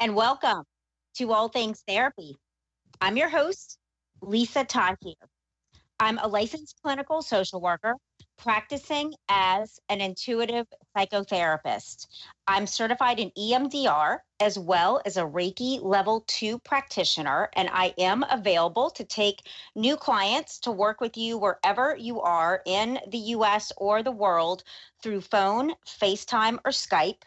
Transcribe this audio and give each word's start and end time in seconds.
and 0.00 0.14
welcome 0.14 0.62
to 1.16 1.32
All 1.32 1.48
Things 1.48 1.82
Therapy. 1.88 2.36
I'm 3.00 3.16
your 3.16 3.28
host, 3.28 3.78
Lisa 4.22 4.64
Tahir. 4.64 5.16
I'm 5.98 6.18
a 6.18 6.28
licensed 6.28 6.76
clinical 6.80 7.20
social 7.20 7.60
worker 7.60 7.94
practicing 8.36 9.12
as 9.28 9.80
an 9.88 10.00
intuitive 10.00 10.66
psychotherapist. 10.96 12.06
I'm 12.46 12.68
certified 12.68 13.18
in 13.18 13.32
EMDR 13.36 14.18
as 14.38 14.56
well 14.56 15.02
as 15.04 15.16
a 15.16 15.24
Reiki 15.24 15.82
level 15.82 16.22
two 16.28 16.60
practitioner, 16.60 17.50
and 17.54 17.68
I 17.72 17.92
am 17.98 18.24
available 18.30 18.90
to 18.90 19.02
take 19.02 19.48
new 19.74 19.96
clients 19.96 20.60
to 20.60 20.70
work 20.70 21.00
with 21.00 21.16
you 21.16 21.38
wherever 21.38 21.96
you 21.98 22.20
are 22.20 22.62
in 22.66 23.00
the 23.08 23.18
US 23.18 23.72
or 23.76 24.04
the 24.04 24.12
world 24.12 24.62
through 25.02 25.22
phone, 25.22 25.72
FaceTime, 25.88 26.60
or 26.64 26.70
Skype. 26.70 27.22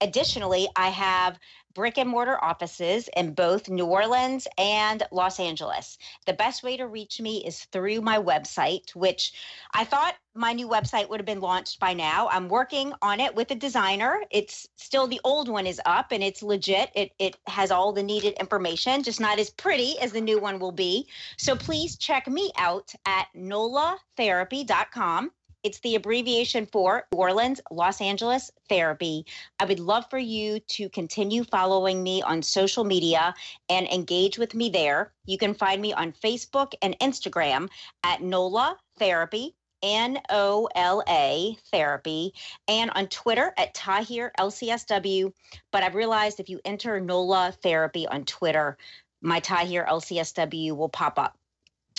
Additionally, 0.00 0.68
I 0.76 0.88
have 0.88 1.38
brick 1.74 1.98
and 1.98 2.08
mortar 2.08 2.42
offices 2.42 3.08
in 3.16 3.34
both 3.34 3.68
New 3.68 3.86
Orleans 3.86 4.46
and 4.56 5.02
Los 5.10 5.40
Angeles. 5.40 5.98
The 6.26 6.32
best 6.32 6.62
way 6.62 6.76
to 6.76 6.86
reach 6.86 7.20
me 7.20 7.44
is 7.44 7.64
through 7.64 8.00
my 8.00 8.18
website, 8.18 8.94
which 8.94 9.32
I 9.72 9.84
thought 9.84 10.14
my 10.34 10.52
new 10.52 10.68
website 10.68 11.08
would 11.08 11.20
have 11.20 11.26
been 11.26 11.40
launched 11.40 11.78
by 11.78 11.94
now. 11.94 12.28
I'm 12.30 12.48
working 12.48 12.92
on 13.02 13.20
it 13.20 13.34
with 13.34 13.50
a 13.50 13.54
designer. 13.54 14.22
It's 14.30 14.68
still 14.76 15.06
the 15.06 15.20
old 15.24 15.48
one 15.48 15.66
is 15.66 15.80
up 15.84 16.12
and 16.12 16.22
it's 16.22 16.42
legit. 16.42 16.90
It 16.94 17.12
it 17.18 17.36
has 17.46 17.70
all 17.70 17.92
the 17.92 18.02
needed 18.02 18.34
information, 18.34 19.02
just 19.02 19.20
not 19.20 19.38
as 19.38 19.50
pretty 19.50 19.98
as 20.00 20.12
the 20.12 20.20
new 20.20 20.40
one 20.40 20.58
will 20.58 20.72
be. 20.72 21.06
So 21.36 21.54
please 21.56 21.96
check 21.96 22.26
me 22.28 22.50
out 22.56 22.92
at 23.06 23.28
nolatherapy.com. 23.36 25.30
It's 25.64 25.80
the 25.80 25.94
abbreviation 25.94 26.66
for 26.66 27.06
New 27.10 27.18
Orleans, 27.18 27.58
Los 27.70 28.02
Angeles 28.02 28.50
Therapy. 28.68 29.24
I 29.58 29.64
would 29.64 29.80
love 29.80 30.04
for 30.10 30.18
you 30.18 30.60
to 30.60 30.90
continue 30.90 31.42
following 31.42 32.02
me 32.02 32.20
on 32.20 32.42
social 32.42 32.84
media 32.84 33.34
and 33.70 33.86
engage 33.86 34.36
with 34.36 34.52
me 34.54 34.68
there. 34.68 35.14
You 35.24 35.38
can 35.38 35.54
find 35.54 35.80
me 35.80 35.94
on 35.94 36.12
Facebook 36.12 36.74
and 36.82 36.98
Instagram 36.98 37.70
at 38.02 38.22
NOLA 38.22 38.76
Therapy. 38.98 39.54
N 39.82 40.18
O 40.30 40.66
L 40.74 41.02
A 41.06 41.58
therapy, 41.70 42.32
and 42.68 42.90
on 42.92 43.06
Twitter 43.08 43.52
at 43.58 43.74
Tahir 43.74 44.32
LCSW. 44.38 45.30
But 45.72 45.82
I've 45.82 45.94
realized 45.94 46.40
if 46.40 46.48
you 46.48 46.58
enter 46.64 46.98
NOLA 47.00 47.52
therapy 47.62 48.06
on 48.06 48.24
Twitter, 48.24 48.78
my 49.20 49.40
Tahir 49.40 49.84
LCSW 49.86 50.74
will 50.74 50.88
pop 50.88 51.18
up 51.18 51.36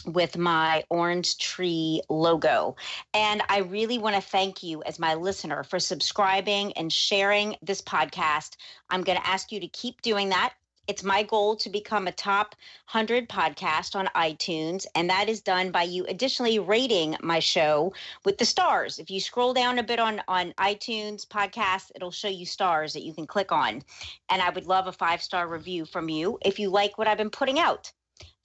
with 0.05 0.37
my 0.37 0.83
orange 0.89 1.37
tree 1.37 2.01
logo. 2.09 2.75
And 3.13 3.41
I 3.49 3.59
really 3.59 3.97
want 3.97 4.15
to 4.15 4.21
thank 4.21 4.63
you 4.63 4.83
as 4.83 4.99
my 4.99 5.13
listener 5.13 5.63
for 5.63 5.79
subscribing 5.79 6.73
and 6.73 6.91
sharing 6.91 7.55
this 7.61 7.81
podcast. 7.81 8.57
I'm 8.89 9.03
going 9.03 9.17
to 9.17 9.27
ask 9.27 9.51
you 9.51 9.59
to 9.59 9.67
keep 9.67 10.01
doing 10.01 10.29
that. 10.29 10.53
It's 10.87 11.03
my 11.03 11.23
goal 11.23 11.55
to 11.57 11.69
become 11.69 12.05
a 12.05 12.11
top 12.11 12.55
100 12.91 13.27
podcast 13.27 13.95
on 13.95 14.05
iTunes, 14.15 14.85
and 14.93 15.09
that 15.09 15.29
is 15.29 15.41
done 15.41 15.71
by 15.71 15.81
you 15.81 16.05
additionally 16.05 16.59
rating 16.59 17.17
my 17.23 17.39
show 17.39 17.91
with 18.23 18.37
the 18.37 18.45
stars. 18.45 18.99
If 18.99 19.09
you 19.09 19.19
scroll 19.19 19.51
down 19.51 19.79
a 19.79 19.83
bit 19.83 19.99
on, 19.99 20.21
on 20.27 20.53
iTunes 20.59 21.25
podcast, 21.25 21.89
it'll 21.95 22.11
show 22.11 22.27
you 22.27 22.45
stars 22.45 22.93
that 22.93 23.03
you 23.03 23.15
can 23.15 23.25
click 23.25 23.51
on. 23.51 23.81
And 24.29 24.43
I 24.43 24.51
would 24.51 24.67
love 24.67 24.85
a 24.85 24.91
five 24.91 25.23
star 25.23 25.47
review 25.47 25.85
from 25.85 26.07
you 26.07 26.37
if 26.45 26.59
you 26.59 26.69
like 26.69 26.99
what 26.99 27.07
I've 27.07 27.17
been 27.17 27.31
putting 27.31 27.57
out. 27.57 27.91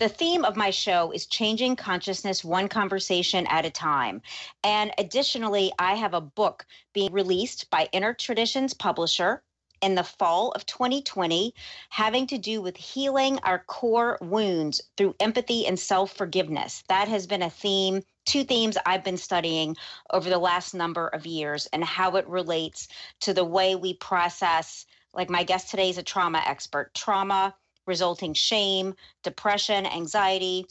The 0.00 0.08
theme 0.08 0.46
of 0.46 0.56
my 0.56 0.70
show 0.70 1.10
is 1.12 1.26
changing 1.26 1.76
consciousness 1.76 2.42
one 2.42 2.68
conversation 2.68 3.46
at 3.48 3.66
a 3.66 3.70
time. 3.70 4.22
And 4.64 4.92
additionally, 4.96 5.74
I 5.78 5.94
have 5.94 6.14
a 6.14 6.22
book 6.22 6.64
being 6.94 7.12
released 7.12 7.68
by 7.68 7.86
Inner 7.92 8.14
Traditions 8.14 8.72
Publisher 8.72 9.42
in 9.82 9.96
the 9.96 10.02
fall 10.02 10.52
of 10.52 10.64
2020 10.64 11.54
having 11.90 12.26
to 12.28 12.38
do 12.38 12.62
with 12.62 12.78
healing 12.78 13.40
our 13.40 13.58
core 13.58 14.16
wounds 14.22 14.80
through 14.96 15.16
empathy 15.20 15.66
and 15.66 15.78
self 15.78 16.16
forgiveness. 16.16 16.82
That 16.88 17.08
has 17.08 17.26
been 17.26 17.42
a 17.42 17.50
theme, 17.50 18.02
two 18.24 18.42
themes 18.42 18.78
I've 18.86 19.04
been 19.04 19.18
studying 19.18 19.76
over 20.14 20.30
the 20.30 20.38
last 20.38 20.72
number 20.72 21.08
of 21.08 21.26
years 21.26 21.66
and 21.74 21.84
how 21.84 22.16
it 22.16 22.26
relates 22.26 22.88
to 23.20 23.34
the 23.34 23.44
way 23.44 23.74
we 23.74 23.92
process. 23.92 24.86
Like 25.12 25.28
my 25.28 25.42
guest 25.42 25.68
today 25.68 25.90
is 25.90 25.98
a 25.98 26.02
trauma 26.02 26.42
expert, 26.46 26.94
trauma 26.94 27.54
resulting 27.90 28.32
shame, 28.32 28.94
depression, 29.22 29.84
anxiety. 29.84 30.64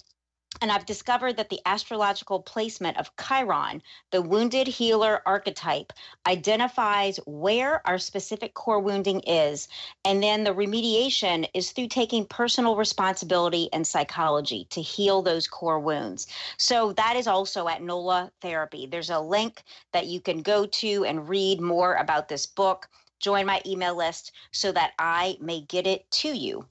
And 0.61 0.71
I've 0.71 0.85
discovered 0.85 1.37
that 1.37 1.49
the 1.49 1.59
astrological 1.65 2.41
placement 2.41 2.97
of 2.97 3.11
Chiron, 3.17 3.81
the 4.11 4.21
wounded 4.21 4.67
healer 4.67 5.21
archetype, 5.25 5.93
identifies 6.25 7.19
where 7.25 7.85
our 7.87 7.99
specific 7.99 8.55
core 8.55 8.79
wounding 8.79 9.19
is. 9.27 9.67
And 10.03 10.23
then 10.23 10.43
the 10.43 10.55
remediation 10.55 11.47
is 11.53 11.71
through 11.71 11.89
taking 11.89 12.25
personal 12.25 12.75
responsibility 12.75 13.69
and 13.71 13.85
psychology 13.85 14.65
to 14.71 14.81
heal 14.81 15.21
those 15.21 15.47
core 15.47 15.79
wounds. 15.79 16.27
So 16.57 16.93
that 16.93 17.15
is 17.15 17.27
also 17.27 17.67
at 17.67 17.83
NOLA 17.83 18.31
Therapy. 18.41 18.87
There's 18.87 19.11
a 19.11 19.19
link 19.19 19.63
that 19.93 20.07
you 20.07 20.19
can 20.19 20.41
go 20.41 20.65
to 20.65 21.05
and 21.05 21.29
read 21.29 21.61
more 21.61 21.93
about 21.95 22.27
this 22.27 22.45
book. 22.47 22.89
Join 23.19 23.45
my 23.45 23.61
email 23.65 23.95
list 23.95 24.31
so 24.51 24.71
that 24.71 24.93
I 24.97 25.37
may 25.39 25.61
get 25.61 25.85
it 25.85 26.09
to 26.11 26.29
you. 26.29 26.65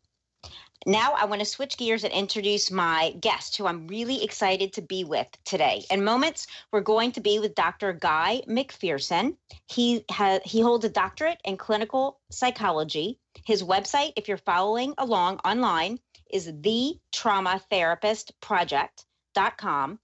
Now, 0.88 1.12
I 1.12 1.26
want 1.26 1.41
to 1.41 1.44
switch 1.44 1.76
gears 1.76 2.03
and 2.03 2.15
introduce 2.15 2.71
my 2.71 3.15
guest, 3.21 3.59
who 3.59 3.66
I'm 3.66 3.88
really 3.88 4.25
excited 4.25 4.72
to 4.72 4.81
be 4.81 5.04
with 5.04 5.26
today. 5.44 5.84
In 5.91 6.03
moments, 6.03 6.47
we're 6.72 6.81
going 6.81 7.12
to 7.12 7.21
be 7.21 7.38
with 7.38 7.54
Dr. 7.54 7.93
Guy 7.93 8.41
Macpherson. 8.47 9.37
He 9.66 10.06
has 10.10 10.41
he 10.47 10.62
holds 10.62 10.87
a 10.87 10.88
doctorate 10.88 11.43
in 11.44 11.59
clinical 11.59 12.19
psychology. 12.31 13.19
His 13.44 13.62
website, 13.62 14.15
if 14.16 14.28
you're 14.28 14.38
following 14.38 14.94
along 14.97 15.41
online, 15.44 15.99
is 16.31 16.47
the 16.47 16.99
thetraumatherapistproject.com. 17.15 19.99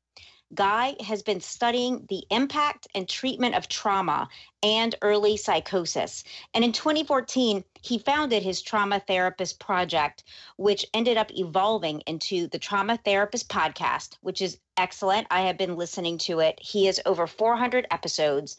Guy 0.54 0.94
has 1.00 1.22
been 1.22 1.41
studying 1.41 2.06
the 2.09 2.25
impact 2.31 2.87
and 2.94 3.09
treatment 3.09 3.54
of 3.54 3.69
trauma 3.69 4.28
and 4.62 4.94
early 5.03 5.37
psychosis. 5.37 6.25
And 6.54 6.65
in 6.65 6.72
2014, 6.72 7.65
he 7.82 7.98
founded 7.98 8.42
his 8.42 8.62
Trauma 8.62 9.00
Therapist 9.00 9.59
Project, 9.59 10.25
which 10.56 10.87
ended 10.94 11.16
up 11.16 11.31
evolving 11.32 12.00
into 12.06 12.47
the 12.48 12.59
Trauma 12.59 12.97
Therapist 12.97 13.48
Podcast, 13.48 14.16
which 14.20 14.41
is 14.41 14.59
excellent. 14.76 15.26
I 15.31 15.43
have 15.43 15.59
been 15.59 15.76
listening 15.76 16.19
to 16.19 16.41
it. 16.41 16.59
He 16.60 16.87
has 16.87 17.00
over 17.04 17.26
400 17.26 17.87
episodes. 17.91 18.56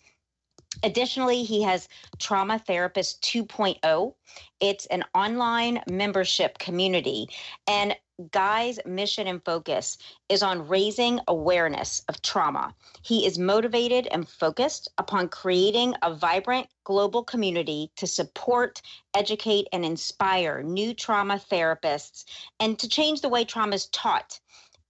Additionally, 0.84 1.44
he 1.44 1.62
has 1.64 1.88
Trauma 2.20 2.60
Therapist 2.60 3.22
2.0. 3.24 4.14
It's 4.60 4.86
an 4.88 5.04
online 5.14 5.82
membership 5.90 6.58
community. 6.58 7.30
And 7.68 7.96
Guy's 8.32 8.80
mission 8.86 9.28
and 9.28 9.44
focus 9.44 9.98
is 10.30 10.42
on 10.42 10.68
raising 10.70 11.20
awareness 11.28 12.02
of 12.08 12.22
trauma. 12.22 12.74
He 13.02 13.26
is 13.26 13.38
motivated 13.38 14.08
and 14.08 14.28
focused 14.28 14.88
upon 14.98 15.28
creating 15.28 15.96
a 16.02 16.16
vibrant 16.16 16.68
global 16.86 17.24
community 17.24 17.92
to 17.98 18.08
support, 18.08 18.82
educate, 19.14 19.68
and 19.74 19.84
inspire 19.84 20.64
new 20.64 20.94
trauma 20.94 21.42
therapists 21.52 22.24
and 22.60 22.80
to 22.80 22.88
change 22.88 23.20
the 23.20 23.30
way 23.30 23.44
trauma 23.44 23.76
is 23.76 23.88
taught 23.88 24.40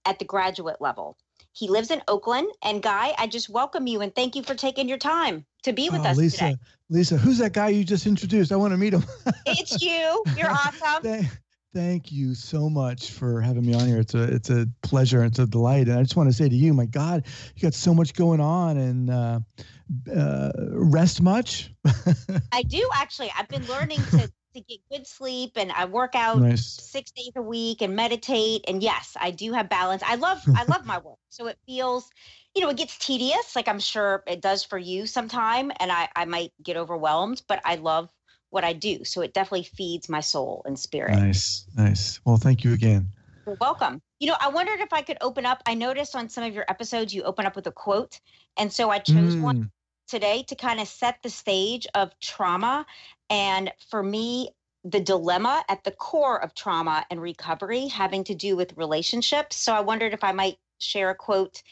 at 0.04 0.20
the 0.20 0.24
graduate 0.24 0.80
level. 0.80 1.18
He 1.56 1.68
lives 1.68 1.90
in 1.90 2.02
Oakland. 2.06 2.52
And 2.62 2.82
Guy, 2.82 3.14
I 3.16 3.26
just 3.26 3.48
welcome 3.48 3.86
you 3.86 4.02
and 4.02 4.14
thank 4.14 4.36
you 4.36 4.42
for 4.42 4.54
taking 4.54 4.90
your 4.90 4.98
time 4.98 5.46
to 5.62 5.72
be 5.72 5.88
with 5.88 6.02
oh, 6.02 6.08
us 6.10 6.16
Lisa, 6.18 6.36
today. 6.36 6.56
Lisa, 6.90 7.16
who's 7.16 7.38
that 7.38 7.54
guy 7.54 7.70
you 7.70 7.82
just 7.82 8.06
introduced? 8.06 8.52
I 8.52 8.56
want 8.56 8.74
to 8.74 8.76
meet 8.76 8.92
him. 8.92 9.04
it's 9.46 9.80
you. 9.80 10.22
You're 10.36 10.50
awesome. 10.50 11.02
Thank, 11.02 11.26
thank 11.72 12.12
you 12.12 12.34
so 12.34 12.68
much 12.68 13.10
for 13.10 13.40
having 13.40 13.64
me 13.64 13.72
on 13.72 13.86
here. 13.86 13.98
It's 13.98 14.12
a 14.12 14.24
it's 14.24 14.50
a 14.50 14.68
pleasure. 14.82 15.24
It's 15.24 15.38
a 15.38 15.46
delight. 15.46 15.88
And 15.88 15.98
I 15.98 16.02
just 16.02 16.14
want 16.14 16.28
to 16.28 16.34
say 16.34 16.46
to 16.46 16.54
you, 16.54 16.74
my 16.74 16.84
God, 16.84 17.24
you 17.54 17.62
got 17.62 17.72
so 17.72 17.94
much 17.94 18.12
going 18.12 18.40
on 18.40 18.76
and 18.76 19.08
uh, 19.08 19.40
uh, 20.14 20.52
rest 20.72 21.22
much. 21.22 21.72
I 22.52 22.64
do 22.64 22.86
actually. 22.96 23.32
I've 23.34 23.48
been 23.48 23.66
learning 23.66 24.02
to 24.10 24.30
to 24.56 24.62
get 24.62 24.80
good 24.90 25.06
sleep 25.06 25.52
and 25.56 25.70
I 25.72 25.84
work 25.84 26.14
out 26.14 26.40
Nice. 26.40 26.66
six 26.66 27.10
days 27.12 27.32
a 27.36 27.42
week 27.42 27.82
and 27.82 27.94
meditate. 27.94 28.64
And 28.66 28.82
yes, 28.82 29.16
I 29.20 29.30
do 29.30 29.52
have 29.52 29.68
balance. 29.68 30.02
I 30.04 30.16
love 30.16 30.42
I 30.54 30.64
love 30.68 30.84
my 30.84 30.98
work. 30.98 31.18
So 31.28 31.46
it 31.46 31.58
feels, 31.66 32.10
you 32.54 32.62
know, 32.62 32.70
it 32.70 32.76
gets 32.76 32.98
tedious, 32.98 33.54
like 33.54 33.68
I'm 33.68 33.80
sure 33.80 34.22
it 34.26 34.40
does 34.40 34.64
for 34.64 34.78
you 34.78 35.06
sometime. 35.06 35.70
And 35.78 35.92
I, 35.92 36.08
I 36.16 36.24
might 36.24 36.52
get 36.62 36.76
overwhelmed, 36.76 37.42
but 37.46 37.60
I 37.64 37.76
love 37.76 38.10
what 38.50 38.64
I 38.64 38.72
do. 38.72 39.04
So 39.04 39.20
it 39.20 39.34
definitely 39.34 39.64
feeds 39.64 40.08
my 40.08 40.20
soul 40.20 40.62
and 40.64 40.78
spirit. 40.78 41.16
Nice, 41.16 41.66
nice. 41.76 42.20
Well, 42.24 42.36
thank 42.36 42.64
you 42.64 42.72
again. 42.72 43.10
You're 43.46 43.56
welcome. 43.60 44.00
You 44.18 44.28
know, 44.28 44.36
I 44.40 44.48
wondered 44.48 44.80
if 44.80 44.92
I 44.92 45.02
could 45.02 45.18
open 45.20 45.46
up. 45.46 45.62
I 45.66 45.74
noticed 45.74 46.16
on 46.16 46.28
some 46.28 46.44
of 46.44 46.54
your 46.54 46.64
episodes 46.68 47.14
you 47.14 47.22
open 47.22 47.46
up 47.46 47.54
with 47.54 47.66
a 47.66 47.72
quote. 47.72 48.18
And 48.56 48.72
so 48.72 48.90
I 48.90 48.98
chose 48.98 49.36
mm. 49.36 49.42
one 49.42 49.70
today 50.08 50.44
to 50.44 50.54
kind 50.54 50.80
of 50.80 50.88
set 50.88 51.22
the 51.22 51.30
stage 51.30 51.86
of 51.94 52.18
trauma. 52.20 52.86
And 53.30 53.72
for 53.90 54.02
me, 54.02 54.50
the 54.84 55.00
dilemma 55.00 55.64
at 55.68 55.82
the 55.84 55.90
core 55.90 56.40
of 56.40 56.54
trauma 56.54 57.04
and 57.10 57.20
recovery 57.20 57.88
having 57.88 58.24
to 58.24 58.34
do 58.34 58.56
with 58.56 58.76
relationships. 58.76 59.56
So 59.56 59.72
I 59.72 59.80
wondered 59.80 60.14
if 60.14 60.22
I 60.22 60.32
might 60.32 60.58
share 60.78 61.10
a 61.10 61.14
quote 61.14 61.62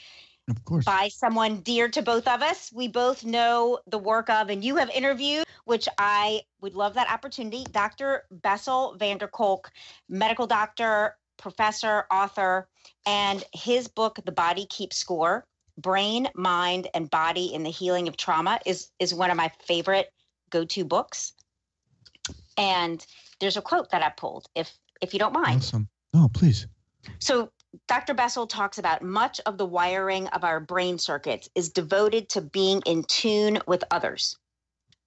of 0.48 0.64
course. 0.64 0.84
by 0.84 1.08
someone 1.08 1.60
dear 1.60 1.88
to 1.88 2.02
both 2.02 2.26
of 2.26 2.42
us. 2.42 2.72
We 2.72 2.88
both 2.88 3.24
know 3.24 3.78
the 3.86 3.98
work 3.98 4.28
of, 4.30 4.50
and 4.50 4.64
you 4.64 4.76
have 4.76 4.90
interviewed, 4.90 5.46
which 5.64 5.88
I 5.96 6.42
would 6.60 6.74
love 6.74 6.94
that 6.94 7.10
opportunity, 7.10 7.64
Dr. 7.70 8.24
Bessel 8.30 8.96
van 8.98 9.18
der 9.18 9.28
Kolk, 9.28 9.70
medical 10.08 10.46
doctor, 10.46 11.16
professor, 11.36 12.06
author, 12.10 12.68
and 13.06 13.44
his 13.52 13.88
book, 13.88 14.18
The 14.24 14.32
Body 14.32 14.66
Keeps 14.66 14.96
Score 14.96 15.46
Brain, 15.76 16.28
Mind, 16.34 16.88
and 16.94 17.10
Body 17.10 17.52
in 17.52 17.64
the 17.64 17.70
Healing 17.70 18.08
of 18.08 18.16
Trauma, 18.16 18.60
is, 18.64 18.90
is 18.98 19.12
one 19.12 19.30
of 19.30 19.36
my 19.36 19.50
favorite 19.66 20.12
go 20.50 20.64
to 20.64 20.84
books. 20.84 21.32
And 22.56 23.04
there's 23.40 23.56
a 23.56 23.62
quote 23.62 23.90
that 23.90 24.02
I 24.02 24.10
pulled, 24.10 24.46
if 24.54 24.72
if 25.00 25.12
you 25.12 25.18
don't 25.18 25.32
mind. 25.32 25.58
Awesome. 25.58 25.88
Oh, 26.14 26.30
please. 26.32 26.66
So 27.18 27.50
Dr. 27.88 28.14
Bessel 28.14 28.46
talks 28.46 28.78
about 28.78 29.02
much 29.02 29.40
of 29.46 29.58
the 29.58 29.66
wiring 29.66 30.28
of 30.28 30.44
our 30.44 30.60
brain 30.60 30.98
circuits 30.98 31.48
is 31.54 31.70
devoted 31.70 32.28
to 32.30 32.40
being 32.40 32.80
in 32.86 33.02
tune 33.04 33.58
with 33.66 33.82
others. 33.90 34.38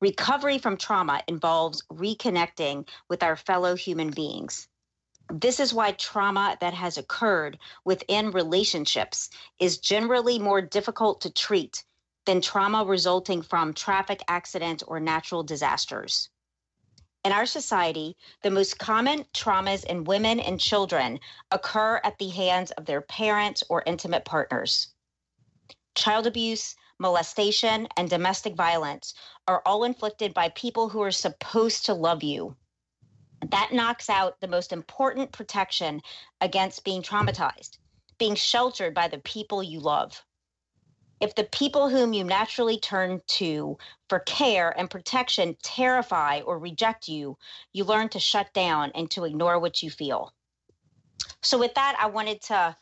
Recovery 0.02 0.60
from 0.60 0.78
trauma 0.78 1.24
involves 1.28 1.82
reconnecting 1.92 2.88
with 3.10 3.24
our 3.24 3.36
fellow 3.36 3.76
human 3.76 4.12
beings. 4.12 4.68
This 5.32 5.60
is 5.60 5.74
why 5.74 5.94
trauma 5.94 6.58
that 6.62 6.74
has 6.74 6.98
occurred 6.98 7.58
within 7.84 8.32
relationships 8.32 9.30
is 9.60 9.80
generally 9.80 10.40
more 10.40 10.62
difficult 10.62 11.22
to 11.22 11.32
treat 11.34 11.84
than 12.26 12.42
trauma 12.42 12.86
resulting 12.86 13.42
from 13.42 13.74
traffic 13.74 14.22
accidents 14.28 14.84
or 14.84 15.00
natural 15.00 15.44
disasters. 15.44 16.30
In 17.27 17.33
our 17.33 17.45
society, 17.45 18.15
the 18.41 18.50
most 18.50 18.79
common 18.79 19.25
traumas 19.33 19.83
in 19.83 20.06
women 20.06 20.39
and 20.39 20.57
children 20.57 21.19
occur 21.51 22.00
at 22.06 22.18
the 22.19 22.29
hands 22.29 22.71
of 22.71 22.85
their 22.85 23.01
parents 23.01 23.65
or 23.68 23.83
intimate 23.85 24.24
partners. 24.24 24.94
Child 25.94 26.25
abuse, 26.25 26.77
molestation, 27.00 27.89
and 27.97 28.09
domestic 28.09 28.56
violence 28.56 29.13
are 29.45 29.62
all 29.65 29.83
inflicted 29.83 30.33
by 30.33 30.47
people 30.56 30.88
who 30.88 31.01
are 31.01 31.12
supposed 31.12 31.85
to 31.88 31.94
love 31.94 32.24
you. 32.24 32.56
That 33.50 33.74
knocks 33.74 34.09
out 34.09 34.39
the 34.39 34.47
most 34.47 34.71
important 34.71 35.33
protection 35.33 36.01
against 36.39 36.85
being 36.85 37.01
traumatized, 37.01 37.77
being 38.18 38.35
sheltered 38.35 38.94
by 38.94 39.09
the 39.09 39.19
people 39.19 39.62
you 39.62 39.81
love. 39.81 40.25
If 41.19 41.36
the 41.36 41.46
people 41.46 41.90
whom 41.90 42.14
you 42.14 42.24
naturally 42.24 42.80
turn 42.80 43.22
to 43.28 43.78
for 44.08 44.19
care 44.19 44.78
and 44.78 44.90
protection 44.90 45.58
terrify 45.64 46.42
or 46.42 46.60
reject 46.60 47.08
you, 47.08 47.38
you 47.74 47.84
learn 47.84 48.10
to 48.10 48.19
shut 48.19 48.54
down 48.54 48.92
and 48.94 49.10
to 49.12 49.25
ignore 49.25 49.60
what 49.60 49.81
you 49.81 49.90
feel. 49.90 50.34
So, 51.42 51.58
with 51.58 51.74
that, 51.75 51.98
I 52.00 52.08
wanted 52.08 52.42
to 52.44 52.75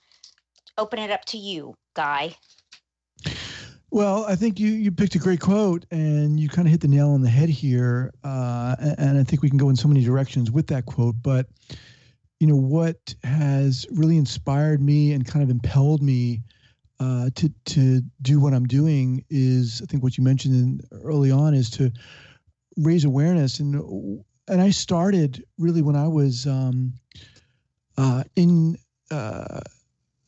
open 0.77 0.99
it 0.99 1.11
up 1.11 1.23
to 1.25 1.37
you, 1.37 1.75
Guy. 1.95 2.35
Well, 3.91 4.25
I 4.25 4.35
think 4.35 4.59
you 4.59 4.67
you 4.67 4.91
picked 4.91 5.15
a 5.15 5.19
great 5.19 5.39
quote, 5.39 5.85
and 5.91 6.37
you 6.37 6.49
kind 6.49 6.67
of 6.67 6.71
hit 6.71 6.81
the 6.81 6.87
nail 6.87 7.11
on 7.11 7.21
the 7.21 7.29
head 7.29 7.47
here. 7.47 8.13
Uh, 8.23 8.75
and 8.97 9.17
I 9.17 9.23
think 9.23 9.41
we 9.41 9.49
can 9.49 9.57
go 9.57 9.69
in 9.69 9.77
so 9.77 9.87
many 9.87 10.03
directions 10.03 10.51
with 10.51 10.67
that 10.67 10.85
quote. 10.85 11.15
But 11.21 11.47
you 12.39 12.47
know 12.47 12.57
what 12.57 13.15
has 13.23 13.85
really 13.91 14.17
inspired 14.17 14.81
me 14.81 15.13
and 15.13 15.25
kind 15.25 15.43
of 15.43 15.49
impelled 15.49 16.01
me 16.01 16.41
uh, 16.99 17.29
to 17.35 17.49
to 17.65 18.01
do 18.21 18.39
what 18.39 18.53
I'm 18.53 18.65
doing 18.65 19.25
is 19.29 19.81
I 19.81 19.85
think 19.85 20.03
what 20.03 20.17
you 20.17 20.23
mentioned 20.23 20.55
in, 20.55 20.99
early 21.03 21.31
on 21.31 21.53
is 21.53 21.69
to 21.71 21.91
raise 22.77 23.05
awareness. 23.05 23.59
And 23.59 24.23
and 24.47 24.61
I 24.61 24.69
started 24.69 25.43
really 25.57 25.81
when 25.81 25.95
I 25.95 26.07
was 26.07 26.45
um, 26.45 26.93
uh, 27.97 28.23
in 28.35 28.77
uh, 29.11 29.61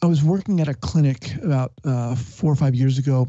I 0.01 0.05
was 0.05 0.23
working 0.23 0.59
at 0.59 0.67
a 0.67 0.73
clinic 0.73 1.35
about 1.41 1.73
uh, 1.83 2.15
four 2.15 2.51
or 2.51 2.55
five 2.55 2.75
years 2.75 2.97
ago, 2.97 3.27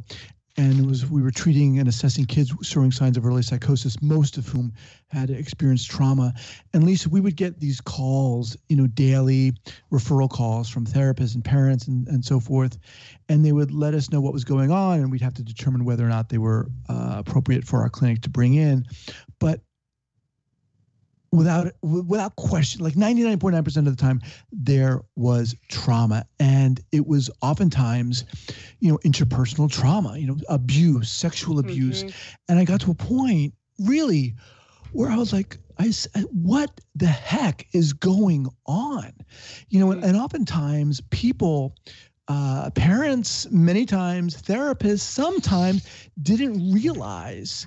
and 0.59 0.81
it 0.81 0.87
was 0.87 1.09
we 1.09 1.23
were 1.23 1.31
treating 1.31 1.79
and 1.79 1.89
assessing 1.89 2.27
kids 2.27 2.53
showing 2.63 2.91
signs 2.91 3.17
of 3.17 3.25
early 3.25 3.43
psychosis, 3.43 4.03
most 4.03 4.37
of 4.37 4.47
whom 4.49 4.73
had 5.07 5.31
experienced 5.31 5.89
trauma. 5.89 6.35
And 6.75 6.85
Lisa, 6.85 7.09
we 7.09 7.21
would 7.21 7.37
get 7.37 7.61
these 7.61 7.81
calls, 7.81 8.57
you 8.69 8.77
know, 8.77 8.89
daily 8.89 9.53
referral 9.93 10.29
calls 10.29 10.69
from 10.69 10.85
therapists 10.85 11.37
and 11.37 11.45
parents 11.45 11.87
and, 11.87 12.09
and 12.09 12.25
so 12.25 12.41
forth, 12.41 12.77
and 13.29 13.45
they 13.45 13.53
would 13.53 13.71
let 13.71 13.95
us 13.95 14.11
know 14.11 14.21
what 14.21 14.33
was 14.33 14.45
going 14.45 14.73
on, 14.73 14.99
and 14.99 15.13
we'd 15.13 15.23
have 15.23 15.35
to 15.35 15.45
determine 15.45 15.85
whether 15.85 16.05
or 16.05 16.09
not 16.09 16.29
they 16.29 16.39
were 16.39 16.69
uh, 16.89 17.15
appropriate 17.19 17.65
for 17.65 17.81
our 17.81 17.89
clinic 17.89 18.21
to 18.23 18.29
bring 18.29 18.55
in. 18.55 18.85
But 19.39 19.61
without 21.33 21.73
without 21.83 22.35
question 22.37 22.83
like 22.83 22.95
99.9% 22.95 23.77
of 23.77 23.85
the 23.85 23.97
time 23.97 24.21
there 24.51 25.03
was 25.17 25.55
trauma 25.69 26.27
and 26.41 26.81
it 26.93 27.07
was 27.07 27.31
oftentimes 27.43 28.25
you 28.81 28.91
know 28.91 28.99
interpersonal 29.05 29.71
trauma 29.71 30.17
you 30.17 30.27
know 30.27 30.37
abuse 30.49 31.11
sexual 31.11 31.59
abuse 31.59 32.05
mm-hmm. 32.05 32.35
and 32.49 32.59
i 32.59 32.65
got 32.65 32.81
to 32.81 32.91
a 32.91 32.95
point 32.95 33.53
really 33.81 34.35
where 34.93 35.11
i 35.11 35.17
was 35.17 35.33
like 35.33 35.59
i 35.79 35.93
what 36.33 36.81
the 36.95 37.07
heck 37.07 37.67
is 37.73 37.93
going 37.93 38.47
on 38.67 39.13
you 39.69 39.81
know 39.81 39.87
mm-hmm. 39.87 40.03
and, 40.03 40.17
and 40.17 40.17
oftentimes 40.17 41.01
people 41.11 41.75
uh, 42.29 42.69
parents 42.75 43.51
many 43.51 43.87
times 43.87 44.41
therapists 44.43 45.01
sometimes 45.01 45.87
didn't 46.21 46.73
realize 46.73 47.67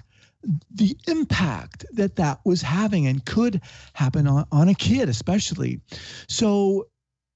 the 0.74 0.98
impact 1.08 1.86
that 1.94 2.16
that 2.16 2.40
was 2.46 2.62
having 2.62 3.08
and 3.08 3.26
could 3.26 3.62
happen 3.94 4.28
on, 4.28 4.46
on 4.52 4.70
a 4.70 4.74
kid 4.74 5.10
especially. 5.10 5.80
So 6.28 6.88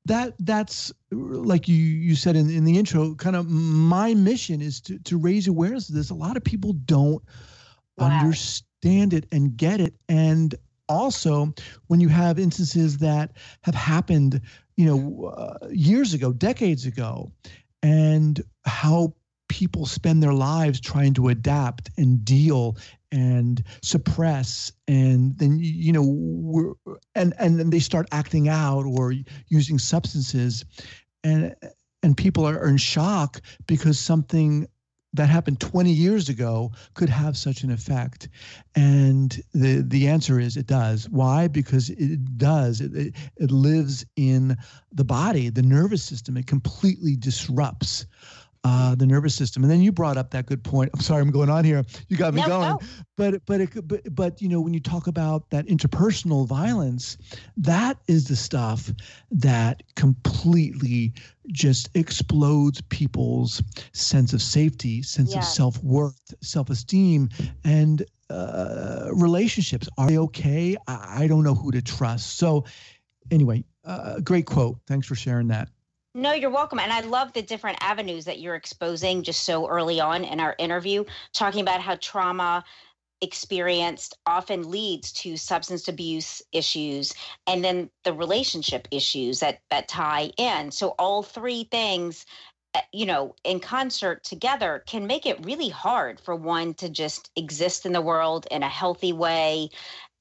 that 0.05 0.33
that's 0.39 0.91
like 1.11 1.67
you 1.67 1.75
you 1.75 2.15
said 2.15 2.35
in, 2.35 2.49
in 2.49 2.63
the 2.63 2.77
intro 2.77 3.15
kind 3.15 3.35
of 3.35 3.49
my 3.49 4.13
mission 4.13 4.61
is 4.61 4.79
to 4.81 4.99
to 4.99 5.17
raise 5.17 5.47
awareness 5.47 5.89
of 5.89 5.95
this. 5.95 6.09
A 6.09 6.15
lot 6.15 6.37
of 6.37 6.43
people 6.43 6.73
don't 6.73 7.23
wow. 7.97 8.07
understand 8.07 9.13
it 9.13 9.25
and 9.31 9.57
get 9.57 9.81
it. 9.81 9.95
And 10.07 10.55
also 10.87 11.53
when 11.87 11.99
you 11.99 12.09
have 12.09 12.37
instances 12.37 12.97
that 12.99 13.31
have 13.61 13.75
happened 13.75 14.41
you 14.75 14.85
know 14.85 15.25
uh, 15.27 15.67
years 15.71 16.13
ago 16.13 16.31
decades 16.31 16.85
ago 16.85 17.31
and 17.81 18.43
how 18.65 19.13
people 19.47 19.85
spend 19.85 20.21
their 20.21 20.33
lives 20.33 20.79
trying 20.79 21.13
to 21.13 21.29
adapt 21.29 21.89
and 21.97 22.23
deal 22.25 22.77
and 23.11 23.63
suppress 23.81 24.71
and 24.87 25.37
then 25.37 25.57
you 25.59 25.93
know 25.93 26.75
and 27.15 27.33
and 27.39 27.59
then 27.59 27.69
they 27.69 27.79
start 27.79 28.07
acting 28.11 28.49
out 28.49 28.85
or 28.85 29.13
using 29.47 29.79
substances. 29.79 30.65
And 31.23 31.55
and 32.03 32.15
people 32.15 32.45
are, 32.45 32.59
are 32.59 32.67
in 32.67 32.77
shock 32.77 33.41
because 33.65 33.99
something 33.99 34.67
that 35.15 35.29
happened 35.29 35.61
20 35.61 35.91
years 35.91 36.27
ago 36.27 36.71
could 36.93 37.09
have 37.09 37.37
such 37.37 37.63
an 37.63 37.71
effect. 37.71 38.27
And 38.75 39.41
the 39.53 39.81
the 39.81 40.07
answer 40.07 40.39
is 40.39 40.57
it 40.57 40.67
does. 40.67 41.09
Why? 41.09 41.47
Because 41.47 41.89
it 41.89 42.37
does. 42.37 42.81
It, 42.81 42.95
it, 42.95 43.13
it 43.37 43.51
lives 43.51 44.05
in 44.15 44.57
the 44.91 45.05
body 45.05 45.49
the 45.49 45.61
nervous 45.61 46.03
system. 46.03 46.37
It 46.37 46.47
completely 46.47 47.15
disrupts 47.15 48.05
uh, 48.65 48.95
the 48.95 49.05
nervous 49.05 49.35
system. 49.35 49.63
And 49.63 49.71
then 49.71 49.79
you 49.79 49.91
brought 49.91 50.17
up 50.17 50.31
that 50.31 50.47
good 50.47 50.63
point. 50.63 50.89
I'm 50.95 50.99
sorry, 50.99 51.21
I'm 51.21 51.29
going 51.29 51.51
on 51.51 51.63
here. 51.63 51.83
You 52.09 52.17
got 52.17 52.33
me 52.33 52.41
no, 52.41 52.47
going. 52.47 52.69
No. 52.69 52.79
But 53.15 53.45
but 53.45 53.61
it, 53.61 53.87
but 53.87 54.01
but 54.15 54.41
you 54.41 54.49
know 54.49 54.59
when 54.59 54.73
you 54.73 54.79
talk 54.79 55.05
about 55.05 55.51
that 55.51 55.67
interpersonal 55.67 56.47
violence, 56.47 57.15
that 57.57 57.99
is 58.07 58.27
the 58.27 58.35
stuff 58.35 58.91
that 59.29 59.83
completely 59.95 61.13
just 61.51 61.89
explodes 61.93 62.81
people's 62.89 63.61
sense 63.93 64.33
of 64.33 64.41
safety, 64.41 65.03
sense 65.03 65.35
yes. 65.35 65.47
of 65.47 65.53
self 65.53 65.83
worth, 65.83 66.33
self 66.41 66.71
esteem, 66.71 67.29
and 67.63 68.03
uh, 68.31 69.09
relationships. 69.13 69.87
Are 69.99 70.07
they 70.07 70.17
okay? 70.17 70.75
I, 70.87 71.23
I, 71.23 71.27
don't 71.27 71.43
know 71.43 71.53
who 71.53 71.69
to 71.69 71.83
trust. 71.83 72.37
So 72.37 72.65
anyway, 73.29 73.63
uh, 73.83 74.21
great 74.21 74.47
quote. 74.47 74.79
Thanks 74.87 75.05
for 75.05 75.13
sharing 75.13 75.49
that. 75.49 75.69
No, 76.15 76.31
you're 76.31 76.49
welcome. 76.49 76.79
And 76.79 76.93
I 76.93 77.01
love 77.01 77.33
the 77.33 77.41
different 77.41 77.77
avenues 77.81 78.23
that 78.23 78.39
you're 78.39 78.55
exposing 78.55 79.21
just 79.21 79.43
so 79.43 79.67
early 79.67 79.99
on 79.99 80.23
in 80.23 80.39
our 80.39 80.55
interview, 80.57 81.03
talking 81.33 81.59
about 81.59 81.81
how 81.81 81.97
trauma 81.97 82.63
experienced 83.19 84.17
often 84.25 84.71
leads 84.71 85.11
to 85.11 85.35
substance 85.35 85.89
abuse 85.89 86.41
issues 86.53 87.13
and 87.47 87.63
then 87.65 87.89
the 88.05 88.13
relationship 88.13 88.87
issues 88.91 89.39
that 89.39 89.61
that 89.71 89.87
tie 89.87 90.31
in 90.37 90.69
so 90.69 90.89
all 90.99 91.23
three 91.23 91.63
things 91.71 92.25
eh, 92.75 92.81
you 92.93 93.05
know 93.05 93.33
in 93.45 93.59
concert 93.59 94.23
together 94.23 94.83
can 94.85 95.07
make 95.07 95.25
it 95.25 95.43
really 95.45 95.69
hard 95.69 96.19
for 96.19 96.35
one 96.35 96.73
to 96.73 96.89
just 96.89 97.31
exist 97.37 97.85
in 97.85 97.93
the 97.93 98.01
world 98.01 98.45
in 98.51 98.63
a 98.63 98.69
healthy 98.69 99.13
way 99.13 99.69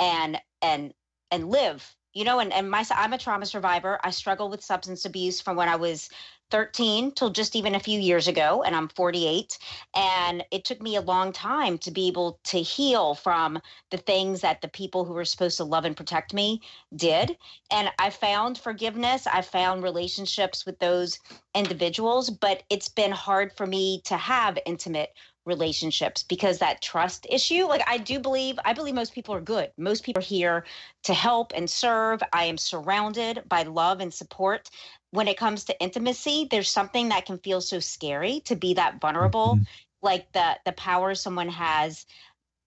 and 0.01 0.41
and 0.63 0.95
and 1.33 1.51
live 1.51 1.97
you 2.15 2.25
know 2.25 2.39
and, 2.39 2.53
and 2.53 2.71
my 2.71 2.85
i'm 2.93 3.13
a 3.13 3.19
trauma 3.19 3.45
survivor. 3.47 3.99
I 4.03 4.11
struggled 4.11 4.51
with 4.51 4.65
substance 4.65 5.05
abuse 5.05 5.41
from 5.41 5.57
when 5.57 5.69
i 5.69 5.77
was 5.77 6.09
13 6.51 7.13
till 7.13 7.31
just 7.31 7.57
even 7.57 7.75
a 7.75 7.81
few 7.81 7.99
years 7.99 8.29
ago 8.29 8.63
and 8.65 8.77
i'm 8.77 8.89
48 8.89 9.59
and 9.97 10.45
it 10.51 10.65
took 10.65 10.81
me 10.81 10.97
a 10.97 11.01
long 11.01 11.33
time 11.33 11.79
to 11.79 11.91
be 11.91 12.07
able 12.07 12.39
to 12.45 12.59
heal 12.59 13.15
from 13.15 13.59
the 13.91 13.97
things 13.97 14.41
that 14.43 14.61
the 14.61 14.69
people 14.69 15.05
who 15.05 15.15
were 15.15 15.25
supposed 15.25 15.57
to 15.57 15.65
love 15.65 15.85
and 15.85 15.97
protect 15.97 16.33
me 16.33 16.63
did. 16.95 17.37
And 17.71 17.91
i 17.99 18.11
found 18.11 18.59
forgiveness. 18.59 19.27
I 19.27 19.43
found 19.43 19.83
relationships 19.83 20.65
with 20.65 20.79
those 20.79 21.19
individuals 21.55 22.31
but 22.31 22.63
it's 22.71 22.89
been 22.89 23.13
hard 23.13 23.53
for 23.57 23.67
me 23.67 24.01
to 24.05 24.17
have 24.17 24.59
intimate 24.67 25.11
relationships 25.47 26.23
because 26.23 26.59
that 26.59 26.81
trust 26.81 27.27
issue 27.29 27.67
like 27.67 27.83
i 27.87 27.99
do 27.99 28.19
believe 28.19 28.59
i 28.65 28.73
believe 28.73 28.95
most 28.95 29.15
people 29.15 29.35
are 29.35 29.41
good. 29.41 29.71
Most 29.77 30.05
people 30.05 30.21
are 30.21 30.25
here 30.25 30.65
to 31.03 31.15
help 31.15 31.53
and 31.55 31.69
serve. 31.69 32.23
I 32.33 32.45
am 32.45 32.59
surrounded 32.59 33.43
by 33.49 33.65
love 33.65 34.01
and 34.01 34.13
support. 34.13 34.71
When 35.11 35.29
it 35.29 35.37
comes 35.37 35.65
to 35.65 35.81
intimacy 35.81 36.49
there's 36.51 36.71
something 36.71 37.09
that 37.11 37.27
can 37.27 37.39
feel 37.39 37.61
so 37.61 37.81
scary 37.81 38.41
to 38.47 38.57
be 38.57 38.75
that 38.75 39.01
vulnerable 39.01 39.57
mm-hmm. 39.57 39.63
like 40.03 40.33
the 40.33 40.59
the 40.65 40.73
power 40.73 41.15
someone 41.15 41.49
has 41.49 42.07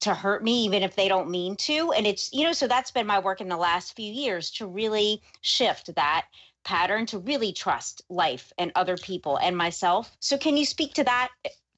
to 0.01 0.13
hurt 0.13 0.43
me 0.43 0.63
even 0.63 0.83
if 0.83 0.95
they 0.95 1.07
don't 1.07 1.29
mean 1.29 1.55
to. 1.57 1.91
And 1.91 2.05
it's 2.05 2.31
you 2.33 2.45
know 2.45 2.53
so 2.53 2.67
that's 2.67 2.91
been 2.91 3.07
my 3.07 3.19
work 3.19 3.41
in 3.41 3.49
the 3.49 3.57
last 3.57 3.95
few 3.95 4.11
years 4.11 4.51
to 4.51 4.67
really 4.67 5.21
shift 5.41 5.93
that 5.95 6.25
pattern 6.63 7.05
to 7.07 7.19
really 7.19 7.53
trust 7.53 8.01
life 8.09 8.51
and 8.57 8.71
other 8.75 8.97
people 8.97 9.37
and 9.37 9.57
myself. 9.57 10.15
So 10.19 10.37
can 10.37 10.57
you 10.57 10.65
speak 10.65 10.93
to 10.95 11.03
that 11.05 11.29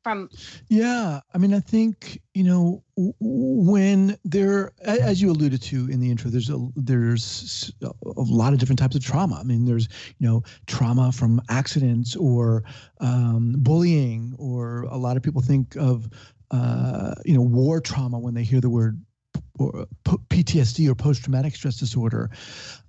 from 0.04 0.30
yeah 0.70 1.20
i 1.34 1.38
mean 1.38 1.54
i 1.54 1.60
think 1.60 2.22
you 2.34 2.44
know 2.44 2.84
when 3.20 4.18
there 4.24 4.72
as 4.86 5.22
you 5.22 5.32
alluded 5.32 5.62
to 5.62 5.90
in 5.90 6.00
the 6.00 6.10
intro 6.10 6.30
there's 6.30 6.50
a 6.50 6.68
there's 6.76 7.72
a 7.82 7.92
lot 8.18 8.54
of 8.54 8.60
different 8.60 8.80
types 8.80 8.96
of 8.96 9.04
trauma. 9.04 9.38
I 9.40 9.44
mean 9.44 9.66
there's 9.66 9.88
you 10.20 10.28
know 10.28 10.44
trauma 10.68 11.12
from 11.12 11.42
accidents 11.50 12.16
or 12.16 12.64
um, 13.00 13.56
bullying 13.58 14.36
or 14.38 14.84
a 14.84 14.98
lot 14.98 15.18
of 15.18 15.24
people 15.24 15.42
think 15.42 15.76
of 15.76 16.10
uh, 16.52 17.16
you 17.26 17.34
know 17.34 17.42
war 17.42 17.80
trauma 17.80 18.20
when 18.20 18.34
they 18.34 18.44
hear 18.44 18.62
the 18.62 18.70
word 18.70 19.02
or 19.60 19.86
PTSD 20.06 20.90
or 20.90 20.96
post 20.96 21.24
traumatic 21.24 21.56
stress 21.56 21.78
disorder. 21.78 22.30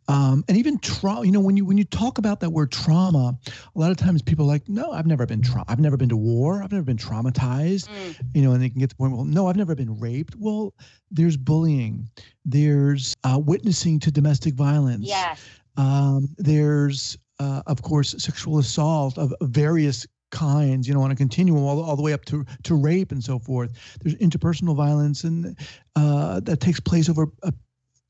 Um, 0.08 0.44
and 0.48 0.58
even 0.58 0.78
trauma, 0.78 1.24
you 1.24 1.30
know, 1.30 1.40
when 1.40 1.56
you 1.56 1.64
when 1.64 1.78
you 1.78 1.84
talk 1.84 2.18
about 2.18 2.40
that 2.40 2.50
word 2.50 2.72
trauma, 2.72 3.38
a 3.46 3.78
lot 3.78 3.92
of 3.92 3.96
times 3.96 4.22
people 4.22 4.44
are 4.44 4.48
like, 4.48 4.68
no, 4.68 4.90
I've 4.90 5.06
never 5.06 5.24
been 5.24 5.40
tra- 5.40 5.64
I've 5.68 5.78
never 5.78 5.96
been 5.96 6.08
to 6.08 6.16
war, 6.16 6.62
I've 6.62 6.72
never 6.72 6.84
been 6.84 6.96
traumatized, 6.96 7.88
mm. 7.88 8.16
you 8.34 8.42
know, 8.42 8.52
and 8.52 8.62
they 8.62 8.70
can 8.70 8.80
get 8.80 8.90
to 8.90 8.96
the 8.96 8.98
point, 8.98 9.12
well, 9.12 9.24
no, 9.24 9.46
I've 9.46 9.56
never 9.56 9.76
been 9.76 10.00
raped. 10.00 10.34
Well, 10.36 10.74
there's 11.12 11.36
bullying, 11.36 12.08
there's 12.44 13.14
uh, 13.22 13.38
witnessing 13.38 14.00
to 14.00 14.10
domestic 14.10 14.54
violence, 14.54 15.06
yes. 15.06 15.40
Um, 15.76 16.28
there's 16.36 17.16
uh, 17.38 17.62
of 17.66 17.82
course 17.82 18.14
sexual 18.18 18.58
assault 18.58 19.16
of 19.16 19.32
various 19.42 20.06
kinds, 20.30 20.88
you 20.88 20.94
know, 20.94 21.02
on 21.02 21.10
a 21.10 21.16
continuum 21.16 21.62
all, 21.62 21.82
all 21.82 21.96
the 21.96 22.02
way 22.02 22.12
up 22.12 22.24
to, 22.26 22.44
to 22.64 22.74
rape 22.74 23.12
and 23.12 23.22
so 23.22 23.38
forth. 23.38 23.72
There's 24.00 24.14
interpersonal 24.16 24.76
violence 24.76 25.24
and 25.24 25.56
uh, 25.96 26.40
that 26.40 26.60
takes 26.60 26.80
place 26.80 27.08
over 27.08 27.26
a 27.42 27.52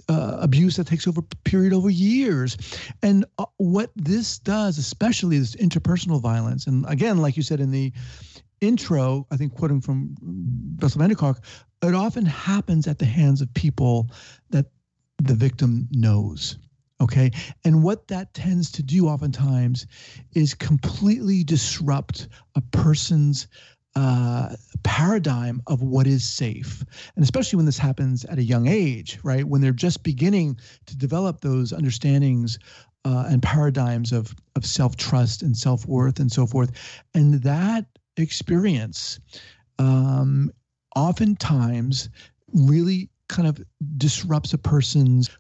uh, 0.08 0.38
abuse 0.40 0.76
that 0.76 0.86
takes 0.86 1.06
over 1.06 1.22
period 1.44 1.72
over 1.72 1.88
years. 1.88 2.56
And 3.02 3.24
uh, 3.38 3.46
what 3.58 3.90
this 3.94 4.38
does, 4.40 4.76
especially 4.76 5.38
this 5.38 5.54
interpersonal 5.56 6.20
violence, 6.20 6.66
and 6.66 6.84
again, 6.88 7.18
like 7.18 7.36
you 7.36 7.44
said 7.44 7.60
in 7.60 7.70
the 7.70 7.92
intro, 8.60 9.26
I 9.30 9.36
think 9.36 9.54
quoting 9.54 9.80
from 9.80 10.16
Bessel 10.20 10.98
van 10.98 11.10
der 11.10 11.14
Kolk, 11.14 11.40
it 11.82 11.94
often 11.94 12.26
happens 12.26 12.86
at 12.86 12.98
the 12.98 13.06
hands 13.06 13.40
of 13.40 13.52
people 13.54 14.10
that 14.50 14.66
the 15.18 15.34
victim 15.34 15.88
knows. 15.92 16.58
Okay. 17.00 17.30
And 17.64 17.82
what 17.82 18.08
that 18.08 18.34
tends 18.34 18.70
to 18.72 18.82
do 18.82 19.08
oftentimes 19.08 19.86
is 20.34 20.54
completely 20.54 21.42
disrupt 21.44 22.28
a 22.54 22.60
person's 22.60 23.48
uh, 23.96 24.54
paradigm 24.82 25.62
of 25.66 25.82
what 25.82 26.06
is 26.06 26.24
safe. 26.24 26.84
And 27.16 27.22
especially 27.22 27.56
when 27.56 27.66
this 27.66 27.78
happens 27.78 28.24
at 28.26 28.38
a 28.38 28.42
young 28.42 28.66
age, 28.66 29.18
right? 29.22 29.44
When 29.44 29.60
they're 29.60 29.72
just 29.72 30.02
beginning 30.02 30.58
to 30.86 30.96
develop 30.96 31.40
those 31.40 31.72
understandings 31.72 32.58
uh, 33.04 33.24
and 33.28 33.42
paradigms 33.42 34.12
of, 34.12 34.34
of 34.54 34.66
self 34.66 34.96
trust 34.96 35.42
and 35.42 35.56
self 35.56 35.86
worth 35.86 36.20
and 36.20 36.30
so 36.30 36.46
forth. 36.46 36.70
And 37.14 37.42
that 37.42 37.86
experience 38.16 39.18
um, 39.78 40.52
oftentimes 40.94 42.10
really 42.52 43.08
kind 43.28 43.48
of 43.48 43.60
disrupts 43.96 44.52
a 44.52 44.58
person's 44.58 45.30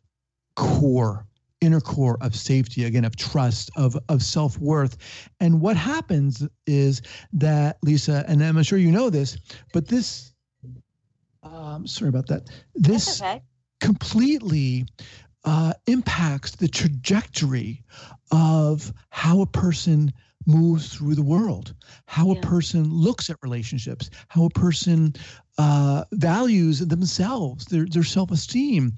core 0.56 1.26
inner 1.60 1.80
core 1.80 2.16
of 2.20 2.34
safety 2.34 2.84
again 2.84 3.04
of 3.04 3.16
trust 3.16 3.70
of 3.76 3.96
of 4.08 4.22
self-worth 4.22 4.96
and 5.40 5.60
what 5.60 5.76
happens 5.76 6.46
is 6.66 7.02
that 7.32 7.76
lisa 7.82 8.24
and 8.28 8.42
i'm 8.42 8.62
sure 8.62 8.78
you 8.78 8.90
know 8.90 9.10
this 9.10 9.36
but 9.72 9.86
this 9.86 10.32
um 11.42 11.86
sorry 11.86 12.08
about 12.08 12.26
that 12.26 12.48
this 12.74 13.20
okay. 13.20 13.42
completely 13.80 14.86
uh, 15.44 15.72
impacts 15.86 16.56
the 16.56 16.68
trajectory 16.68 17.82
of 18.30 18.92
how 19.08 19.40
a 19.40 19.46
person 19.46 20.12
moves 20.46 20.94
through 20.94 21.14
the 21.14 21.22
world, 21.22 21.74
how 22.06 22.26
yeah. 22.26 22.38
a 22.38 22.40
person 22.42 22.92
looks 22.92 23.30
at 23.30 23.36
relationships, 23.42 24.10
how 24.28 24.44
a 24.44 24.50
person 24.50 25.14
uh, 25.60 26.04
values 26.12 26.78
themselves, 26.78 27.66
their 27.66 27.84
their 27.84 28.02
self 28.02 28.30
esteem, 28.30 28.94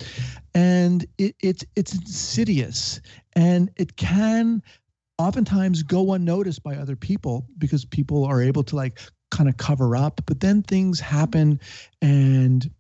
and 0.54 1.04
it, 1.19 1.35
it's 1.40 1.64
it's 1.75 1.92
insidious, 1.92 3.00
and 3.33 3.69
it 3.76 3.97
can 3.97 4.62
oftentimes 5.19 5.83
go 5.83 6.12
unnoticed 6.12 6.62
by 6.62 6.76
other 6.76 6.95
people 6.95 7.49
because 7.59 7.85
people 7.85 8.25
are 8.25 8.40
able 8.40 8.62
to 8.62 8.76
like 8.76 9.00
kind 9.33 9.49
of 9.49 9.57
cover 9.57 9.97
up, 9.97 10.21
but 10.25 10.38
then 10.38 10.62
things 10.62 11.00
happen, 11.00 11.59
and 12.00 12.71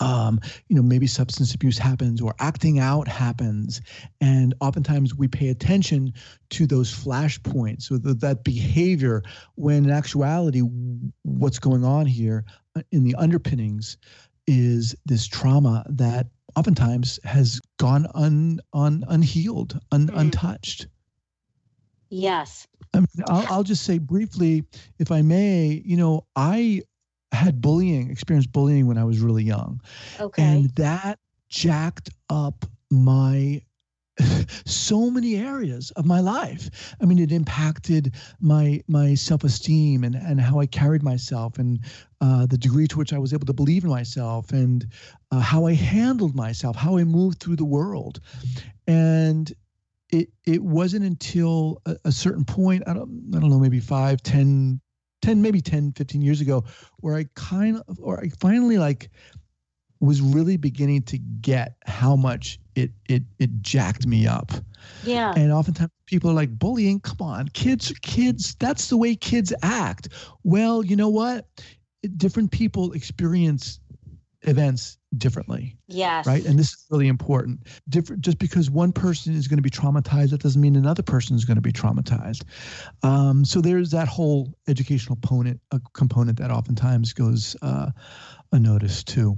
um, 0.00 0.40
you 0.68 0.76
know, 0.76 0.82
maybe 0.82 1.06
substance 1.06 1.54
abuse 1.54 1.78
happens 1.78 2.20
or 2.20 2.34
acting 2.38 2.78
out 2.78 3.06
happens. 3.06 3.80
And 4.20 4.54
oftentimes 4.60 5.14
we 5.14 5.28
pay 5.28 5.48
attention 5.48 6.12
to 6.50 6.66
those 6.66 6.92
flashpoints, 6.92 7.82
so 7.82 7.98
the, 7.98 8.14
that 8.14 8.44
behavior, 8.44 9.22
when 9.54 9.84
in 9.84 9.90
actuality, 9.90 10.62
what's 11.22 11.58
going 11.58 11.84
on 11.84 12.06
here 12.06 12.44
in 12.90 13.04
the 13.04 13.14
underpinnings 13.16 13.96
is 14.46 14.94
this 15.06 15.26
trauma 15.26 15.84
that 15.88 16.26
oftentimes 16.56 17.20
has 17.24 17.60
gone 17.78 18.06
un, 18.14 18.60
un, 18.72 19.04
unhealed, 19.08 19.78
un, 19.92 20.08
mm. 20.08 20.18
untouched. 20.18 20.88
Yes. 22.08 22.66
I 22.92 22.98
mean, 22.98 23.06
I'll, 23.28 23.46
I'll 23.48 23.62
just 23.62 23.84
say 23.84 23.98
briefly, 23.98 24.64
if 24.98 25.12
I 25.12 25.22
may, 25.22 25.80
you 25.84 25.96
know, 25.96 26.26
I 26.34 26.82
had 27.32 27.60
bullying, 27.60 28.10
experienced 28.10 28.52
bullying 28.52 28.86
when 28.86 28.98
I 28.98 29.04
was 29.04 29.20
really 29.20 29.44
young. 29.44 29.80
Okay. 30.18 30.42
And 30.42 30.70
that 30.76 31.18
jacked 31.48 32.10
up 32.28 32.64
my 32.90 33.62
so 34.66 35.10
many 35.10 35.36
areas 35.36 35.90
of 35.92 36.04
my 36.04 36.20
life. 36.20 36.94
I 37.00 37.04
mean, 37.06 37.18
it 37.18 37.32
impacted 37.32 38.14
my 38.40 38.82
my 38.88 39.14
self 39.14 39.44
esteem 39.44 40.04
and 40.04 40.14
and 40.14 40.40
how 40.40 40.60
I 40.60 40.66
carried 40.66 41.02
myself 41.02 41.58
and 41.58 41.80
uh, 42.20 42.46
the 42.46 42.58
degree 42.58 42.86
to 42.88 42.98
which 42.98 43.12
I 43.12 43.18
was 43.18 43.32
able 43.32 43.46
to 43.46 43.52
believe 43.52 43.84
in 43.84 43.90
myself 43.90 44.52
and 44.52 44.86
uh, 45.30 45.40
how 45.40 45.66
I 45.66 45.74
handled 45.74 46.34
myself, 46.34 46.76
how 46.76 46.98
I 46.98 47.04
moved 47.04 47.40
through 47.40 47.56
the 47.56 47.64
world, 47.64 48.20
and. 48.86 49.52
It, 50.12 50.30
it 50.44 50.60
wasn't 50.60 51.04
until 51.04 51.80
a, 51.86 51.94
a 52.06 52.10
certain 52.10 52.44
point, 52.44 52.82
I 52.88 52.94
don't, 52.94 53.30
I 53.32 53.38
don't 53.38 53.48
know, 53.48 53.60
maybe 53.60 53.78
five, 53.78 54.20
ten, 54.24 54.80
10 55.22 55.42
maybe 55.42 55.60
10 55.60 55.92
15 55.92 56.22
years 56.22 56.40
ago 56.40 56.64
where 56.98 57.16
i 57.16 57.24
kind 57.34 57.82
of 57.88 57.98
or 58.00 58.20
i 58.20 58.28
finally 58.40 58.78
like 58.78 59.10
was 60.00 60.20
really 60.22 60.56
beginning 60.56 61.02
to 61.02 61.18
get 61.18 61.76
how 61.84 62.16
much 62.16 62.58
it 62.74 62.90
it 63.08 63.22
it 63.38 63.50
jacked 63.60 64.06
me 64.06 64.26
up. 64.26 64.50
Yeah. 65.04 65.34
And 65.36 65.52
oftentimes 65.52 65.92
people 66.06 66.30
are 66.30 66.34
like 66.34 66.58
bullying? 66.58 67.00
Come 67.00 67.18
on. 67.20 67.48
Kids 67.48 67.90
are 67.90 68.00
kids 68.02 68.56
that's 68.58 68.88
the 68.88 68.96
way 68.96 69.14
kids 69.14 69.52
act. 69.62 70.08
Well 70.42 70.84
you 70.84 70.96
know 70.96 71.10
what? 71.10 71.46
Different 72.16 72.50
people 72.50 72.92
experience 72.92 73.78
events 74.42 74.96
differently. 75.16 75.76
Yes. 75.86 76.26
Right. 76.26 76.44
And 76.44 76.58
this 76.58 76.68
is 76.68 76.86
really 76.90 77.08
important. 77.08 77.66
Different 77.88 78.22
just 78.22 78.38
because 78.38 78.70
one 78.70 78.92
person 78.92 79.34
is 79.34 79.48
going 79.48 79.58
to 79.58 79.62
be 79.62 79.70
traumatized, 79.70 80.30
that 80.30 80.40
doesn't 80.40 80.60
mean 80.60 80.76
another 80.76 81.02
person 81.02 81.36
is 81.36 81.44
going 81.44 81.56
to 81.56 81.60
be 81.62 81.72
traumatized. 81.72 82.44
Um, 83.02 83.44
so 83.44 83.60
there's 83.60 83.90
that 83.90 84.08
whole 84.08 84.54
educational 84.68 85.16
component, 85.16 85.60
a 85.72 85.80
component 85.92 86.38
that 86.38 86.50
oftentimes 86.50 87.12
goes 87.12 87.56
uh, 87.62 87.90
unnoticed 88.52 89.08
too. 89.08 89.36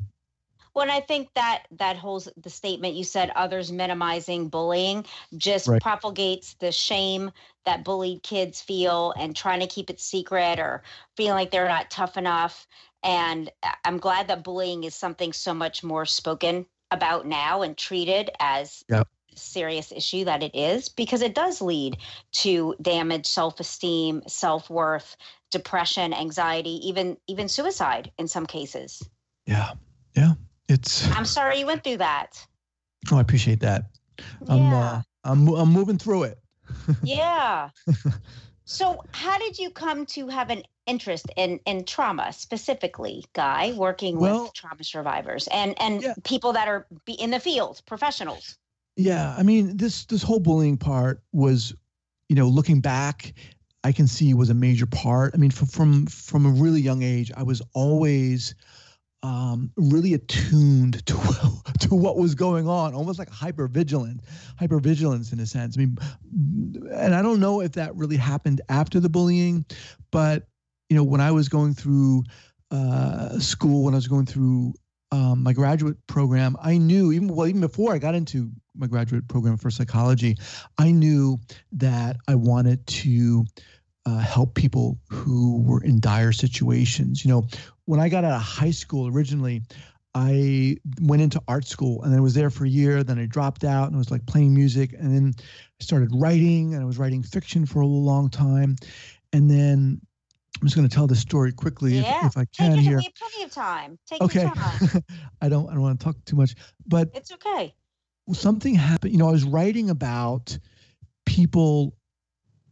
Well, 0.74 0.82
and 0.82 0.92
I 0.92 1.00
think 1.00 1.28
that 1.34 1.64
that 1.72 1.96
holds 1.96 2.28
the 2.36 2.48
statement 2.50 2.94
you 2.94 3.04
said, 3.04 3.30
others 3.36 3.70
minimizing 3.70 4.48
bullying, 4.48 5.04
just 5.36 5.68
right. 5.68 5.82
propagates 5.82 6.54
the 6.54 6.72
shame 6.72 7.30
that 7.64 7.84
bullied 7.84 8.22
kids 8.22 8.60
feel 8.60 9.12
and 9.18 9.36
trying 9.36 9.60
to 9.60 9.66
keep 9.66 9.90
it 9.90 10.00
secret 10.00 10.58
or 10.58 10.82
feeling 11.16 11.34
like 11.34 11.50
they're 11.50 11.68
not 11.68 11.90
tough 11.90 12.16
enough. 12.16 12.66
And 13.02 13.50
I'm 13.84 13.98
glad 13.98 14.28
that 14.28 14.44
bullying 14.44 14.84
is 14.84 14.94
something 14.94 15.32
so 15.32 15.52
much 15.52 15.84
more 15.84 16.06
spoken 16.06 16.66
about 16.90 17.26
now 17.26 17.62
and 17.62 17.76
treated 17.76 18.30
as 18.40 18.84
Yep. 18.88 19.08
serious 19.34 19.92
issue 19.92 20.24
that 20.24 20.42
it 20.42 20.54
is 20.54 20.88
because 20.88 21.22
it 21.22 21.34
does 21.34 21.60
lead 21.62 21.96
to 22.32 22.74
damaged 22.82 23.26
self-esteem 23.26 24.22
self-worth 24.26 25.16
depression 25.50 26.12
anxiety 26.12 26.86
even 26.86 27.16
even 27.26 27.48
suicide 27.48 28.12
in 28.18 28.28
some 28.28 28.44
cases 28.44 29.02
Yeah. 29.46 29.72
Yeah. 30.14 30.34
It's, 30.68 31.06
i'm 31.16 31.24
sorry 31.24 31.58
you 31.58 31.66
went 31.66 31.84
through 31.84 31.98
that 31.98 32.44
oh, 33.10 33.16
I 33.16 33.20
appreciate 33.20 33.60
that. 33.60 33.90
I'm, 34.48 34.58
yeah 34.58 34.78
uh, 34.78 35.02
I'm, 35.24 35.48
I'm 35.48 35.70
moving 35.72 35.98
through 35.98 36.24
it. 36.24 36.38
yeah 37.02 37.70
so 38.64 39.02
how 39.12 39.38
did 39.38 39.58
you 39.58 39.70
come 39.70 40.06
to 40.06 40.28
have 40.28 40.50
an 40.50 40.62
interest 40.86 41.26
in 41.36 41.58
in 41.66 41.84
trauma 41.84 42.32
specifically 42.32 43.24
guy 43.34 43.72
working 43.76 44.18
Well- 44.18 44.44
with 44.44 44.54
trauma 44.54 44.82
survivors 44.84 45.48
and 45.52 45.74
and 45.80 46.02
Yeah. 46.02 46.14
people 46.24 46.52
that 46.54 46.68
are 46.68 46.86
be 47.04 47.12
in 47.14 47.30
the 47.30 47.40
field 47.40 47.82
professionals 47.86 48.58
Yeah, 48.96 49.34
I 49.38 49.42
mean 49.42 49.76
this 49.76 50.04
this 50.06 50.22
whole 50.22 50.40
bullying 50.40 50.76
part 50.76 51.22
was, 51.32 51.72
you 52.28 52.36
know, 52.36 52.46
looking 52.48 52.80
back, 52.80 53.32
I 53.84 53.92
can 53.92 54.06
see 54.06 54.34
was 54.34 54.50
a 54.50 54.54
major 54.54 54.86
part. 54.86 55.32
I 55.34 55.38
mean, 55.38 55.50
from 55.50 55.66
from 55.68 56.06
from 56.06 56.46
a 56.46 56.50
really 56.50 56.80
young 56.82 57.02
age, 57.02 57.32
I 57.36 57.42
was 57.42 57.62
always 57.74 58.54
um, 59.22 59.70
really 59.76 60.14
attuned 60.14 61.04
to 61.06 61.14
to 61.80 61.94
what 61.94 62.16
was 62.16 62.34
going 62.34 62.68
on, 62.68 62.94
almost 62.94 63.18
like 63.18 63.30
hyper 63.30 63.68
vigilant, 63.68 64.20
hyper 64.58 64.78
vigilance 64.78 65.32
in 65.32 65.40
a 65.40 65.46
sense. 65.46 65.76
I 65.76 65.80
mean, 65.80 65.98
and 66.92 67.14
I 67.14 67.22
don't 67.22 67.40
know 67.40 67.60
if 67.60 67.72
that 67.72 67.94
really 67.96 68.16
happened 68.16 68.60
after 68.68 69.00
the 69.00 69.08
bullying, 69.08 69.64
but 70.10 70.48
you 70.88 70.96
know, 70.96 71.04
when 71.04 71.20
I 71.20 71.30
was 71.30 71.48
going 71.48 71.74
through 71.74 72.24
uh, 72.70 73.38
school, 73.38 73.84
when 73.84 73.94
I 73.94 73.96
was 73.96 74.08
going 74.08 74.26
through 74.26 74.74
um, 75.10 75.42
my 75.42 75.52
graduate 75.52 75.96
program, 76.06 76.56
I 76.60 76.78
knew 76.78 77.12
even 77.12 77.28
well 77.28 77.46
even 77.46 77.60
before 77.60 77.94
I 77.94 77.98
got 77.98 78.14
into 78.14 78.50
my 78.74 78.86
graduate 78.86 79.28
program 79.28 79.56
for 79.56 79.70
psychology, 79.70 80.36
I 80.78 80.90
knew 80.90 81.38
that 81.72 82.16
I 82.26 82.34
wanted 82.34 82.86
to 82.86 83.44
uh, 84.06 84.18
help 84.18 84.54
people 84.54 84.98
who 85.08 85.62
were 85.62 85.82
in 85.82 86.00
dire 86.00 86.32
situations. 86.32 87.24
You 87.24 87.30
know, 87.30 87.46
when 87.84 88.00
I 88.00 88.08
got 88.08 88.24
out 88.24 88.32
of 88.32 88.42
high 88.42 88.70
school 88.70 89.08
originally, 89.08 89.62
I 90.14 90.76
went 91.00 91.22
into 91.22 91.40
art 91.48 91.66
school 91.66 92.02
and 92.02 92.14
I 92.14 92.20
was 92.20 92.34
there 92.34 92.50
for 92.50 92.64
a 92.64 92.68
year. 92.68 93.02
Then 93.02 93.18
I 93.18 93.26
dropped 93.26 93.64
out 93.64 93.86
and 93.86 93.94
I 93.94 93.98
was 93.98 94.10
like 94.10 94.26
playing 94.26 94.54
music, 94.54 94.92
and 94.92 95.14
then 95.14 95.32
I 95.38 95.84
started 95.84 96.10
writing 96.14 96.74
and 96.74 96.82
I 96.82 96.86
was 96.86 96.98
writing 96.98 97.22
fiction 97.22 97.64
for 97.66 97.80
a 97.80 97.86
long 97.86 98.28
time, 98.30 98.76
and 99.32 99.50
then. 99.50 100.00
I'm 100.60 100.66
just 100.68 100.76
going 100.76 100.88
to 100.88 100.94
tell 100.94 101.08
this 101.08 101.18
story 101.18 101.50
quickly 101.50 101.98
if, 101.98 102.04
Yeah. 102.04 102.26
if 102.26 102.36
I 102.36 102.44
take 102.44 102.56
can 102.56 102.72
your 102.74 102.82
here. 102.82 102.96
have 103.00 103.14
plenty 103.16 103.42
of 103.42 103.50
time 103.50 103.98
take 104.06 104.20
Okay. 104.20 104.44
your 104.44 104.54
time 104.54 105.02
I 105.40 105.48
don't 105.48 105.68
I 105.68 105.72
don't 105.72 105.80
want 105.80 105.98
to 105.98 106.04
talk 106.04 106.14
too 106.24 106.36
much, 106.36 106.54
but 106.86 107.08
it's 107.14 107.32
okay 107.32 107.74
something 108.32 108.74
happened. 108.74 109.12
You 109.12 109.18
know, 109.18 109.28
I 109.28 109.32
was 109.32 109.44
writing 109.44 109.90
about 109.90 110.56
people 111.26 111.96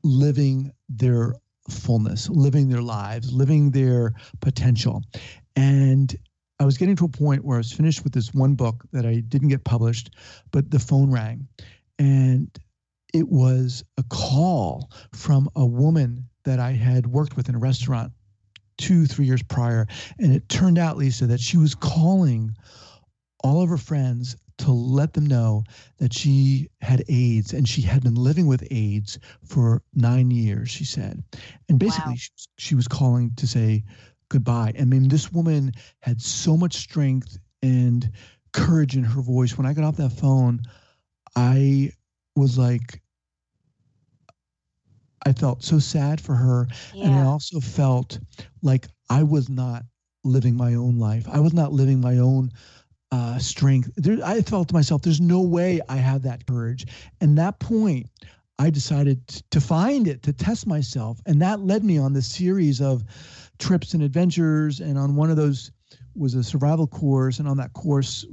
living 0.03 0.73
their 0.91 1.35
fullness, 1.69 2.29
living 2.29 2.69
their 2.69 2.83
lives, 2.83 3.33
living 3.33 3.71
their 3.71 4.13
potential. 4.41 5.03
And 5.57 6.15
I 6.59 6.65
was 6.65 6.77
getting 6.77 6.97
to 6.97 7.05
a 7.07 7.09
point 7.09 7.45
where 7.45 7.57
I 7.57 7.61
was 7.61 7.73
finished 7.73 8.05
with 8.05 8.13
this 8.13 8.35
one 8.35 8.55
book 8.55 8.85
that 8.93 9.07
I 9.07 9.21
didn't 9.21 9.49
get 9.49 9.65
published, 9.65 10.11
but 10.51 10.71
the 10.71 10.79
phone 10.79 11.11
rang. 11.11 11.49
And 11.99 12.49
it 13.15 13.29
was 13.29 13.85
a 13.97 14.03
call 14.05 14.91
from 15.15 15.49
a 15.57 15.65
woman 15.65 16.29
that 16.45 16.59
I 16.59 16.73
had 16.73 17.07
worked 17.07 17.37
with 17.37 17.49
in 17.49 17.55
a 17.55 17.59
restaurant 17.59 18.13
two, 18.79 19.07
three 19.07 19.27
years 19.27 19.43
prior. 19.43 19.87
And 20.19 20.35
it 20.35 20.49
turned 20.49 20.79
out, 20.79 20.97
Lisa, 20.97 21.27
that 21.27 21.41
she 21.41 21.57
was 21.57 21.75
calling 21.75 22.55
all 23.43 23.63
of 23.63 23.69
her 23.69 23.77
friends 23.77 24.37
to 24.61 24.73
let 24.73 25.15
them 25.15 25.27
know 25.27 25.65
that 25.99 26.15
she 26.15 26.69
had 26.83 27.05
AIDS 27.09 27.55
and 27.55 27.69
she 27.69 27.83
had 27.83 28.03
been 28.05 28.17
living 28.17 28.47
with 28.47 28.67
AIDS 28.71 29.19
for 29.43 29.83
nine 29.95 30.31
years, 30.31 30.71
she 30.71 30.85
said. 30.85 31.23
And 31.69 31.79
basically, 31.79 32.15
Wow. 32.15 32.17
she, 32.17 32.31
she 32.59 32.75
was 32.75 32.89
calling 32.89 33.33
to 33.37 33.47
say 33.47 33.85
goodbye. 34.29 34.73
I 34.79 34.85
mean, 34.85 35.09
this 35.09 35.33
woman 35.33 35.73
had 36.01 36.21
so 36.21 36.57
much 36.57 36.75
strength 36.75 37.39
and 37.63 38.11
courage 38.53 38.97
in 38.97 39.05
her 39.05 39.23
voice. 39.23 39.57
When 39.57 39.67
I 39.67 39.73
got 39.75 39.85
off 39.85 39.97
that 39.97 40.11
phone, 40.13 40.63
I 41.37 41.93
was 42.37 42.59
like, 42.59 43.01
I 45.27 45.33
felt 45.33 45.63
so 45.63 45.79
sad 45.79 46.21
for 46.21 46.35
her. 46.37 46.67
And 47.03 47.15
I 47.15 47.23
also 47.23 47.61
felt 47.61 48.19
like 48.63 48.89
I 49.11 49.23
was 49.25 49.49
not 49.49 49.85
living 50.25 50.57
my 50.57 50.75
own 50.75 50.99
life. 50.99 51.29
I 51.31 51.41
was 51.41 51.55
not 51.55 51.73
living 51.73 52.01
my 52.01 52.19
own 52.19 52.51
uh, 53.13 53.39
strength. 53.39 53.91
There, 53.97 54.19
I 54.25 54.41
felt 54.43 54.69
to 54.69 54.75
myself, 54.75 55.03
there's 55.03 55.21
no 55.21 55.41
way 55.41 55.81
I 55.89 55.97
have 55.97 56.23
that 56.23 56.47
courage. 56.47 56.87
And 57.21 57.37
that 57.39 57.59
point, 57.59 58.09
I 58.59 58.71
decided 58.71 59.27
to 59.51 59.61
find 59.61 60.07
it, 60.07 60.23
to 60.25 60.33
test 60.33 60.67
myself. 60.67 61.21
And 61.27 61.41
that 61.41 61.61
led 61.61 61.83
me 61.83 61.99
on 61.99 62.13
this 62.13 62.27
series 62.27 62.81
of 62.81 63.03
trips 63.59 63.95
and 63.95 64.03
adventures. 64.03 64.81
And 64.81 64.99
on 64.99 65.17
one 65.17 65.31
of 65.31 65.37
those 65.37 65.71
was 66.15 66.35
a 66.35 66.45
survival 66.45 66.87
course. 66.87 67.39
And 67.39 67.49
on 67.49 67.57
that 67.57 67.73
course, 67.73 68.27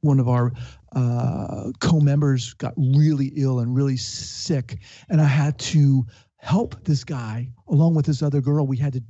one 0.00 0.20
of 0.20 0.28
our 0.28 0.52
uh, 0.94 1.72
co-members 1.80 2.54
got 2.54 2.74
really 2.76 3.32
ill 3.36 3.58
and 3.58 3.74
really 3.74 3.96
sick. 3.96 4.78
And 5.08 5.20
I 5.20 5.26
had 5.26 5.58
to 5.58 6.06
help 6.36 6.84
this 6.84 7.02
guy 7.02 7.48
along 7.66 7.94
with 7.94 8.06
this 8.06 8.22
other 8.22 8.40
girl. 8.40 8.66
We 8.66 8.76
had 8.76 8.92
to 8.92 9.02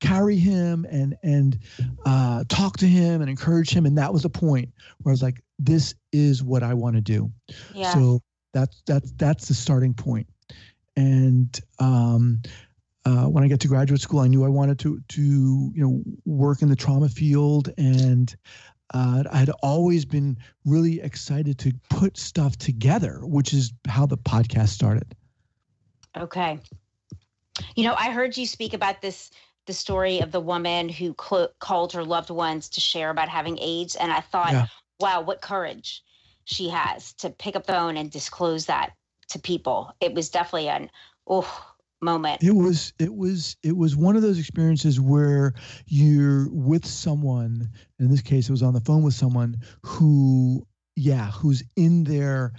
carry 0.00 0.36
him 0.36 0.86
and 0.90 1.16
and 1.22 1.58
uh, 2.04 2.44
talk 2.48 2.76
to 2.78 2.86
him 2.86 3.20
and 3.20 3.30
encourage 3.30 3.70
him. 3.70 3.86
And 3.86 3.96
that 3.98 4.12
was 4.12 4.24
a 4.24 4.30
point 4.30 4.70
where 5.02 5.10
I 5.10 5.14
was 5.14 5.22
like, 5.22 5.42
"This 5.58 5.94
is 6.12 6.42
what 6.42 6.62
I 6.62 6.74
want 6.74 6.96
to 6.96 7.02
do." 7.02 7.30
yeah 7.74 7.92
So 7.92 8.20
that's 8.52 8.82
that's 8.86 9.12
that's 9.12 9.48
the 9.48 9.54
starting 9.54 9.94
point. 9.94 10.26
And 10.96 11.58
um, 11.78 12.40
uh, 13.04 13.24
when 13.26 13.44
I 13.44 13.48
get 13.48 13.60
to 13.60 13.68
graduate 13.68 14.00
school, 14.00 14.20
I 14.20 14.28
knew 14.28 14.44
I 14.44 14.48
wanted 14.48 14.78
to 14.80 15.00
to 15.08 15.22
you 15.22 15.72
know 15.76 16.02
work 16.24 16.62
in 16.62 16.68
the 16.68 16.76
trauma 16.76 17.08
field, 17.08 17.70
and 17.76 18.34
uh, 18.94 19.24
I 19.30 19.38
had 19.38 19.50
always 19.62 20.04
been 20.04 20.38
really 20.64 21.00
excited 21.00 21.58
to 21.58 21.72
put 21.90 22.16
stuff 22.16 22.56
together, 22.56 23.20
which 23.22 23.52
is 23.52 23.72
how 23.88 24.06
the 24.06 24.18
podcast 24.18 24.68
started. 24.68 25.14
Okay. 26.16 26.58
You 27.74 27.84
know, 27.84 27.94
I 27.98 28.10
heard 28.10 28.36
you 28.36 28.46
speak 28.46 28.74
about 28.74 29.00
this 29.02 29.30
the 29.66 29.72
story 29.72 30.20
of 30.20 30.32
the 30.32 30.40
woman 30.40 30.88
who 30.88 31.14
cl- 31.20 31.50
called 31.58 31.92
her 31.92 32.04
loved 32.04 32.30
ones 32.30 32.68
to 32.70 32.80
share 32.80 33.10
about 33.10 33.28
having 33.28 33.58
AIDS 33.58 33.96
and 33.96 34.12
I 34.12 34.20
thought, 34.20 34.52
Yeah. 34.52 34.66
wow, 35.00 35.20
what 35.20 35.40
courage 35.40 36.02
she 36.44 36.68
has 36.68 37.12
to 37.14 37.30
pick 37.30 37.56
up 37.56 37.66
the 37.66 37.72
phone 37.72 37.96
and 37.96 38.10
disclose 38.10 38.66
that 38.66 38.92
to 39.28 39.38
people. 39.38 39.92
It 40.00 40.14
was 40.14 40.30
definitely 40.30 40.68
an 40.68 40.90
oh 41.28 41.74
moment. 42.00 42.42
It 42.42 42.54
was 42.54 42.92
it 42.98 43.14
was 43.14 43.56
it 43.62 43.76
was 43.76 43.96
one 43.96 44.16
of 44.16 44.22
those 44.22 44.38
experiences 44.38 45.00
where 45.00 45.54
you're 45.86 46.48
with 46.50 46.86
someone. 46.86 47.68
In 47.98 48.08
this 48.08 48.22
case, 48.22 48.48
it 48.48 48.52
was 48.52 48.62
on 48.62 48.74
the 48.74 48.80
phone 48.80 49.02
with 49.02 49.14
someone 49.14 49.56
who, 49.82 50.66
yeah, 50.94 51.30
who's 51.32 51.62
in 51.74 52.04
their 52.04 52.52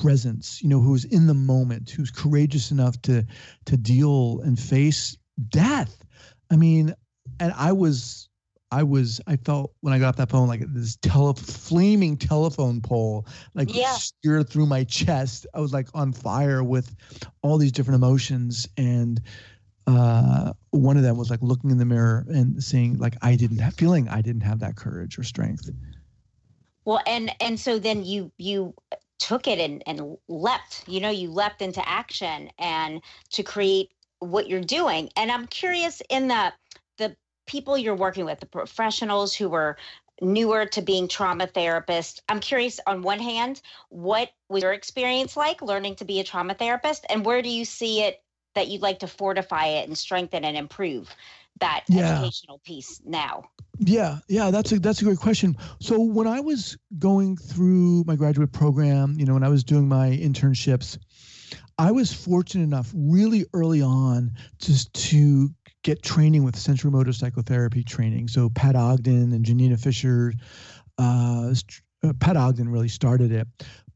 presence. 0.00 0.62
You 0.62 0.68
know, 0.68 0.80
who's 0.80 1.04
in 1.04 1.26
the 1.26 1.34
moment, 1.34 1.90
who's 1.90 2.10
courageous 2.10 2.70
enough 2.70 3.00
to 3.02 3.24
to 3.66 3.76
deal 3.76 4.40
and 4.40 4.58
face 4.58 5.16
death. 5.48 6.04
I 6.50 6.56
mean, 6.56 6.94
and 7.40 7.52
I 7.56 7.72
was. 7.72 8.28
I 8.70 8.82
was, 8.82 9.18
I 9.26 9.36
felt 9.36 9.72
when 9.80 9.94
I 9.94 9.98
got 9.98 10.08
off 10.08 10.16
that 10.16 10.28
phone 10.28 10.46
like 10.46 10.60
this 10.74 10.96
tele, 10.96 11.32
flaming 11.32 12.18
telephone 12.18 12.82
pole, 12.82 13.26
like 13.54 13.70
Yeah. 13.72 13.94
steered 13.94 14.50
through 14.50 14.66
my 14.66 14.84
chest. 14.84 15.46
I 15.54 15.60
was 15.60 15.72
like 15.72 15.88
on 15.94 16.12
fire 16.12 16.62
with 16.62 16.94
all 17.40 17.56
these 17.56 17.72
different 17.72 17.96
emotions 17.96 18.68
and 18.76 19.22
uh, 19.86 20.52
one 20.70 20.96
of 20.98 21.02
them 21.02 21.16
was 21.16 21.30
like 21.30 21.42
looking 21.42 21.70
in 21.70 21.78
the 21.78 21.84
mirror 21.86 22.26
and 22.28 22.62
saying 22.62 22.98
like 22.98 23.16
i 23.22 23.36
didn't 23.36 23.58
have 23.58 23.74
feeling 23.74 24.08
i 24.08 24.20
didn't 24.20 24.42
have 24.42 24.60
that 24.60 24.76
courage 24.76 25.18
or 25.18 25.22
strength 25.22 25.70
Well, 26.84 27.00
and 27.06 27.30
and 27.40 27.58
so 27.60 27.78
then 27.78 28.04
you 28.04 28.32
you 28.38 28.74
took 29.18 29.46
it 29.46 29.58
and 29.58 29.82
and 29.86 30.16
leapt. 30.28 30.84
You 30.88 31.00
know, 31.00 31.10
you 31.10 31.30
leapt 31.30 31.62
into 31.62 31.86
action 31.88 32.50
and 32.58 33.02
to 33.30 33.42
create 33.42 33.90
what 34.20 34.48
you're 34.48 34.60
doing. 34.60 35.10
And 35.16 35.30
I'm 35.30 35.46
curious 35.46 36.02
in 36.08 36.28
the 36.28 36.52
the 36.98 37.16
people 37.46 37.78
you're 37.78 37.94
working 37.94 38.24
with, 38.24 38.40
the 38.40 38.46
professionals 38.46 39.34
who 39.34 39.48
were 39.48 39.76
newer 40.20 40.66
to 40.66 40.82
being 40.82 41.08
trauma 41.08 41.46
therapists. 41.46 42.20
I'm 42.28 42.40
curious 42.40 42.80
on 42.86 43.02
one 43.02 43.20
hand, 43.20 43.62
what 43.88 44.30
was 44.48 44.62
your 44.62 44.72
experience 44.72 45.36
like 45.36 45.62
learning 45.62 45.96
to 45.96 46.04
be 46.04 46.20
a 46.20 46.24
trauma 46.24 46.54
therapist 46.54 47.06
and 47.08 47.24
where 47.24 47.40
do 47.42 47.48
you 47.48 47.64
see 47.64 48.02
it 48.02 48.20
that 48.54 48.68
you'd 48.68 48.82
like 48.82 48.98
to 49.00 49.06
fortify 49.06 49.66
it 49.66 49.86
and 49.88 49.96
strengthen 49.96 50.44
and 50.44 50.56
improve 50.56 51.14
that 51.60 51.84
Yeah. 51.88 52.14
educational 52.14 52.58
piece 52.64 53.00
now? 53.04 53.44
yeah 53.80 54.18
yeah 54.28 54.50
that's 54.50 54.72
a 54.72 54.80
that's 54.80 55.00
a 55.02 55.04
great 55.04 55.18
question 55.20 55.56
so 55.78 56.00
when 56.00 56.26
i 56.26 56.40
was 56.40 56.76
going 56.98 57.36
through 57.36 58.02
my 58.08 58.16
graduate 58.16 58.50
program 58.50 59.14
you 59.20 59.24
know 59.24 59.34
when 59.34 59.44
i 59.44 59.48
was 59.48 59.62
doing 59.62 59.86
my 59.88 60.08
internships 60.10 60.98
i 61.78 61.90
was 61.90 62.12
fortunate 62.12 62.64
enough 62.64 62.92
really 62.94 63.44
early 63.54 63.82
on 63.82 64.30
just 64.58 64.92
to 64.94 65.48
get 65.84 66.02
training 66.02 66.44
with 66.44 66.56
sensorimotor 66.56 67.14
psychotherapy 67.14 67.82
training 67.82 68.28
so 68.28 68.48
pat 68.50 68.76
ogden 68.76 69.32
and 69.32 69.44
janina 69.44 69.76
fisher 69.76 70.32
uh, 70.98 71.54
uh, 72.02 72.12
Pat 72.20 72.36
Ogden 72.36 72.68
really 72.68 72.88
started 72.88 73.32
it, 73.32 73.46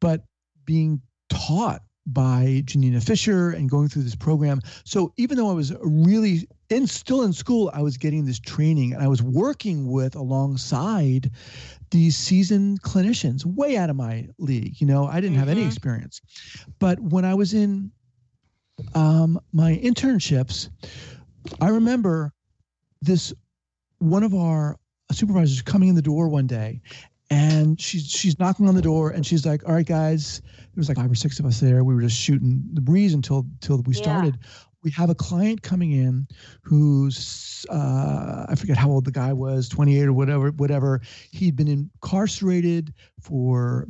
but 0.01 0.25
being 0.65 1.01
taught 1.29 1.83
by 2.07 2.63
Janina 2.65 3.01
Fisher 3.01 3.51
and 3.51 3.71
going 3.71 3.89
through 3.89 4.03
this 4.03 4.17
program. 4.17 4.61
So 4.85 5.13
even 5.17 5.37
though 5.37 5.51
I 5.51 5.55
was 5.55 5.73
really 5.83 6.49
in 6.69 6.87
still 6.87 7.23
in 7.23 7.33
school, 7.33 7.71
I 7.73 7.83
was 7.83 7.97
getting 7.97 8.25
this 8.25 8.41
training 8.41 8.93
and 8.93 9.03
I 9.03 9.09
was 9.09 9.23
working 9.23 9.91
with 9.91 10.17
alongside 10.17 11.31
these 11.93 12.17
seasoned 12.17 12.83
clinicians, 12.83 13.45
way 13.45 13.77
out 13.77 13.91
of 13.91 13.97
my 13.97 14.27
league. 14.39 14.81
You 14.81 14.87
know, 14.87 15.07
I 15.07 15.17
didn't 15.21 15.33
mm-hmm. 15.33 15.39
have 15.39 15.49
any 15.49 15.61
mm-hmm. 15.61 15.69
experience. 15.69 16.21
But 16.81 16.99
when 16.99 17.25
I 17.25 17.35
was 17.35 17.55
in 17.55 17.93
um, 18.95 19.39
my 19.53 19.77
internships, 19.77 20.71
I 21.61 21.69
remember 21.69 22.33
this 23.01 23.33
one 23.99 24.25
of 24.25 24.35
our 24.35 24.77
supervisors 25.13 25.63
coming 25.63 25.89
in 25.89 25.95
the 25.95 26.03
door 26.03 26.29
one 26.29 26.47
day 26.47 26.81
and 27.31 27.81
she's 27.81 28.09
she's 28.09 28.39
knocking 28.39 28.69
on 28.69 28.75
the 28.75 28.83
door 28.83 29.11
and 29.11 29.27
she's 29.27 29.47
like 29.47 29.67
all 29.69 29.75
right 29.75 29.87
guys 29.87 30.41
there 30.57 30.81
was 30.81 30.89
like 30.89 30.97
five 30.97 31.11
or 31.11 31.15
six 31.15 31.39
of 31.39 31.47
us 31.47 31.61
there 31.61 31.85
we 31.85 31.95
were 31.95 32.01
just 32.01 32.19
shooting 32.19 32.63
the 32.73 32.81
breeze 32.81 33.15
until 33.15 33.47
until 33.61 33.83
we 33.83 33.95
started 33.95 34.39
yeah. 34.41 34.49
We 34.83 34.91
have 34.91 35.11
a 35.11 35.15
client 35.15 35.63
coming 35.63 35.93
in 35.93 36.27
who's 36.63 37.65
uh, 37.71 38.47
i 38.49 38.55
forget 38.55 38.77
how 38.77 38.91
old 38.91 39.05
the 39.05 39.13
guy 39.13 39.33
was 39.33 39.69
28 39.69 40.05
or 40.05 40.13
whatever 40.13 40.51
whatever. 40.51 41.01
He'd 41.31 41.57
been 41.57 41.69
incarcerated 41.69 42.95
for 43.21 43.87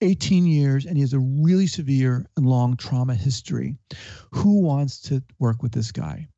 18 0.00 0.46
years 0.46 0.86
and 0.86 0.96
he 0.96 1.00
has 1.02 1.12
a 1.12 1.18
really 1.18 1.66
severe 1.66 2.26
and 2.36 2.46
long 2.46 2.76
trauma 2.76 3.14
history. 3.14 3.76
Who 4.32 4.60
wants 4.60 5.00
to 5.02 5.22
work 5.38 5.62
with 5.62 5.72
this 5.72 5.92
guy? 5.92 6.28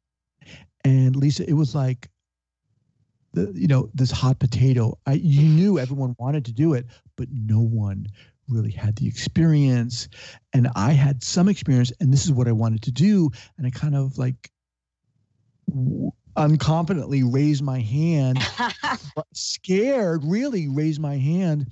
And 0.85 1.17
lisa 1.17 1.49
it 1.49 1.55
was 1.55 1.75
like 1.75 2.09
the 3.33 3.53
you 3.55 3.67
know 3.67 3.91
this 3.95 4.11
hot 4.11 4.39
potato. 4.39 4.99
I 5.07 5.15
you 5.15 5.43
knew 5.43 5.79
everyone 5.79 6.15
wanted 6.19 6.45
to 6.47 6.53
do 6.53 6.75
it, 6.75 6.87
but 7.17 7.29
no 7.31 7.61
one 7.61 8.07
really 8.49 8.71
had 8.71 8.97
the 8.97 9.07
experience. 9.07 10.09
And 10.53 10.69
I 10.75 10.93
had 10.93 11.23
some 11.23 11.49
experience, 11.49 11.93
and 12.01 12.13
this 12.13 12.25
is 12.25 12.33
what 12.33 12.49
I 12.49 12.53
wanted 12.53 12.83
to 12.83 12.93
do. 12.93 13.31
And 13.59 13.67
I 13.67 13.71
kind 13.71 13.95
of 13.95 14.19
like 14.19 14.51
unconfidently 16.37 17.23
raised 17.25 17.63
my 17.63 17.81
hand, 17.81 18.39
scared, 19.33 20.23
really 20.25 20.69
raised 20.69 21.01
my 21.01 21.17
hand, 21.17 21.67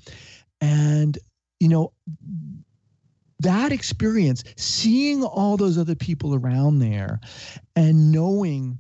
and 0.61 1.19
you 1.61 1.69
know 1.69 1.93
that 3.41 3.73
experience, 3.73 4.43
seeing 4.57 5.23
all 5.23 5.57
those 5.57 5.79
other 5.79 5.95
people 5.95 6.35
around 6.35 6.79
there, 6.79 7.21
and 7.77 8.11
knowing 8.11 8.79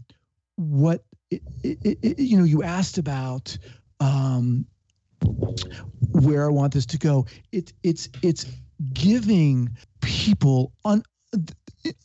what 0.57 1.05
it, 1.31 1.43
it, 1.63 1.99
it, 2.03 2.19
you 2.19 2.39
know, 2.39 2.45
you 2.45 2.63
asked 2.63 2.99
about 2.99 3.57
um, 4.01 4.67
where 6.11 6.47
I 6.47 6.49
want 6.49 6.73
this 6.73 6.87
to 6.87 6.99
go. 6.99 7.27
It, 7.53 7.73
it's 7.83 8.09
it's 8.23 8.47
giving 8.93 9.77
people 10.01 10.73
un, 10.85 11.03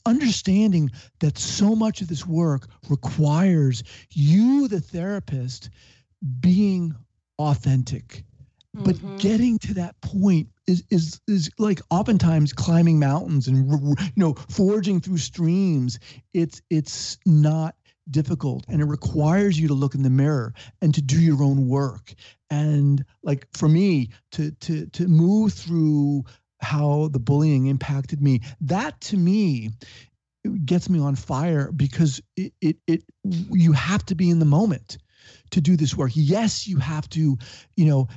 understanding 0.06 0.92
that 1.20 1.38
so 1.38 1.76
much 1.76 2.02
of 2.02 2.08
this 2.08 2.26
work 2.26 2.68
requires 2.90 3.84
you, 4.12 4.68
the 4.68 4.82
therapist, 4.82 5.70
being 6.40 6.96
authentic. 7.38 8.24
But 8.74 8.96
mm-hmm. 8.96 9.18
getting 9.18 9.58
to 9.60 9.74
that 9.76 10.00
point 10.02 10.50
is 10.68 10.84
is 10.92 11.20
is 11.28 11.50
like 11.58 11.82
oftentimes 11.90 12.54
climbing 12.54 13.00
mountains 13.00 13.48
and 13.48 13.68
you 13.72 13.96
know 14.16 14.34
forging 14.34 15.02
through 15.02 15.18
streams. 15.18 16.00
It's 16.34 16.62
it's 16.70 17.18
not 17.26 17.76
difficult 18.12 18.66
and 18.68 18.82
it 18.82 18.86
requires 18.86 19.60
you 19.60 19.68
to 19.68 19.74
look 19.74 19.96
in 19.96 20.04
the 20.04 20.10
mirror 20.10 20.54
and 20.82 20.94
to 20.96 21.02
do 21.02 21.20
your 21.20 21.44
own 21.44 21.68
work 21.68 22.14
and 22.50 23.04
like 23.24 23.48
for 23.54 23.70
me 23.70 24.10
to 24.32 24.52
to 24.52 24.86
to 24.88 25.08
move 25.08 25.54
through 25.54 26.24
how 26.62 27.10
the 27.10 27.20
bullying 27.20 27.68
impacted 27.68 28.22
me 28.22 28.42
that 28.62 29.00
to 29.02 29.18
me 29.18 29.70
gets 30.66 30.90
me 30.90 31.00
on 31.00 31.16
fire 31.16 31.72
because 31.72 32.22
it, 32.36 32.54
it 32.62 32.78
it 32.88 33.04
you 33.52 33.72
have 33.72 34.06
to 34.06 34.16
be 34.16 34.30
in 34.30 34.40
the 34.40 34.46
moment 34.46 34.98
to 35.52 35.62
do 35.62 35.76
this 35.76 35.96
work. 35.96 36.12
Yes 36.16 36.68
you 36.68 36.78
have 36.78 37.10
to 37.10 37.38
you 37.76 37.86
know 37.86 38.08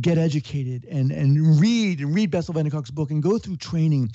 get 0.00 0.18
educated 0.18 0.86
and 0.90 1.10
and 1.10 1.60
read 1.60 2.00
and 2.00 2.14
read 2.14 2.30
Bessel 2.30 2.54
van 2.54 2.64
der 2.64 2.70
Kolk's 2.70 2.90
book 2.90 3.10
and 3.10 3.22
go 3.22 3.38
through 3.38 3.56
training 3.56 4.10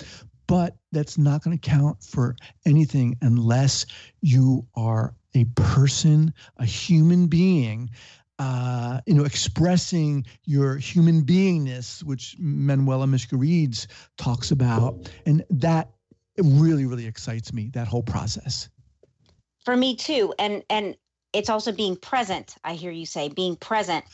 but 0.46 0.76
that's 0.92 1.18
not 1.18 1.44
going 1.44 1.56
to 1.56 1.70
count 1.70 2.02
for 2.02 2.34
anything 2.64 3.16
unless 3.20 3.84
you 4.22 4.66
are 4.74 5.14
a 5.34 5.44
person, 5.54 6.32
a 6.56 6.64
human 6.64 7.28
being, 7.28 7.90
uh, 8.38 9.00
you 9.06 9.14
know, 9.14 9.24
expressing 9.24 10.24
your 10.44 10.76
human 10.76 11.22
beingness, 11.22 12.02
which 12.04 12.36
Manuela 12.38 13.06
Mischke 13.06 13.86
talks 14.16 14.50
about, 14.50 15.10
and 15.26 15.44
that 15.50 15.90
really, 16.38 16.86
really 16.86 17.06
excites 17.06 17.52
me. 17.52 17.70
That 17.74 17.88
whole 17.88 18.02
process. 18.02 18.68
For 19.64 19.76
me 19.76 19.96
too, 19.96 20.32
and 20.38 20.62
and 20.70 20.96
it's 21.32 21.50
also 21.50 21.72
being 21.72 21.96
present. 21.96 22.54
I 22.64 22.74
hear 22.74 22.90
you 22.90 23.06
say 23.06 23.28
being 23.28 23.56
present 23.56 24.04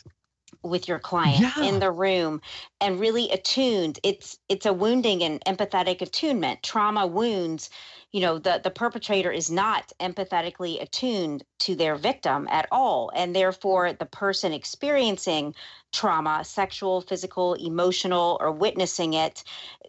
with 0.62 0.88
your 0.88 0.98
client 0.98 1.40
yeah. 1.40 1.64
in 1.64 1.80
the 1.80 1.90
room 1.90 2.40
and 2.80 3.00
really 3.00 3.30
attuned. 3.30 3.98
It's 4.02 4.38
it's 4.48 4.66
a 4.66 4.72
wounding 4.72 5.22
and 5.22 5.44
empathetic 5.44 6.00
attunement. 6.00 6.62
Trauma 6.62 7.06
wounds 7.06 7.70
you 8.12 8.20
know 8.20 8.38
the 8.38 8.60
the 8.62 8.70
perpetrator 8.70 9.32
is 9.32 9.50
not 9.50 9.92
empathetically 10.00 10.80
attuned 10.80 11.44
to 11.60 11.74
their 11.74 11.96
victim 11.96 12.46
at 12.50 12.66
all. 12.70 13.10
And 13.14 13.34
therefore 13.34 13.92
the 13.92 14.06
person 14.06 14.52
experiencing 14.52 15.54
trauma 15.92 16.44
sexual 16.44 17.00
physical 17.00 17.54
emotional 17.54 18.38
or 18.40 18.52
witnessing 18.52 19.14
it 19.14 19.44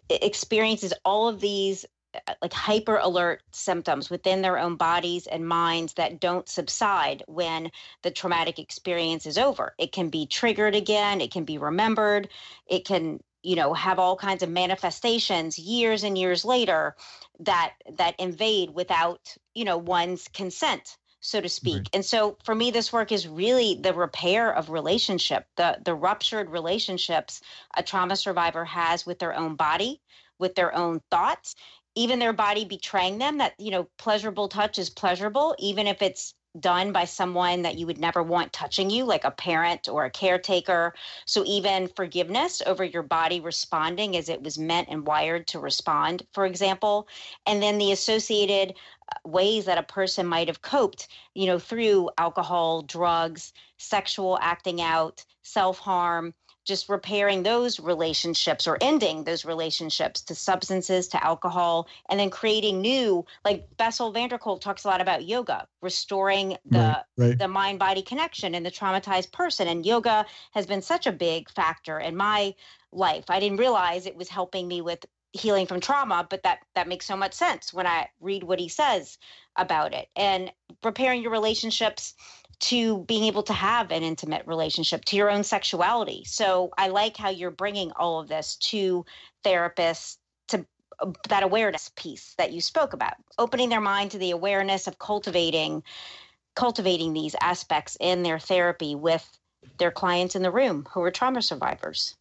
experiences 0.08 0.92
all 1.04 1.28
of 1.28 1.40
these 1.40 1.84
Uh, 2.26 2.34
like 2.42 2.52
hyper 2.52 2.96
alert 2.96 3.42
symptoms 3.52 4.10
within 4.10 4.42
their 4.42 4.58
own 4.58 4.76
bodies 4.76 5.26
and 5.26 5.46
minds 5.46 5.94
that 5.94 6.20
don't 6.20 6.48
subside 6.48 7.22
when 7.26 7.70
the 8.02 8.10
traumatic 8.10 8.58
experience 8.58 9.26
is 9.26 9.38
over. 9.38 9.74
It 9.78 9.92
can 9.92 10.08
be 10.08 10.26
triggered 10.26 10.74
again, 10.74 11.20
it 11.20 11.30
can 11.32 11.44
be 11.44 11.58
remembered, 11.58 12.28
it 12.66 12.84
can 12.84 13.20
you 13.42 13.56
know 13.56 13.74
have 13.74 13.98
all 13.98 14.16
kinds 14.16 14.42
of 14.42 14.50
manifestations 14.50 15.58
years 15.58 16.02
and 16.02 16.18
years 16.18 16.44
later 16.44 16.96
that 17.40 17.74
that 17.96 18.18
invade 18.18 18.70
without 18.70 19.36
you 19.54 19.64
know 19.64 19.78
one's 19.78 20.28
consent 20.28 20.96
so 21.20 21.40
to 21.40 21.48
speak. 21.48 21.76
Right. 21.76 21.88
And 21.92 22.04
so 22.04 22.36
for 22.44 22.54
me 22.54 22.70
this 22.70 22.92
work 22.92 23.10
is 23.10 23.26
really 23.26 23.74
the 23.74 23.94
repair 23.94 24.54
of 24.54 24.70
relationship, 24.70 25.46
the 25.56 25.78
the 25.84 25.94
ruptured 25.94 26.50
relationships 26.50 27.40
a 27.76 27.82
trauma 27.82 28.16
survivor 28.16 28.64
has 28.64 29.04
with 29.04 29.18
their 29.18 29.34
own 29.34 29.56
body, 29.56 30.00
with 30.38 30.54
their 30.54 30.74
own 30.74 31.00
thoughts 31.10 31.56
even 31.96 32.18
their 32.18 32.32
body 32.32 32.64
betraying 32.64 33.18
them 33.18 33.38
that 33.38 33.54
you 33.58 33.70
know 33.70 33.88
pleasurable 33.98 34.48
touch 34.48 34.78
is 34.78 34.90
pleasurable 34.90 35.56
even 35.58 35.86
if 35.86 36.02
it's 36.02 36.34
done 36.60 36.92
by 36.92 37.04
someone 37.04 37.62
that 37.62 37.76
you 37.76 37.86
would 37.86 37.98
never 37.98 38.22
want 38.22 38.52
touching 38.52 38.90
you 38.90 39.04
like 39.04 39.24
a 39.24 39.30
parent 39.30 39.88
or 39.88 40.04
a 40.04 40.10
caretaker. 40.10 40.94
So 41.26 41.44
even 41.46 41.88
forgiveness 41.88 42.62
over 42.66 42.84
your 42.84 43.02
body 43.02 43.40
responding 43.40 44.16
as 44.16 44.28
it 44.28 44.42
was 44.42 44.58
meant 44.58 44.88
and 44.90 45.06
wired 45.06 45.46
to 45.48 45.58
respond 45.58 46.26
for 46.32 46.46
example 46.46 47.08
and 47.46 47.62
then 47.62 47.78
the 47.78 47.92
associated 47.92 48.74
uh, 49.12 49.28
ways 49.28 49.64
that 49.66 49.78
a 49.78 49.82
person 49.82 50.26
might 50.26 50.48
have 50.48 50.62
coped 50.62 51.08
you 51.34 51.46
know 51.46 51.58
through 51.58 52.10
alcohol 52.18 52.82
drugs 52.82 53.52
sexual 53.78 54.38
acting 54.40 54.80
out 54.80 55.24
self-harm 55.42 56.34
just 56.66 56.88
repairing 56.88 57.44
those 57.44 57.78
relationships 57.78 58.66
or 58.66 58.76
ending 58.80 59.24
those 59.24 59.44
relationships 59.44 60.20
to 60.20 60.34
substances, 60.34 61.08
to 61.08 61.24
alcohol, 61.24 61.86
and 62.10 62.18
then 62.18 62.28
creating 62.28 62.80
new, 62.80 63.24
like 63.44 63.64
Bessel 63.76 64.10
van 64.10 64.28
der 64.28 64.36
Kolk 64.36 64.60
talks 64.60 64.84
a 64.84 64.88
lot 64.88 65.00
about 65.00 65.24
yoga, 65.24 65.66
restoring 65.80 66.58
the 66.66 66.78
right, 66.78 67.04
right. 67.16 67.38
the 67.38 67.48
mind 67.48 67.78
body 67.78 68.02
connection 68.02 68.54
in 68.54 68.64
the 68.64 68.70
traumatized 68.70 69.32
person. 69.32 69.68
And 69.68 69.86
yoga 69.86 70.26
has 70.52 70.66
been 70.66 70.82
such 70.82 71.06
a 71.06 71.12
big 71.12 71.48
factor 71.48 72.00
in 72.00 72.16
my 72.16 72.54
life. 72.92 73.24
I 73.28 73.38
didn't 73.40 73.58
realize 73.58 74.04
it 74.04 74.16
was 74.16 74.28
helping 74.28 74.66
me 74.66 74.80
with 74.80 75.06
healing 75.32 75.66
from 75.66 75.80
trauma, 75.80 76.26
but 76.28 76.42
that 76.42 76.60
that 76.74 76.88
makes 76.88 77.06
so 77.06 77.16
much 77.16 77.34
sense 77.34 77.72
when 77.72 77.86
I 77.86 78.08
read 78.20 78.42
what 78.42 78.58
he 78.58 78.68
says 78.68 79.18
about 79.56 79.94
it. 79.94 80.08
And 80.16 80.50
repairing 80.82 81.22
your 81.22 81.32
relationships 81.32 82.14
to 82.58 83.04
being 83.04 83.24
able 83.24 83.42
to 83.42 83.52
have 83.52 83.90
an 83.90 84.02
intimate 84.02 84.46
relationship 84.46 85.04
to 85.06 85.16
your 85.16 85.30
own 85.30 85.44
sexuality. 85.44 86.24
So 86.24 86.70
I 86.78 86.88
like 86.88 87.16
how 87.16 87.28
you're 87.28 87.50
bringing 87.50 87.92
all 87.92 88.20
of 88.20 88.28
this 88.28 88.56
to 88.56 89.04
therapists 89.44 90.16
to 90.48 90.64
uh, 91.00 91.12
that 91.28 91.42
awareness 91.42 91.90
piece 91.96 92.34
that 92.38 92.52
you 92.52 92.60
spoke 92.60 92.92
about, 92.92 93.14
opening 93.38 93.68
their 93.68 93.80
mind 93.80 94.10
to 94.12 94.18
the 94.18 94.30
awareness 94.30 94.86
of 94.86 94.98
cultivating 94.98 95.82
cultivating 96.54 97.12
these 97.12 97.36
aspects 97.42 97.98
in 98.00 98.22
their 98.22 98.38
therapy 98.38 98.94
with 98.94 99.38
their 99.78 99.90
clients 99.90 100.34
in 100.34 100.42
the 100.42 100.50
room 100.50 100.86
who 100.90 101.02
are 101.02 101.10
trauma 101.10 101.42
survivors. 101.42 102.16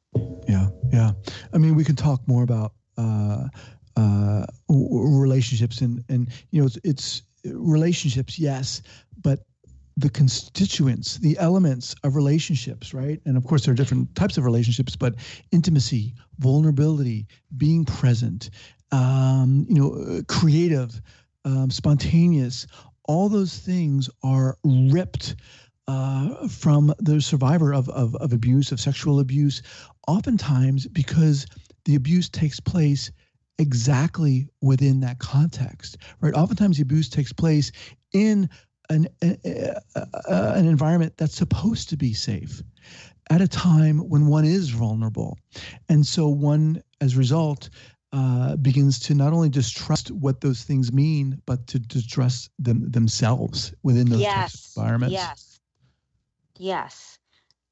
Yeah, 0.48 0.68
yeah. 0.92 1.12
I 1.54 1.58
mean, 1.58 1.76
we 1.76 1.86
can 1.86 1.96
talk 1.96 2.28
more 2.28 2.44
about 2.44 2.74
uh, 2.98 3.48
uh, 3.96 4.46
relationships 4.70 5.82
and 5.82 6.04
and 6.10 6.30
you 6.52 6.62
know 6.62 6.68
it's, 6.68 6.78
it's 6.84 7.22
relationships, 7.46 8.38
yes, 8.38 8.82
but 9.22 9.40
the 9.98 10.10
constituents, 10.10 11.18
the 11.18 11.38
elements 11.40 11.96
of 12.04 12.16
relationships, 12.16 12.94
right? 12.94 13.22
And 13.26 13.38
of 13.38 13.46
course, 13.46 13.66
there 13.66 13.72
are 13.72 13.76
different 13.76 14.14
types 14.16 14.38
of 14.38 14.44
relationships, 14.44 14.96
but 14.96 15.16
intimacy, 15.52 16.16
vulnerability, 16.40 17.28
being 17.56 17.86
present, 17.86 18.50
um, 18.92 19.66
you 19.70 19.76
know, 19.76 20.22
creative, 20.28 21.02
um, 21.46 21.72
spontaneous, 21.72 22.68
all 23.06 23.30
those 23.30 23.58
things 23.58 24.10
are 24.24 24.58
ripped 24.64 25.36
uh, 25.88 26.48
from 26.48 26.94
the 27.00 27.22
survivor 27.22 27.74
of, 27.74 27.88
of, 27.90 28.16
of 28.16 28.34
abuse, 28.34 28.72
of 28.72 28.80
sexual 28.80 29.20
abuse, 29.20 29.62
oftentimes 30.08 30.88
because 30.88 31.46
the 31.86 31.96
abuse 31.96 32.28
takes 32.30 32.60
place 32.60 33.12
exactly 33.60 34.48
within 34.62 35.00
that 35.00 35.20
context, 35.20 35.98
right? 36.20 36.34
Oftentimes 36.34 36.78
the 36.78 36.84
abuse 36.84 37.08
takes 37.08 37.32
place 37.32 37.72
in 38.12 38.50
an, 38.90 39.08
a, 39.24 39.38
an 40.56 40.68
environment 40.68 41.14
that's 41.18 41.36
supposed 41.36 41.90
to 41.90 41.98
be 41.98 42.14
safe 42.14 42.62
at 43.30 43.42
a 43.42 43.48
time 43.48 43.98
when 44.10 44.28
one 44.28 44.46
is 44.46 44.70
vulnerable. 44.70 45.38
And 45.90 46.06
so 46.06 46.28
one, 46.28 46.82
as 47.02 47.16
a 47.16 47.18
result, 47.18 47.70
uh, 48.14 48.56
begins 48.58 49.00
to 49.00 49.14
not 49.14 49.34
only 49.34 49.50
distrust 49.50 50.12
what 50.12 50.42
those 50.42 50.64
things 50.64 50.94
mean, 50.94 51.42
but 51.46 51.68
to 51.68 51.80
distrust 51.80 52.50
them 52.60 52.90
themselves 52.90 53.74
within 53.84 54.10
those 54.10 54.22
yes, 54.22 54.74
environments. 54.78 55.14
Yes. 55.14 55.60
Yes. 56.58 57.20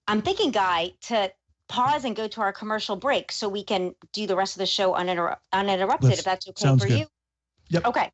I'm 0.07 0.21
thinking, 0.21 0.51
Guy, 0.51 0.91
to 1.03 1.31
pause 1.69 2.03
and 2.03 2.15
go 2.15 2.27
to 2.27 2.41
our 2.41 2.51
commercial 2.51 2.95
break 2.95 3.31
so 3.31 3.47
we 3.47 3.63
can 3.63 3.95
do 4.11 4.27
the 4.27 4.35
rest 4.35 4.55
of 4.55 4.59
the 4.59 4.65
show 4.65 4.93
uninter- 4.93 5.37
uninterrupted, 5.53 6.09
Let's, 6.09 6.19
if 6.19 6.25
that's 6.25 6.47
okay 6.49 6.77
for 6.77 6.87
good. 6.87 6.99
you. 6.99 7.05
Yep. 7.69 7.85
Okay. 7.87 8.11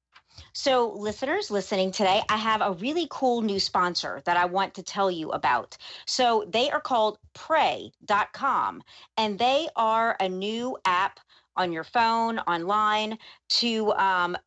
So, 0.54 0.94
listeners 0.94 1.52
listening 1.52 1.92
today, 1.92 2.22
I 2.30 2.38
have 2.38 2.62
a 2.62 2.74
really 2.74 3.08
cool 3.10 3.42
new 3.42 3.60
sponsor 3.60 4.22
that 4.26 4.38
I 4.38 4.46
want 4.46 4.74
to 4.76 4.84
tell 4.84 5.10
you 5.10 5.32
about. 5.32 5.78
So, 6.06 6.46
they 6.48 6.70
are 6.72 6.82
called 6.82 7.18
pray.com, 7.34 8.84
and 9.18 9.40
they 9.40 9.68
are 9.76 10.16
a 10.20 10.30
new 10.30 10.78
app 10.86 11.20
on 11.56 11.72
your 11.72 11.84
phone, 11.84 12.40
online, 12.40 13.18
to 13.50 13.92
um, 13.94 14.38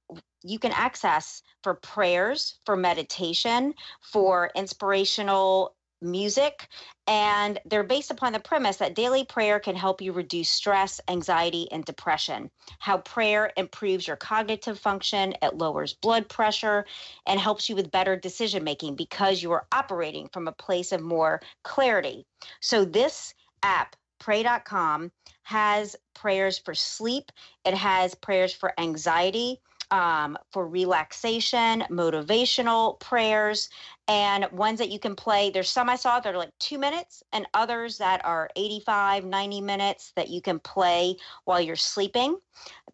you 0.43 0.59
can 0.59 0.73
access 0.73 1.43
for 1.63 1.75
prayers, 1.75 2.59
for 2.65 2.77
meditation, 2.77 3.75
for 4.01 4.51
inspirational 4.57 5.75
music. 6.03 6.69
And 7.07 7.59
they're 7.65 7.83
based 7.83 8.11
upon 8.11 8.33
the 8.33 8.41
premise 8.41 8.77
that 8.77 8.95
daily 8.95 9.25
prayer 9.25 9.59
can 9.59 9.77
help 9.77 10.01
you 10.01 10.13
reduce 10.13 10.49
stress, 10.49 11.01
anxiety, 11.09 11.71
and 11.73 11.85
depression. 11.85 12.51
How 12.79 12.99
prayer 12.99 13.53
improves 13.57 14.07
your 14.07 14.17
cognitive 14.17 14.79
function, 14.79 15.35
it 15.43 15.57
lowers 15.57 15.95
blood 15.95 16.29
pressure, 16.29 16.85
and 17.27 17.41
helps 17.41 17.69
you 17.69 17.77
with 17.77 17.91
better 17.91 18.17
decision 18.17 18.65
making 18.65 18.97
because 18.97 19.43
you 19.43 19.53
are 19.53 19.67
operating 19.73 20.29
from 20.29 20.49
a 20.49 20.53
place 20.53 20.93
of 20.93 21.01
more 21.01 21.41
clarity. 21.63 22.27
So, 22.61 22.85
this 22.85 23.35
app, 23.63 23.97
pray.com, 24.19 25.11
has 25.45 25.97
prayers 26.15 26.59
for 26.59 26.75
sleep, 26.75 27.33
it 27.65 27.75
has 27.75 28.15
prayers 28.15 28.53
for 28.53 28.73
anxiety 28.79 29.61
um, 29.93 30.39
for 30.51 30.67
relaxation, 30.67 31.85
motivational 31.91 32.99
prayers, 32.99 33.69
and 34.09 34.51
ones 34.51 34.79
that 34.79 34.91
you 34.91 34.99
can 34.99 35.15
play. 35.15 35.51
There's 35.51 35.69
some 35.69 35.89
I 35.89 35.97
saw 35.97 36.19
that 36.19 36.35
are 36.35 36.39
like 36.39 36.59
two 36.59 36.79
minutes, 36.79 37.23
and 37.33 37.47
others 37.53 37.99
that 37.99 38.25
are 38.25 38.49
85, 38.57 39.27
90 39.27 39.61
minutes 39.61 40.13
that 40.17 40.31
you 40.31 40.41
can 40.41 40.59
play 40.59 41.17
while 41.45 41.61
you're 41.61 41.77
sleeping. 41.77 42.39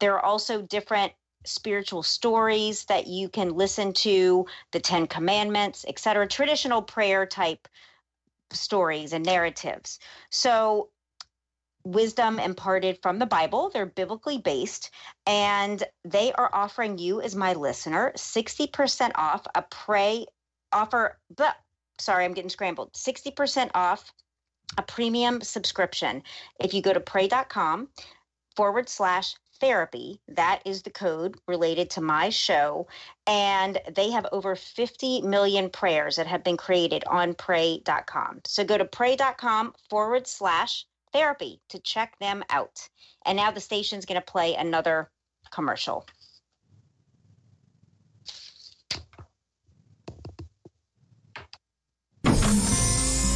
There 0.00 0.14
are 0.14 0.24
also 0.24 0.60
different 0.60 1.12
spiritual 1.44 2.02
stories 2.02 2.84
that 2.86 3.06
you 3.06 3.28
can 3.28 3.54
listen 3.54 3.92
to, 3.92 4.44
the 4.72 4.80
Ten 4.80 5.06
Commandments, 5.06 5.84
etc., 5.88 6.26
traditional 6.26 6.82
prayer 6.82 7.24
type 7.24 7.68
stories 8.50 9.12
and 9.12 9.24
narratives. 9.24 10.00
So 10.30 10.88
wisdom 11.92 12.38
imparted 12.38 12.98
from 13.02 13.18
the 13.18 13.26
Bible. 13.26 13.70
They're 13.70 13.86
biblically 13.86 14.38
based, 14.38 14.90
and 15.26 15.82
they 16.04 16.32
are 16.32 16.50
offering 16.52 16.98
you, 16.98 17.20
as 17.20 17.34
my 17.34 17.54
listener, 17.54 18.12
60% 18.16 19.12
off 19.14 19.46
a 19.54 19.62
pray 19.62 20.26
offer. 20.72 21.18
But 21.34 21.56
sorry, 21.98 22.24
I'm 22.24 22.34
getting 22.34 22.50
scrambled. 22.50 22.92
60% 22.92 23.70
off 23.74 24.12
a 24.76 24.82
premium 24.82 25.40
subscription. 25.40 26.22
If 26.60 26.74
you 26.74 26.82
go 26.82 26.92
to 26.92 27.00
pray.com 27.00 27.88
forward 28.54 28.88
slash 28.88 29.34
therapy, 29.60 30.20
that 30.28 30.60
is 30.64 30.82
the 30.82 30.90
code 30.90 31.36
related 31.48 31.90
to 31.90 32.00
my 32.00 32.28
show. 32.28 32.86
And 33.26 33.80
they 33.90 34.10
have 34.10 34.26
over 34.30 34.54
50 34.54 35.22
million 35.22 35.70
prayers 35.70 36.16
that 36.16 36.26
have 36.26 36.44
been 36.44 36.56
created 36.56 37.04
on 37.06 37.34
pray.com. 37.34 38.42
So 38.44 38.62
go 38.64 38.76
to 38.76 38.84
pray.com 38.84 39.74
forward 39.88 40.26
slash 40.26 40.84
therapy 41.18 41.60
to 41.68 41.80
check 41.80 42.16
them 42.20 42.44
out. 42.48 42.88
And 43.26 43.36
now 43.36 43.50
the 43.50 43.60
station's 43.60 44.06
going 44.06 44.20
to 44.20 44.32
play 44.32 44.54
another 44.54 45.10
commercial. 45.50 46.06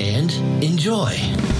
and 0.00 0.32
enjoy. 0.64 1.59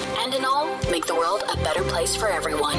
and 0.19 0.33
in 0.33 0.45
all, 0.45 0.67
make 0.89 1.05
the 1.05 1.15
world 1.15 1.43
a 1.49 1.57
better 1.57 1.83
place 1.83 2.15
for 2.15 2.27
everyone. 2.27 2.77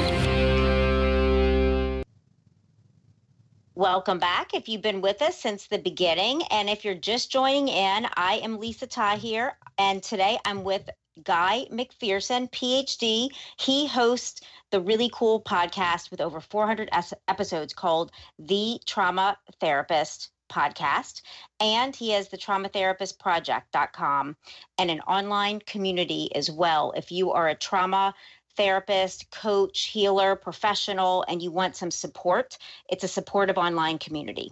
Welcome 3.75 4.19
back. 4.19 4.53
If 4.53 4.69
you've 4.69 4.83
been 4.83 5.01
with 5.01 5.21
us 5.21 5.41
since 5.41 5.65
the 5.65 5.79
beginning, 5.79 6.43
and 6.51 6.69
if 6.69 6.85
you're 6.85 6.93
just 6.93 7.31
joining 7.31 7.69
in, 7.69 8.07
I 8.15 8.39
am 8.43 8.59
Lisa 8.59 8.85
Tahir, 8.85 9.57
and 9.79 10.03
today 10.03 10.37
I'm 10.45 10.63
with 10.63 10.87
Guy 11.23 11.65
Macpherson, 11.71 12.47
PhD. 12.49 13.29
He 13.59 13.87
hosts 13.87 14.41
the 14.71 14.79
really 14.79 15.09
cool 15.13 15.41
podcast 15.41 16.11
with 16.11 16.21
over 16.21 16.39
400 16.39 16.89
episodes 17.27 17.73
called 17.73 18.11
The 18.39 18.79
Trauma 18.85 19.37
Therapist 19.59 20.29
Podcast. 20.53 21.21
And 21.59 21.95
he 21.95 22.11
has 22.11 22.29
the 22.29 22.37
traumatherapistproject.com 22.37 24.35
and 24.77 24.91
an 24.91 24.99
online 25.01 25.59
community 25.59 26.29
as 26.35 26.51
well. 26.51 26.93
If 26.95 27.11
you 27.11 27.31
are 27.31 27.49
a 27.49 27.55
trauma 27.55 28.13
therapist, 28.55 29.31
coach, 29.31 29.85
healer, 29.85 30.35
professional, 30.35 31.25
and 31.27 31.41
you 31.41 31.51
want 31.51 31.75
some 31.75 31.89
support, 31.89 32.57
it's 32.87 33.03
a 33.03 33.07
supportive 33.07 33.57
online 33.57 33.97
community. 33.97 34.51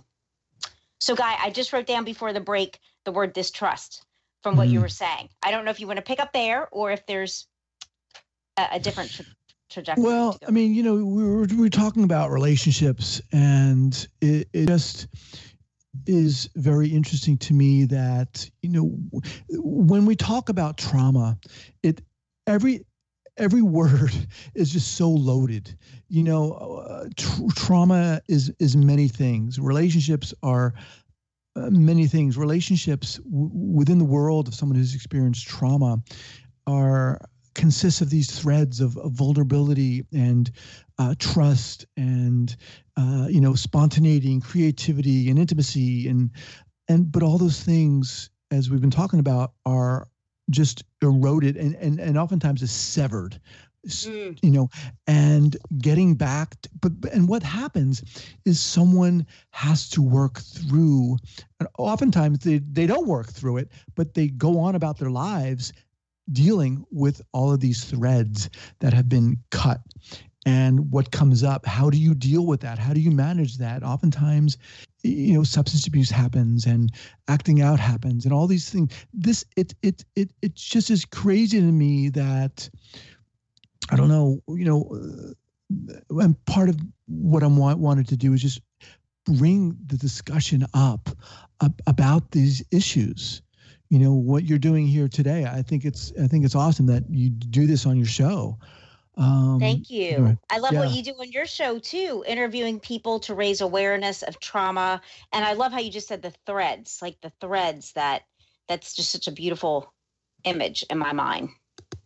So, 0.99 1.15
Guy, 1.15 1.35
I 1.39 1.51
just 1.51 1.71
wrote 1.71 1.85
down 1.85 2.03
before 2.03 2.33
the 2.33 2.41
break 2.41 2.79
the 3.05 3.11
word 3.11 3.33
distrust 3.33 4.03
from 4.41 4.57
what 4.57 4.69
you 4.69 4.79
Mhm. 4.79 4.83
were 4.83 4.89
saying. 4.89 5.29
I 5.43 5.51
don't 5.51 5.65
know 5.65 5.71
if 5.71 5.79
you 5.79 5.85
want 5.87 5.97
to 5.97 6.03
pick 6.03 6.19
up 6.19 6.33
there 6.33 6.67
or 6.71 6.91
if 6.91 7.05
there's 7.05 7.47
a, 8.57 8.69
a 8.73 8.79
different 8.79 9.11
tra- 9.11 9.25
trajectory. 9.69 10.03
Well. 10.03 10.39
I 10.47 10.51
mean, 10.51 10.73
you 10.73 10.83
know, 10.83 10.95
we 10.95 11.23
were, 11.23 11.43
we 11.43 11.57
were 11.57 11.69
talking 11.69 12.03
about 12.03 12.31
relationships, 12.31 13.21
and 13.31 14.07
it, 14.19 14.47
it 14.53 14.67
just 14.67 15.07
is 16.05 16.49
very 16.55 16.89
interesting 16.89 17.37
to 17.39 17.53
me 17.53 17.85
that 17.85 18.49
you 18.61 18.69
know 18.69 18.97
when 19.49 20.05
we 20.05 20.15
talk 20.15 20.49
about 20.49 20.77
trauma, 20.77 21.37
it 21.83 22.01
every 22.47 22.85
every 23.37 23.61
word 23.79 24.13
is 24.55 24.71
just 24.71 24.95
so 24.95 25.09
loaded. 25.09 25.77
You 26.09 26.23
know, 26.23 26.53
uh, 26.53 27.07
tr- 27.15 27.41
trauma 27.55 28.21
is 28.27 28.51
is 28.59 28.75
many 28.75 29.07
things. 29.07 29.59
Relationships 29.59 30.33
are 30.43 30.73
uh, 31.55 31.69
many 31.69 32.07
things. 32.07 32.37
Relationships 32.37 33.17
w- 33.17 33.51
within 33.53 33.97
the 33.97 34.05
world 34.05 34.47
of 34.47 34.55
someone 34.55 34.77
who's 34.77 34.95
experienced 34.95 35.47
trauma 35.47 35.97
are 36.67 37.19
consists 37.53 38.01
of 38.01 38.09
these 38.09 38.31
threads 38.31 38.79
of, 38.79 38.97
of 38.97 39.11
vulnerability 39.11 40.05
and 40.13 40.51
uh, 40.97 41.15
trust 41.19 41.85
and 41.97 42.55
uh, 42.97 43.27
you 43.29 43.41
know 43.41 43.55
spontaneity 43.55 44.31
and 44.31 44.43
creativity 44.43 45.29
and 45.29 45.39
intimacy 45.39 46.07
and 46.07 46.31
and 46.87 47.11
but 47.11 47.23
all 47.23 47.37
those 47.37 47.61
things 47.61 48.29
as 48.51 48.69
we've 48.69 48.81
been 48.81 48.91
talking 48.91 49.19
about 49.19 49.53
are 49.65 50.07
just 50.49 50.83
eroded 51.01 51.57
and 51.57 51.75
and, 51.75 51.99
and 51.99 52.17
oftentimes 52.17 52.61
is 52.61 52.71
severed 52.71 53.39
mm. 53.85 54.37
you 54.41 54.51
know 54.51 54.69
and 55.07 55.57
getting 55.77 56.13
back 56.13 56.59
to, 56.61 56.69
but 56.79 56.91
and 57.11 57.27
what 57.27 57.43
happens 57.43 58.03
is 58.45 58.59
someone 58.59 59.25
has 59.51 59.89
to 59.89 60.01
work 60.01 60.39
through 60.39 61.17
and 61.59 61.67
oftentimes 61.77 62.39
they, 62.39 62.59
they 62.59 62.85
don't 62.85 63.07
work 63.07 63.31
through 63.31 63.57
it 63.57 63.69
but 63.95 64.13
they 64.13 64.27
go 64.27 64.59
on 64.59 64.75
about 64.75 64.97
their 64.99 65.11
lives 65.11 65.73
dealing 66.31 66.85
with 66.91 67.21
all 67.33 67.51
of 67.51 67.59
these 67.59 67.83
threads 67.83 68.49
that 68.79 68.93
have 68.93 69.09
been 69.09 69.37
cut. 69.51 69.81
And 70.45 70.91
what 70.91 71.11
comes 71.11 71.43
up 71.43 71.65
how 71.67 71.89
do 71.91 71.99
you 71.99 72.15
deal 72.15 72.47
with 72.47 72.61
that? 72.61 72.79
How 72.79 72.93
do 72.93 72.99
you 72.99 73.11
manage 73.11 73.57
that? 73.57 73.83
Oftentimes 73.83 74.57
you 75.03 75.33
know 75.33 75.43
substance 75.43 75.87
abuse 75.87 76.09
happens 76.09 76.65
and 76.65 76.91
acting 77.27 77.61
out 77.61 77.79
happens 77.79 78.25
and 78.25 78.33
all 78.33 78.47
these 78.47 78.69
things. 78.69 78.93
This 79.13 79.45
it 79.55 79.73
it 79.81 80.03
it 80.15 80.31
it's 80.41 80.63
just 80.63 80.89
as 80.89 81.05
crazy 81.05 81.59
to 81.59 81.71
me 81.71 82.09
that 82.09 82.69
i 83.89 83.95
don't 83.95 84.09
know 84.09 84.41
you 84.47 84.65
know 84.65 84.87
uh, 84.91 86.19
and 86.19 86.45
part 86.45 86.69
of 86.69 86.77
what 87.07 87.43
i 87.43 87.47
want, 87.47 87.79
wanted 87.79 88.07
to 88.07 88.17
do 88.17 88.33
is 88.33 88.41
just 88.41 88.61
bring 89.25 89.77
the 89.85 89.97
discussion 89.97 90.65
up, 90.73 91.09
up 91.59 91.81
about 91.87 92.31
these 92.31 92.63
issues 92.71 93.41
you 93.91 93.99
know 93.99 94.13
what 94.13 94.45
you're 94.45 94.57
doing 94.57 94.87
here 94.87 95.07
today 95.07 95.45
i 95.45 95.61
think 95.61 95.83
it's 95.85 96.13
i 96.19 96.25
think 96.25 96.45
it's 96.45 96.55
awesome 96.55 96.85
that 96.87 97.03
you 97.09 97.29
do 97.29 97.67
this 97.67 97.85
on 97.85 97.97
your 97.97 98.07
show 98.07 98.57
um, 99.17 99.59
Thank 99.59 99.89
you. 99.89 100.11
Anyway, 100.11 100.37
I 100.49 100.59
love 100.59 100.71
yeah. 100.71 100.79
what 100.79 100.95
you 100.95 101.03
do 101.03 101.11
on 101.19 101.29
your 101.29 101.45
show 101.45 101.77
too, 101.79 102.23
interviewing 102.25 102.79
people 102.79 103.19
to 103.19 103.35
raise 103.35 103.59
awareness 103.59 104.23
of 104.23 104.39
trauma. 104.39 105.01
And 105.33 105.43
I 105.43 105.51
love 105.53 105.73
how 105.73 105.79
you 105.79 105.91
just 105.91 106.07
said 106.07 106.21
the 106.21 106.33
threads, 106.45 106.99
like 107.01 107.19
the 107.21 107.31
threads 107.41 107.91
that 107.93 108.23
that's 108.69 108.95
just 108.95 109.11
such 109.11 109.27
a 109.27 109.31
beautiful 109.31 109.93
image 110.45 110.85
in 110.89 110.97
my 110.97 111.11
mind. 111.11 111.49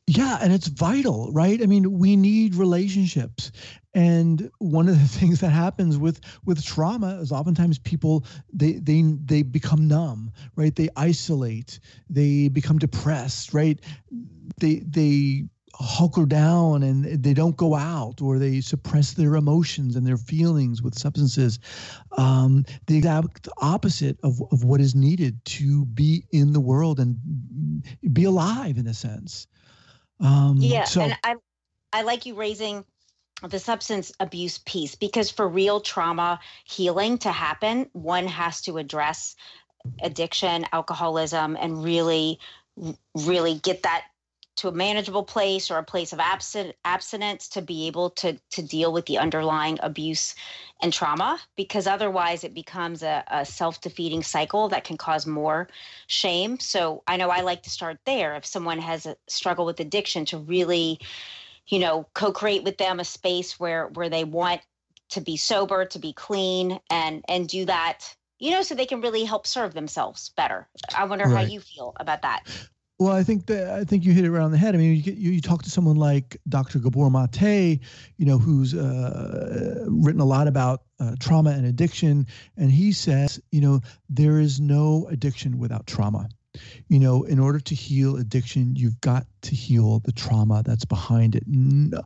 Yeah, 0.07 0.37
and 0.39 0.53
it's 0.53 0.67
vital, 0.67 1.31
right? 1.31 1.59
I 1.63 1.65
mean, 1.65 1.97
we 1.97 2.15
need 2.15 2.53
relationships. 2.53 3.51
And 3.95 4.51
one 4.59 4.87
of 4.87 4.99
the 4.99 5.07
things 5.19 5.39
that 5.39 5.49
happens 5.49 5.97
with 5.97 6.21
with 6.45 6.63
trauma 6.63 7.19
is 7.21 7.31
oftentimes 7.31 7.79
people 7.79 8.25
they 8.53 8.73
they 8.73 9.01
they 9.01 9.41
become 9.41 9.87
numb, 9.87 10.31
right? 10.55 10.75
They 10.75 10.89
isolate, 10.95 11.79
they 12.09 12.49
become 12.49 12.77
depressed, 12.77 13.53
right? 13.53 13.79
They 14.59 14.83
they 14.87 15.45
hunker 15.77 16.25
down 16.25 16.83
and 16.83 17.03
they 17.21 17.33
don't 17.33 17.57
go 17.57 17.75
out 17.75 18.21
or 18.21 18.39
they 18.39 18.61
suppress 18.61 19.13
their 19.13 19.35
emotions 19.35 19.95
and 19.97 20.07
their 20.07 20.17
feelings 20.17 20.81
with 20.81 20.97
substances. 20.97 21.59
Um, 22.17 22.65
the 22.87 22.97
exact 22.97 23.49
opposite 23.57 24.17
of, 24.23 24.41
of 24.51 24.63
what 24.63 24.81
is 24.81 24.95
needed 24.95 25.43
to 25.45 25.85
be 25.85 26.25
in 26.31 26.53
the 26.53 26.61
world 26.61 26.99
and 26.99 27.17
be 28.13 28.23
alive 28.23 28.77
in 28.77 28.87
a 28.87 28.93
sense. 28.93 29.47
Um, 30.19 30.57
yeah, 30.59 30.85
so, 30.85 31.01
and 31.01 31.17
I 31.23 31.35
I 31.91 32.03
like 32.03 32.25
you 32.25 32.35
raising 32.35 32.85
the 33.47 33.59
substance 33.59 34.11
abuse 34.19 34.57
piece 34.59 34.95
because 34.95 35.29
for 35.29 35.47
real 35.47 35.81
trauma 35.81 36.39
healing 36.63 37.17
to 37.19 37.31
happen, 37.31 37.89
one 37.93 38.27
has 38.27 38.61
to 38.61 38.77
address 38.77 39.35
addiction, 40.01 40.65
alcoholism, 40.71 41.57
and 41.59 41.83
really, 41.83 42.39
really 43.13 43.55
get 43.55 43.83
that 43.83 44.05
to 44.55 44.67
a 44.67 44.71
manageable 44.71 45.23
place 45.23 45.69
or 45.69 45.77
a 45.77 45.83
place 45.83 46.13
of 46.13 46.19
absent, 46.19 46.75
abstinence 46.85 47.47
to 47.49 47.61
be 47.61 47.87
able 47.87 48.09
to 48.11 48.37
to 48.51 48.61
deal 48.61 48.93
with 48.93 49.05
the 49.05 49.17
underlying 49.17 49.77
abuse 49.81 50.35
and 50.81 50.93
trauma 50.93 51.39
because 51.55 51.87
otherwise 51.87 52.43
it 52.43 52.53
becomes 52.53 53.03
a, 53.03 53.23
a 53.27 53.45
self-defeating 53.45 54.23
cycle 54.23 54.69
that 54.69 54.83
can 54.83 54.97
cause 54.97 55.25
more 55.25 55.67
shame. 56.07 56.59
So 56.59 57.03
i 57.07 57.17
know 57.17 57.29
i 57.29 57.41
like 57.41 57.63
to 57.63 57.69
start 57.69 57.99
there. 58.05 58.35
If 58.35 58.45
someone 58.45 58.79
has 58.79 59.05
a 59.05 59.17
struggle 59.27 59.65
with 59.65 59.79
addiction 59.79 60.25
to 60.25 60.37
really 60.37 60.99
you 61.67 61.79
know 61.79 62.07
co-create 62.13 62.63
with 62.63 62.77
them 62.77 62.99
a 62.99 63.05
space 63.05 63.59
where 63.59 63.87
where 63.89 64.09
they 64.09 64.23
want 64.23 64.61
to 65.09 65.21
be 65.21 65.37
sober 65.37 65.85
to 65.85 65.99
be 65.99 66.13
clean 66.13 66.79
and 66.89 67.23
and 67.27 67.47
do 67.47 67.65
that 67.65 68.15
you 68.39 68.51
know 68.51 68.61
so 68.61 68.75
they 68.75 68.85
can 68.85 69.01
really 69.01 69.23
help 69.23 69.47
serve 69.47 69.73
themselves 69.73 70.29
better. 70.35 70.67
I 70.95 71.05
wonder 71.05 71.25
right. 71.25 71.47
how 71.47 71.53
you 71.53 71.59
feel 71.59 71.93
about 71.99 72.21
that 72.21 72.43
well, 72.97 73.11
I 73.11 73.23
think 73.23 73.47
that 73.47 73.69
I 73.69 73.83
think 73.83 74.05
you 74.05 74.13
hit 74.13 74.23
it 74.23 74.31
right 74.31 74.43
on 74.43 74.51
the 74.51 74.57
head. 74.57 74.73
I 74.73 74.77
mean, 74.77 74.95
you, 74.95 75.13
you, 75.13 75.31
you 75.31 75.41
talk 75.41 75.63
to 75.63 75.69
someone 75.69 75.97
like 75.97 76.37
Dr. 76.47 76.79
Gabor 76.79 77.09
Mate, 77.09 77.81
you 78.17 78.25
know, 78.25 78.37
who's 78.37 78.73
uh, 78.73 79.85
written 79.87 80.21
a 80.21 80.25
lot 80.25 80.47
about 80.47 80.83
uh, 80.99 81.15
trauma 81.19 81.51
and 81.51 81.65
addiction, 81.65 82.27
and 82.55 82.71
he 82.71 82.93
says, 82.93 83.41
you 83.51 83.59
know, 83.59 83.81
there 84.09 84.39
is 84.39 84.61
no 84.61 85.07
addiction 85.09 85.59
without 85.59 85.87
trauma. 85.87 86.29
You 86.87 86.99
know, 86.99 87.23
in 87.23 87.37
order 87.37 87.59
to 87.59 87.75
heal 87.75 88.15
addiction, 88.15 88.77
you've 88.77 89.01
got 89.01 89.25
to 89.41 89.55
heal 89.55 89.99
the 89.99 90.13
trauma 90.13 90.63
that's 90.63 90.85
behind 90.85 91.35
it. 91.35 91.43
No, 91.45 92.01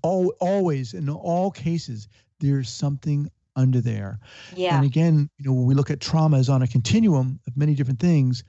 all, 0.00 0.32
always, 0.40 0.94
in 0.94 1.10
all 1.10 1.50
cases, 1.50 2.08
there's 2.40 2.70
something 2.70 3.30
under 3.54 3.80
there. 3.80 4.20
Yeah. 4.54 4.76
And 4.76 4.86
again, 4.86 5.28
you 5.36 5.46
know, 5.46 5.52
when 5.52 5.66
we 5.66 5.74
look 5.74 5.90
at 5.90 6.00
trauma 6.00 6.38
as 6.38 6.48
on 6.48 6.62
a 6.62 6.66
continuum 6.66 7.40
of 7.46 7.56
many 7.56 7.74
different 7.74 8.00
things, 8.00 8.44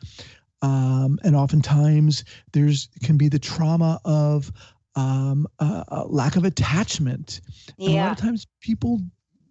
um, 0.62 1.20
and 1.24 1.36
oftentimes 1.36 2.24
there's 2.52 2.90
can 3.04 3.18
be 3.18 3.30
the 3.30 3.40
trauma 3.40 4.00
of 4.06 4.52
um, 4.96 5.48
a 5.60 6.04
lack 6.08 6.36
of 6.36 6.44
attachment. 6.44 7.42
Yeah. 7.78 7.90
And 7.90 7.98
a 7.98 8.02
lot 8.02 8.12
of 8.12 8.18
times 8.18 8.48
people, 8.60 9.00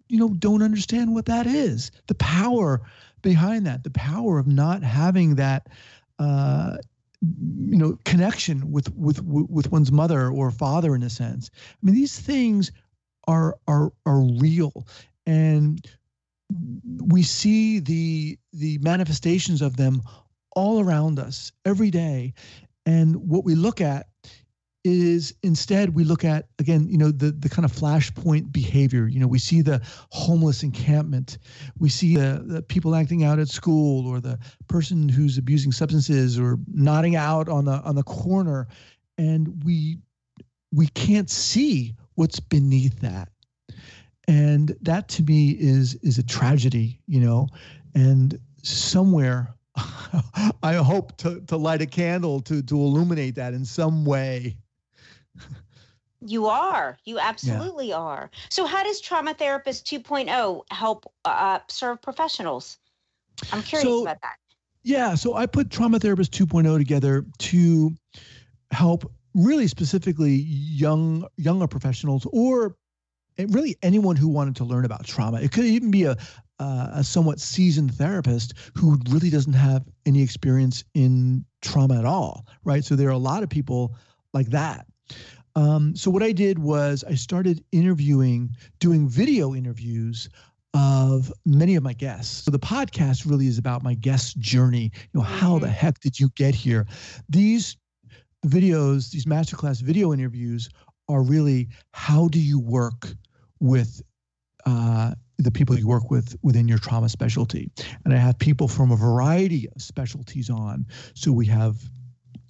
you 0.07 0.19
know, 0.19 0.29
don't 0.29 0.61
understand 0.61 1.13
what 1.13 1.25
that 1.25 1.47
is. 1.47 1.91
The 2.07 2.15
power 2.15 2.81
behind 3.21 3.65
that, 3.65 3.83
the 3.83 3.89
power 3.89 4.37
of 4.37 4.47
not 4.47 4.83
having 4.83 5.35
that, 5.35 5.67
uh, 6.19 6.77
you 7.21 7.77
know, 7.77 7.97
connection 8.05 8.71
with 8.71 8.93
with 8.95 9.21
with 9.23 9.71
one's 9.71 9.91
mother 9.91 10.29
or 10.29 10.51
father 10.51 10.95
in 10.95 11.03
a 11.03 11.09
sense. 11.09 11.49
I 11.53 11.77
mean, 11.85 11.95
these 11.95 12.19
things 12.19 12.71
are 13.27 13.57
are 13.67 13.91
are 14.05 14.21
real, 14.21 14.87
and 15.25 15.85
we 16.97 17.23
see 17.23 17.79
the 17.79 18.37
the 18.53 18.77
manifestations 18.79 19.61
of 19.61 19.77
them 19.77 20.01
all 20.59 20.81
around 20.81 21.19
us 21.19 21.53
every 21.63 21.89
day. 21.89 22.33
And 22.85 23.15
what 23.29 23.45
we 23.45 23.55
look 23.55 23.79
at 23.79 24.07
is 24.83 25.33
instead 25.41 25.93
we 25.93 26.05
look 26.05 26.23
at 26.23 26.47
again 26.57 26.87
you 26.89 26.97
know 26.97 27.11
the 27.11 27.31
the 27.31 27.49
kind 27.49 27.65
of 27.65 27.71
flashpoint 27.71 28.51
behavior. 28.51 29.07
You 29.07 29.21
know 29.21 29.27
we 29.27 29.39
see 29.39 29.61
the 29.61 29.81
homeless 30.11 30.63
encampment. 30.63 31.37
We 31.77 31.87
see 31.87 32.17
the, 32.17 32.43
the 32.45 32.61
people 32.61 32.93
acting 32.93 33.23
out 33.23 33.39
at 33.39 33.47
school 33.47 34.05
or 34.05 34.19
the 34.19 34.37
person 34.67 35.07
who's 35.07 35.37
abusing 35.37 35.71
substances 35.71 36.37
or 36.37 36.57
nodding 36.67 37.15
out 37.15 37.47
on 37.47 37.63
the 37.63 37.79
on 37.81 37.95
the 37.95 38.03
corner. 38.03 38.67
And 39.17 39.63
we 39.63 39.97
we 40.73 40.87
can't 40.87 41.29
see 41.29 41.95
what's 42.15 42.41
beneath 42.41 42.99
that. 42.99 43.29
And 44.27 44.75
that 44.81 45.07
to 45.09 45.23
me 45.23 45.51
is 45.51 45.95
is 45.95 46.17
a 46.17 46.23
tragedy 46.23 46.99
you 47.07 47.21
know? 47.21 47.47
And 47.95 48.39
somewhere 48.61 49.55
I 50.63 50.75
hope 50.75 51.17
to, 51.17 51.41
to 51.41 51.57
light 51.57 51.81
a 51.81 51.85
candle 51.85 52.41
to, 52.41 52.61
to 52.61 52.75
illuminate 52.75 53.35
that 53.35 53.53
in 53.53 53.65
some 53.65 54.05
way. 54.05 54.57
You 56.21 56.47
are. 56.47 56.97
You 57.05 57.19
absolutely 57.19 57.89
yeah. 57.89 57.97
are. 57.97 58.31
So, 58.49 58.65
how 58.65 58.83
does 58.83 58.99
Trauma 58.99 59.33
Therapist 59.33 59.85
2.0 59.85 60.63
help 60.69 61.11
uh, 61.23 61.59
serve 61.69 62.01
professionals? 62.01 62.77
I'm 63.53 63.63
curious 63.63 63.87
so, 63.87 64.01
about 64.01 64.21
that. 64.21 64.35
Yeah. 64.83 65.15
So, 65.15 65.35
I 65.35 65.45
put 65.45 65.69
Trauma 65.69 65.99
Therapist 65.99 66.33
2.0 66.33 66.77
together 66.77 67.25
to 67.37 67.91
help 68.71 69.09
really 69.33 69.67
specifically 69.67 70.33
young 70.33 71.25
younger 71.37 71.67
professionals 71.67 72.27
or 72.33 72.75
really 73.37 73.77
anyone 73.81 74.15
who 74.15 74.27
wanted 74.27 74.55
to 74.57 74.65
learn 74.65 74.83
about 74.83 75.05
trauma. 75.05 75.39
It 75.39 75.51
could 75.51 75.65
even 75.65 75.91
be 75.91 76.03
a, 76.03 76.17
uh, 76.59 76.89
a 76.93 77.03
somewhat 77.03 77.39
seasoned 77.39 77.93
therapist 77.93 78.53
who 78.75 78.99
really 79.09 79.29
doesn't 79.29 79.53
have 79.53 79.85
any 80.05 80.21
experience 80.21 80.83
in 80.93 81.45
trauma 81.61 81.97
at 81.97 82.05
all, 82.05 82.45
right? 82.63 82.83
So 82.83 82.95
there 82.95 83.07
are 83.07 83.11
a 83.11 83.17
lot 83.17 83.43
of 83.43 83.49
people 83.49 83.95
like 84.33 84.47
that. 84.47 84.85
Um, 85.55 85.95
so 85.95 86.11
what 86.11 86.23
I 86.23 86.31
did 86.31 86.59
was 86.59 87.03
I 87.07 87.15
started 87.15 87.63
interviewing, 87.71 88.55
doing 88.79 89.09
video 89.09 89.55
interviews 89.55 90.29
of 90.73 91.33
many 91.45 91.75
of 91.75 91.83
my 91.83 91.93
guests. 91.93 92.43
So 92.43 92.51
the 92.51 92.59
podcast 92.59 93.29
really 93.29 93.47
is 93.47 93.57
about 93.57 93.83
my 93.83 93.95
guest's 93.95 94.33
journey. 94.35 94.91
You 94.93 95.19
know, 95.19 95.21
how 95.21 95.57
the 95.57 95.65
mm-hmm. 95.65 95.73
heck 95.73 95.99
did 95.99 96.19
you 96.19 96.29
get 96.35 96.53
here? 96.53 96.85
These 97.27 97.77
videos, 98.45 99.11
these 99.11 99.25
masterclass 99.25 99.81
video 99.81 100.13
interviews 100.13 100.69
are 101.07 101.23
really 101.23 101.69
how 101.93 102.27
do 102.27 102.39
you 102.39 102.59
work 102.59 103.07
with 103.59 104.01
uh, 104.65 105.15
the 105.39 105.51
people 105.51 105.77
you 105.77 105.87
work 105.87 106.11
with 106.11 106.35
within 106.43 106.67
your 106.67 106.77
trauma 106.77 107.09
specialty. 107.09 107.71
And 108.03 108.13
I 108.13 108.17
have 108.17 108.37
people 108.37 108.67
from 108.67 108.91
a 108.91 108.95
variety 108.95 109.69
of 109.75 109.81
specialties 109.81 110.49
on. 110.49 110.85
So 111.15 111.31
we 111.31 111.45
have 111.47 111.77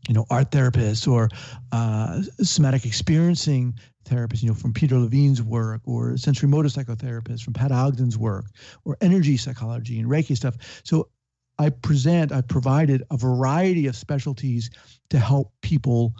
you 0.07 0.15
know, 0.15 0.25
art 0.31 0.49
therapists 0.49 1.07
or 1.07 1.29
uh, 1.71 2.21
somatic 2.41 2.83
experiencing 2.85 3.75
therapists, 4.05 4.41
you 4.41 4.49
know, 4.49 4.55
from 4.55 4.73
Peter 4.73 4.97
Levine's 4.97 5.41
work 5.41 5.81
or 5.85 6.13
sensorimotor 6.13 6.65
psychotherapists 6.65 7.43
from 7.43 7.53
Pat 7.53 7.71
Ogden's 7.71 8.17
work 8.17 8.45
or 8.85 8.97
energy 9.01 9.37
psychology 9.37 9.99
and 9.99 10.09
Reiki 10.09 10.35
stuff. 10.35 10.81
So 10.83 11.09
I 11.59 11.69
present, 11.69 12.31
I 12.31 12.41
provided 12.41 13.03
a 13.11 13.17
variety 13.17 13.85
of 13.85 13.95
specialties 13.95 14.71
to 15.11 15.19
help 15.19 15.53
people 15.61 16.15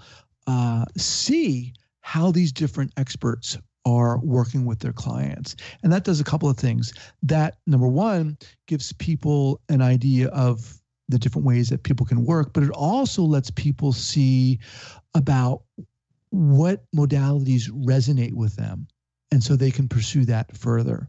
uh, 0.46 0.86
see 0.96 1.74
how 2.02 2.32
these 2.32 2.52
different 2.52 2.92
experts 2.96 3.58
are 3.90 4.20
working 4.20 4.66
with 4.66 4.80
their 4.80 4.94
clients. 4.94 5.56
And 5.84 5.92
that 5.92 6.04
does 6.04 6.20
a 6.20 6.24
couple 6.24 6.50
of 6.50 6.58
things. 6.58 6.94
That, 7.24 7.58
number 7.66 7.88
one, 7.88 8.38
gives 8.68 8.94
people 8.94 9.62
an 9.70 9.82
idea 9.82 10.28
of 10.30 10.80
the 11.08 11.18
different 11.18 11.46
ways 11.46 11.70
that 11.70 11.84
people 11.84 12.06
can 12.06 12.24
work, 12.24 12.54
but 12.54 12.64
it 12.64 12.70
also 12.70 13.24
lets 13.24 13.50
people 13.52 13.92
see 13.92 14.60
about 15.16 15.64
what 16.30 16.84
modalities 16.96 17.70
resonate 17.70 18.34
with 18.34 18.56
them. 18.56 18.88
And 19.32 19.44
so 19.44 19.56
they 19.56 19.70
can 19.70 19.88
pursue 19.88 20.26
that 20.26 20.56
further. 20.58 21.08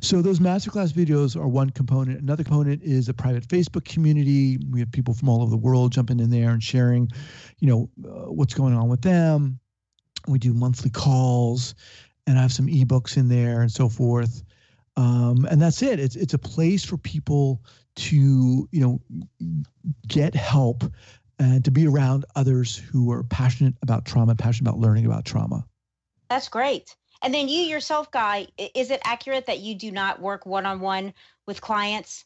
So 0.00 0.22
those 0.22 0.40
masterclass 0.40 0.90
videos 0.92 1.36
are 1.36 1.48
one 1.48 1.68
component. 1.68 2.20
Another 2.20 2.42
component 2.42 2.82
is 2.82 3.10
a 3.10 3.14
private 3.14 3.46
Facebook 3.46 3.84
community. 3.84 4.58
We 4.70 4.80
have 4.80 4.90
people 4.90 5.12
from 5.12 5.28
all 5.28 5.42
over 5.42 5.50
the 5.50 5.56
world 5.58 5.92
jumping 5.92 6.18
in 6.18 6.30
there 6.30 6.50
and 6.50 6.62
sharing, 6.62 7.10
you 7.58 7.68
know, 7.68 7.90
uh, 8.04 8.32
what's 8.32 8.54
going 8.54 8.74
on 8.74 8.88
with 8.88 9.02
them. 9.02 9.60
We 10.26 10.38
do 10.38 10.54
monthly 10.54 10.90
calls, 10.90 11.74
and 12.28 12.38
I 12.38 12.42
have 12.42 12.52
some 12.52 12.66
ebooks 12.66 13.16
in 13.16 13.28
there 13.28 13.62
and 13.62 13.72
so 13.72 13.88
forth. 13.88 14.42
Um, 14.96 15.46
and 15.50 15.60
that's 15.60 15.82
it. 15.82 15.98
It's 15.98 16.14
it's 16.14 16.34
a 16.34 16.38
place 16.38 16.84
for 16.84 16.98
people 16.98 17.62
to 17.96 18.68
you 18.70 18.80
know 18.80 19.00
get 20.06 20.34
help 20.34 20.84
and 21.38 21.64
to 21.64 21.70
be 21.70 21.86
around 21.86 22.26
others 22.36 22.76
who 22.76 23.10
are 23.10 23.22
passionate 23.22 23.74
about 23.82 24.04
trauma, 24.04 24.34
passionate 24.34 24.68
about 24.68 24.80
learning 24.80 25.06
about 25.06 25.24
trauma. 25.24 25.64
That's 26.28 26.48
great. 26.48 26.94
And 27.22 27.32
then 27.32 27.48
you 27.48 27.60
yourself, 27.60 28.10
Guy, 28.10 28.48
is 28.74 28.90
it 28.90 29.00
accurate 29.04 29.46
that 29.46 29.60
you 29.60 29.74
do 29.74 29.90
not 29.90 30.20
work 30.20 30.46
one 30.46 30.66
on 30.66 30.80
one 30.80 31.14
with 31.46 31.60
clients? 31.60 32.24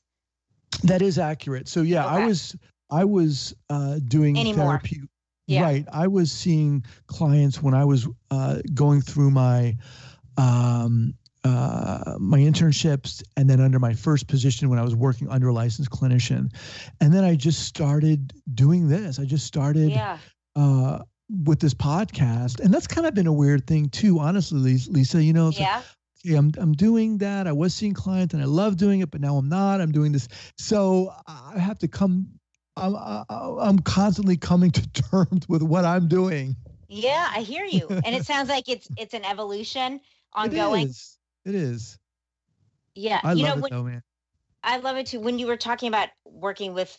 That 0.82 1.00
is 1.00 1.18
accurate. 1.18 1.68
So 1.68 1.82
yeah, 1.82 2.04
okay. 2.06 2.24
I 2.24 2.26
was 2.26 2.56
I 2.90 3.04
was 3.04 3.54
uh, 3.70 4.00
doing 4.08 4.36
Anymore. 4.36 4.80
therapy. 4.80 5.02
Yeah. 5.46 5.62
Right. 5.62 5.84
I 5.92 6.06
was 6.06 6.30
seeing 6.30 6.84
clients 7.08 7.60
when 7.62 7.74
I 7.74 7.84
was 7.84 8.06
uh, 8.30 8.58
going 8.74 9.00
through 9.00 9.30
my 9.30 9.76
um, 10.36 11.14
uh, 11.44 12.16
my 12.20 12.38
internships 12.38 13.22
and 13.36 13.50
then 13.50 13.60
under 13.60 13.78
my 13.78 13.92
first 13.92 14.28
position 14.28 14.68
when 14.70 14.78
I 14.78 14.82
was 14.82 14.94
working 14.94 15.28
under 15.28 15.48
a 15.48 15.52
licensed 15.52 15.90
clinician. 15.90 16.54
And 17.00 17.12
then 17.12 17.24
I 17.24 17.34
just 17.34 17.64
started 17.64 18.32
doing 18.54 18.88
this. 18.88 19.18
I 19.18 19.24
just 19.24 19.46
started 19.46 19.90
yeah. 19.90 20.18
uh, 20.54 21.00
with 21.44 21.58
this 21.58 21.74
podcast. 21.74 22.60
And 22.60 22.72
that's 22.72 22.86
kind 22.86 23.06
of 23.06 23.14
been 23.14 23.26
a 23.26 23.32
weird 23.32 23.66
thing 23.66 23.88
too, 23.88 24.20
honestly, 24.20 24.78
Lisa. 24.88 25.22
You 25.22 25.32
know, 25.32 25.50
yeah. 25.50 25.82
okay, 26.24 26.36
I'm, 26.36 26.52
I'm 26.58 26.72
doing 26.72 27.18
that. 27.18 27.48
I 27.48 27.52
was 27.52 27.74
seeing 27.74 27.94
clients 27.94 28.34
and 28.34 28.42
I 28.42 28.46
love 28.46 28.76
doing 28.76 29.00
it, 29.00 29.10
but 29.10 29.20
now 29.20 29.36
I'm 29.36 29.48
not. 29.48 29.80
I'm 29.80 29.92
doing 29.92 30.12
this. 30.12 30.28
So 30.58 31.12
I 31.26 31.58
have 31.58 31.78
to 31.80 31.88
come, 31.88 32.28
I'm, 32.76 32.96
I'm 33.28 33.78
constantly 33.80 34.36
coming 34.36 34.70
to 34.72 34.88
terms 35.10 35.48
with 35.48 35.62
what 35.62 35.84
I'm 35.84 36.08
doing. 36.08 36.56
Yeah, 36.88 37.30
I 37.34 37.40
hear 37.40 37.64
you. 37.64 37.88
And 37.88 38.14
it 38.14 38.24
sounds 38.26 38.48
like 38.48 38.68
it's 38.68 38.88
it's 38.98 39.14
an 39.14 39.24
evolution 39.24 40.00
ongoing. 40.32 40.84
It 40.84 40.90
is. 40.90 41.18
It 41.44 41.54
is. 41.54 41.98
Yeah. 42.94 43.20
I 43.22 43.32
you 43.32 43.44
love 43.44 43.56
know, 43.56 43.58
it 43.58 43.62
when, 43.62 43.70
though, 43.70 43.82
man. 43.84 44.02
I 44.62 44.76
love 44.78 44.96
it 44.96 45.06
too. 45.06 45.20
When 45.20 45.38
you 45.38 45.46
were 45.46 45.56
talking 45.56 45.88
about 45.88 46.08
working 46.24 46.74
with 46.74 46.96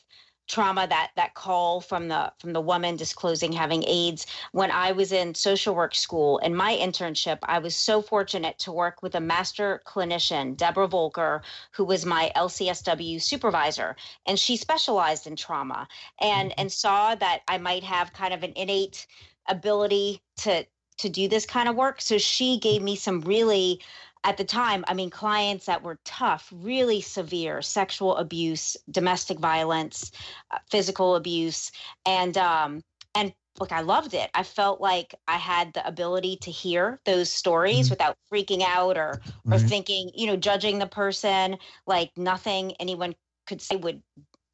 trauma 0.48 0.86
that 0.88 1.12
that 1.16 1.34
call 1.36 1.80
from 1.80 2.08
the 2.08 2.32
from 2.39 2.54
the 2.54 2.62
woman 2.62 2.96
disclosing 2.96 3.52
having 3.52 3.84
aids 3.88 4.26
when 4.52 4.70
i 4.72 4.91
was 4.91 5.12
in 5.12 5.34
social 5.34 5.74
work 5.74 5.96
school 5.96 6.38
in 6.39 6.54
my 6.54 6.76
internship 6.76 7.38
i 7.44 7.58
was 7.58 7.76
so 7.76 8.02
fortunate 8.02 8.58
to 8.60 8.72
work 8.72 9.02
with 9.02 9.16
a 9.16 9.20
master 9.20 9.82
clinician 9.88 10.56
deborah 10.58 10.88
volker 10.88 11.41
who 11.72 11.86
was 11.86 12.06
my 12.06 12.32
lcsw 12.36 13.22
supervisor 13.22 13.96
and 14.26 14.38
she 14.38 14.58
specialized 14.58 15.28
in 15.28 15.36
trauma 15.36 15.88
and 16.20 16.50
mm-hmm. 16.50 16.62
and 16.62 16.72
saw 16.72 17.16
that 17.16 17.41
i 17.48 17.58
might 17.58 17.84
have 17.84 18.12
kind 18.14 18.34
of 18.34 18.44
an 18.44 18.54
innate 18.56 19.08
ability 19.48 20.22
to 20.36 20.66
to 20.98 21.10
do 21.10 21.28
this 21.28 21.46
kind 21.46 21.70
of 21.70 21.76
work 21.76 22.02
so 22.02 22.18
she 22.18 22.60
gave 22.60 22.82
me 22.82 22.96
some 22.96 23.22
really 23.22 23.80
at 24.24 24.38
the 24.38 24.43
time, 24.43 24.86
I 24.88 24.93
mean, 24.93 25.09
clients 25.09 25.65
that 25.65 25.84
were 25.84 25.99
tough, 26.05 26.51
really 26.55 27.01
severe 27.01 27.61
sexual 27.61 28.15
abuse, 28.17 28.78
domestic 28.89 29.39
violence, 29.39 30.11
uh, 30.51 30.59
physical 30.69 31.15
abuse, 31.15 31.71
and 32.05 32.38
um, 32.38 32.84
and 33.15 33.34
look, 33.59 33.71
I 33.71 33.82
loved 33.82 34.13
it. 34.13 34.30
I 34.34 34.43
felt 34.43 34.82
like 34.82 35.13
I 35.28 35.38
had 35.38 35.74
the 35.74 35.86
ability 35.86 36.38
to 36.38 36.51
hear 36.51 36.99
those 37.05 37.30
stories 37.30 37.86
mm-hmm. 37.86 37.91
without 37.91 38.17
freaking 38.32 38.63
out 38.65 38.97
or 38.97 39.21
or 39.51 39.59
thinking, 39.59 40.11
you 40.15 40.28
know, 40.28 40.38
judging 40.38 40.80
the 40.80 40.88
person 40.88 41.57
like 41.86 42.11
nothing 42.17 42.74
anyone 42.80 43.15
could 43.45 43.61
say 43.61 43.76
would, 43.76 44.01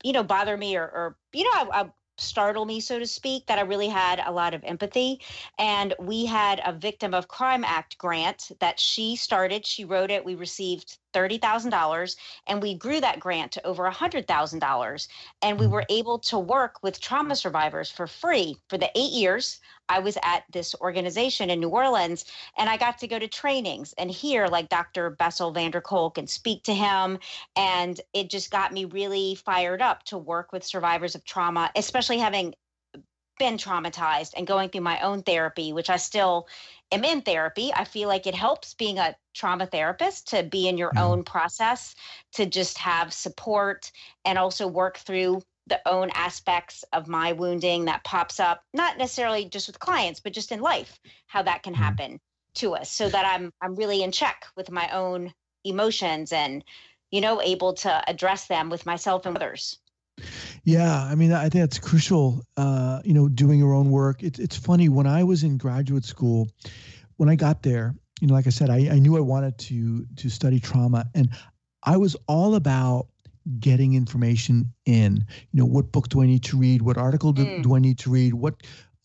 you 0.03 0.13
know, 0.13 0.23
bother 0.23 0.57
me 0.57 0.75
or 0.75 0.83
or 0.83 1.15
you 1.31 1.43
know, 1.43 1.51
I, 1.71 1.81
I 1.81 1.89
startle 2.19 2.65
me, 2.65 2.79
so 2.79 2.99
to 2.99 3.07
speak, 3.07 3.45
that 3.47 3.59
I 3.59 3.61
really 3.61 3.87
had 3.87 4.21
a 4.25 4.31
lot 4.31 4.53
of 4.53 4.63
empathy. 4.63 5.21
And 5.57 5.93
we 5.99 6.25
had 6.25 6.61
a 6.65 6.73
Victim 6.73 7.13
of 7.13 7.27
Crime 7.27 7.63
Act 7.63 7.97
grant 7.97 8.51
that 8.59 8.79
she 8.79 9.15
started. 9.15 9.65
She 9.65 9.85
wrote 9.85 10.11
it. 10.11 10.23
We 10.23 10.35
received 10.35 10.97
$30,000 11.13 12.15
and 12.47 12.61
we 12.61 12.75
grew 12.75 13.01
that 13.01 13.19
grant 13.19 13.51
to 13.53 13.65
over 13.65 13.89
$100,000. 13.89 15.07
And 15.41 15.59
we 15.59 15.65
mm. 15.65 15.71
were 15.71 15.85
able 15.89 16.19
to 16.19 16.37
work 16.37 16.83
with 16.83 16.99
trauma 16.99 17.35
survivors 17.35 17.89
for 17.89 18.07
free 18.07 18.57
for 18.67 18.77
the 18.77 18.91
eight 18.95 19.11
years 19.11 19.59
I 19.89 19.99
was 19.99 20.17
at 20.23 20.43
this 20.51 20.75
organization 20.79 21.49
in 21.49 21.59
New 21.59 21.69
Orleans 21.69 22.25
and 22.57 22.69
I 22.69 22.77
got 22.77 22.99
to 22.99 23.07
go 23.07 23.19
to 23.19 23.27
trainings 23.27 23.93
and 23.97 24.09
hear 24.09 24.47
like 24.47 24.69
Dr. 24.69 25.09
Bessel 25.09 25.51
van 25.51 25.71
der 25.71 25.81
Kolk 25.81 26.17
and 26.17 26.29
speak 26.29 26.63
to 26.63 26.73
him. 26.73 27.19
And 27.55 27.99
it 28.13 28.29
just 28.29 28.51
got 28.51 28.71
me 28.71 28.85
really 28.85 29.35
fired 29.35 29.81
up 29.81 30.03
to 30.03 30.17
work 30.17 30.53
with 30.53 30.63
survivors 30.63 31.15
of 31.15 31.25
trauma, 31.25 31.71
especially 31.75 32.19
having 32.19 32.53
been 33.39 33.57
traumatized 33.57 34.33
and 34.37 34.45
going 34.45 34.69
through 34.69 34.81
my 34.81 34.99
own 34.99 35.23
therapy, 35.23 35.73
which 35.73 35.89
I 35.89 35.97
still 35.97 36.47
am 36.91 37.03
in 37.03 37.21
therapy. 37.21 37.71
I 37.73 37.85
feel 37.85 38.07
like 38.07 38.27
it 38.27 38.35
helps 38.35 38.73
being 38.73 38.99
a 38.99 39.15
trauma 39.33 39.65
therapist 39.65 40.27
to 40.29 40.43
be 40.43 40.67
in 40.67 40.77
your 40.77 40.89
mm-hmm. 40.89 41.11
own 41.11 41.23
process, 41.23 41.95
to 42.33 42.45
just 42.45 42.77
have 42.77 43.13
support 43.13 43.91
and 44.25 44.37
also 44.37 44.67
work 44.67 44.97
through 44.97 45.41
the 45.69 45.81
own 45.87 46.09
aspects 46.13 46.83
of 46.93 47.07
my 47.07 47.31
wounding 47.33 47.85
that 47.85 48.03
pops 48.03 48.39
up, 48.39 48.63
not 48.73 48.97
necessarily 48.97 49.45
just 49.45 49.67
with 49.67 49.79
clients, 49.79 50.19
but 50.19 50.33
just 50.33 50.51
in 50.51 50.59
life, 50.59 50.99
how 51.27 51.41
that 51.43 51.63
can 51.63 51.73
mm-hmm. 51.73 51.83
happen 51.83 52.19
to 52.55 52.73
us 52.73 52.91
so 52.91 53.07
that 53.09 53.25
I'm 53.25 53.51
I'm 53.61 53.75
really 53.75 54.03
in 54.03 54.11
check 54.11 54.45
with 54.55 54.71
my 54.71 54.89
own 54.89 55.33
emotions 55.63 56.31
and 56.31 56.63
you 57.11 57.21
know 57.21 57.41
able 57.41 57.73
to 57.73 58.09
address 58.09 58.47
them 58.47 58.69
with 58.69 58.85
myself 58.85 59.25
and 59.25 59.35
others. 59.35 59.79
Yeah, 60.63 61.03
I 61.03 61.15
mean, 61.15 61.31
I 61.31 61.43
think 61.43 61.61
that's 61.63 61.79
crucial. 61.79 62.43
Uh, 62.57 63.01
you 63.05 63.13
know, 63.13 63.29
doing 63.29 63.59
your 63.59 63.73
own 63.73 63.89
work. 63.89 64.23
It's 64.23 64.39
it's 64.39 64.57
funny 64.57 64.89
when 64.89 65.07
I 65.07 65.23
was 65.23 65.43
in 65.43 65.57
graduate 65.57 66.03
school, 66.03 66.49
when 67.17 67.29
I 67.29 67.35
got 67.35 67.63
there, 67.63 67.95
you 68.19 68.27
know, 68.27 68.33
like 68.33 68.47
I 68.47 68.51
said, 68.51 68.69
I, 68.69 68.89
I 68.91 68.99
knew 68.99 69.15
I 69.15 69.21
wanted 69.21 69.57
to 69.59 70.05
to 70.17 70.29
study 70.29 70.59
trauma, 70.59 71.05
and 71.15 71.29
I 71.83 71.97
was 71.97 72.15
all 72.27 72.55
about 72.55 73.07
getting 73.59 73.93
information 73.93 74.73
in. 74.85 75.25
You 75.51 75.59
know, 75.59 75.65
what 75.65 75.91
book 75.91 76.09
do 76.09 76.21
I 76.21 76.25
need 76.25 76.43
to 76.45 76.57
read? 76.57 76.81
What 76.81 76.97
article 76.97 77.33
do, 77.33 77.45
mm. 77.45 77.63
do 77.63 77.75
I 77.75 77.79
need 77.79 77.99
to 77.99 78.09
read? 78.09 78.33
What 78.33 78.55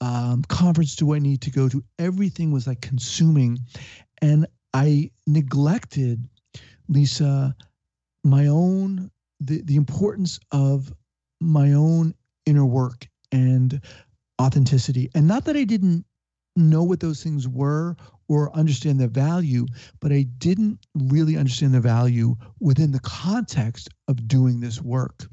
um, 0.00 0.42
conference 0.48 0.96
do 0.96 1.14
I 1.14 1.18
need 1.18 1.42
to 1.42 1.50
go 1.50 1.68
to? 1.68 1.82
Everything 1.98 2.52
was 2.52 2.66
like 2.66 2.80
consuming, 2.80 3.58
and 4.20 4.46
I 4.72 5.10
neglected, 5.26 6.28
Lisa, 6.88 7.54
my 8.22 8.46
own 8.48 9.10
the 9.40 9.62
the 9.62 9.76
importance 9.76 10.40
of 10.52 10.92
my 11.40 11.72
own 11.72 12.14
inner 12.46 12.66
work 12.66 13.06
and 13.32 13.80
authenticity. 14.40 15.10
And 15.14 15.26
not 15.26 15.44
that 15.44 15.56
I 15.56 15.64
didn't 15.64 16.04
know 16.56 16.82
what 16.82 17.00
those 17.00 17.22
things 17.22 17.48
were 17.48 17.96
or 18.28 18.54
understand 18.56 19.00
the 19.00 19.08
value, 19.08 19.66
but 20.00 20.12
I 20.12 20.22
didn't 20.38 20.86
really 20.94 21.36
understand 21.36 21.74
the 21.74 21.80
value 21.80 22.36
within 22.60 22.92
the 22.92 23.00
context 23.00 23.88
of 24.08 24.26
doing 24.26 24.60
this 24.60 24.80
work. 24.80 25.26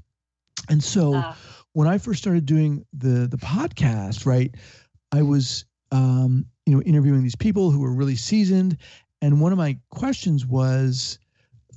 And 0.70 0.84
so 0.84 1.16
uh. 1.16 1.34
when 1.74 1.88
I 1.88 1.98
first 1.98 2.22
started 2.22 2.46
doing 2.46 2.86
the 2.94 3.28
the 3.28 3.38
podcast, 3.38 4.26
right, 4.26 4.54
I 5.12 5.22
was 5.22 5.66
um, 5.92 6.46
you 6.66 6.76
know 6.76 6.82
interviewing 6.82 7.24
these 7.24 7.36
people 7.36 7.72
who 7.72 7.80
were 7.80 7.94
really 7.94 8.16
seasoned, 8.16 8.78
and 9.22 9.42
one 9.42 9.52
of 9.52 9.58
my 9.58 9.78
questions 9.90 10.46
was 10.46 11.20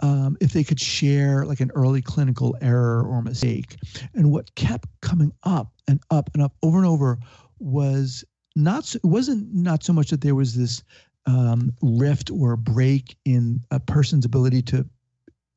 um, 0.00 0.36
if 0.40 0.52
they 0.52 0.64
could 0.64 0.80
share 0.80 1.46
like 1.46 1.60
an 1.60 1.70
early 1.74 2.02
clinical 2.02 2.56
error 2.60 3.02
or 3.02 3.22
mistake. 3.22 3.76
And 4.14 4.30
what 4.30 4.54
kept 4.54 4.88
coming 5.00 5.32
up 5.44 5.72
and 5.88 6.00
up 6.10 6.30
and 6.34 6.42
up 6.42 6.54
over 6.62 6.78
and 6.78 6.86
over 6.86 7.18
was 7.58 8.24
not 8.57 8.84
so, 8.84 8.98
it 9.02 9.07
wasn't 9.07 9.52
not 9.55 9.82
so 9.82 9.92
much 9.92 10.11
that 10.11 10.20
there 10.20 10.34
was 10.34 10.55
this 10.55 10.82
um, 11.26 11.72
rift 11.82 12.30
or 12.30 12.57
break 12.57 13.16
in 13.24 13.61
a 13.70 13.80
person's 13.80 14.24
ability 14.24 14.62
to 14.62 14.86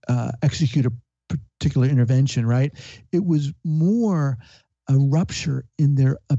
uh, 0.07 0.31
execute 0.41 0.85
a 0.85 0.93
particular 1.59 1.87
intervention, 1.87 2.45
right? 2.45 2.71
It 3.11 3.25
was 3.25 3.51
more 3.63 4.37
a 4.87 4.97
rupture 4.97 5.65
in 5.77 5.95
their 5.95 6.17
uh, 6.29 6.37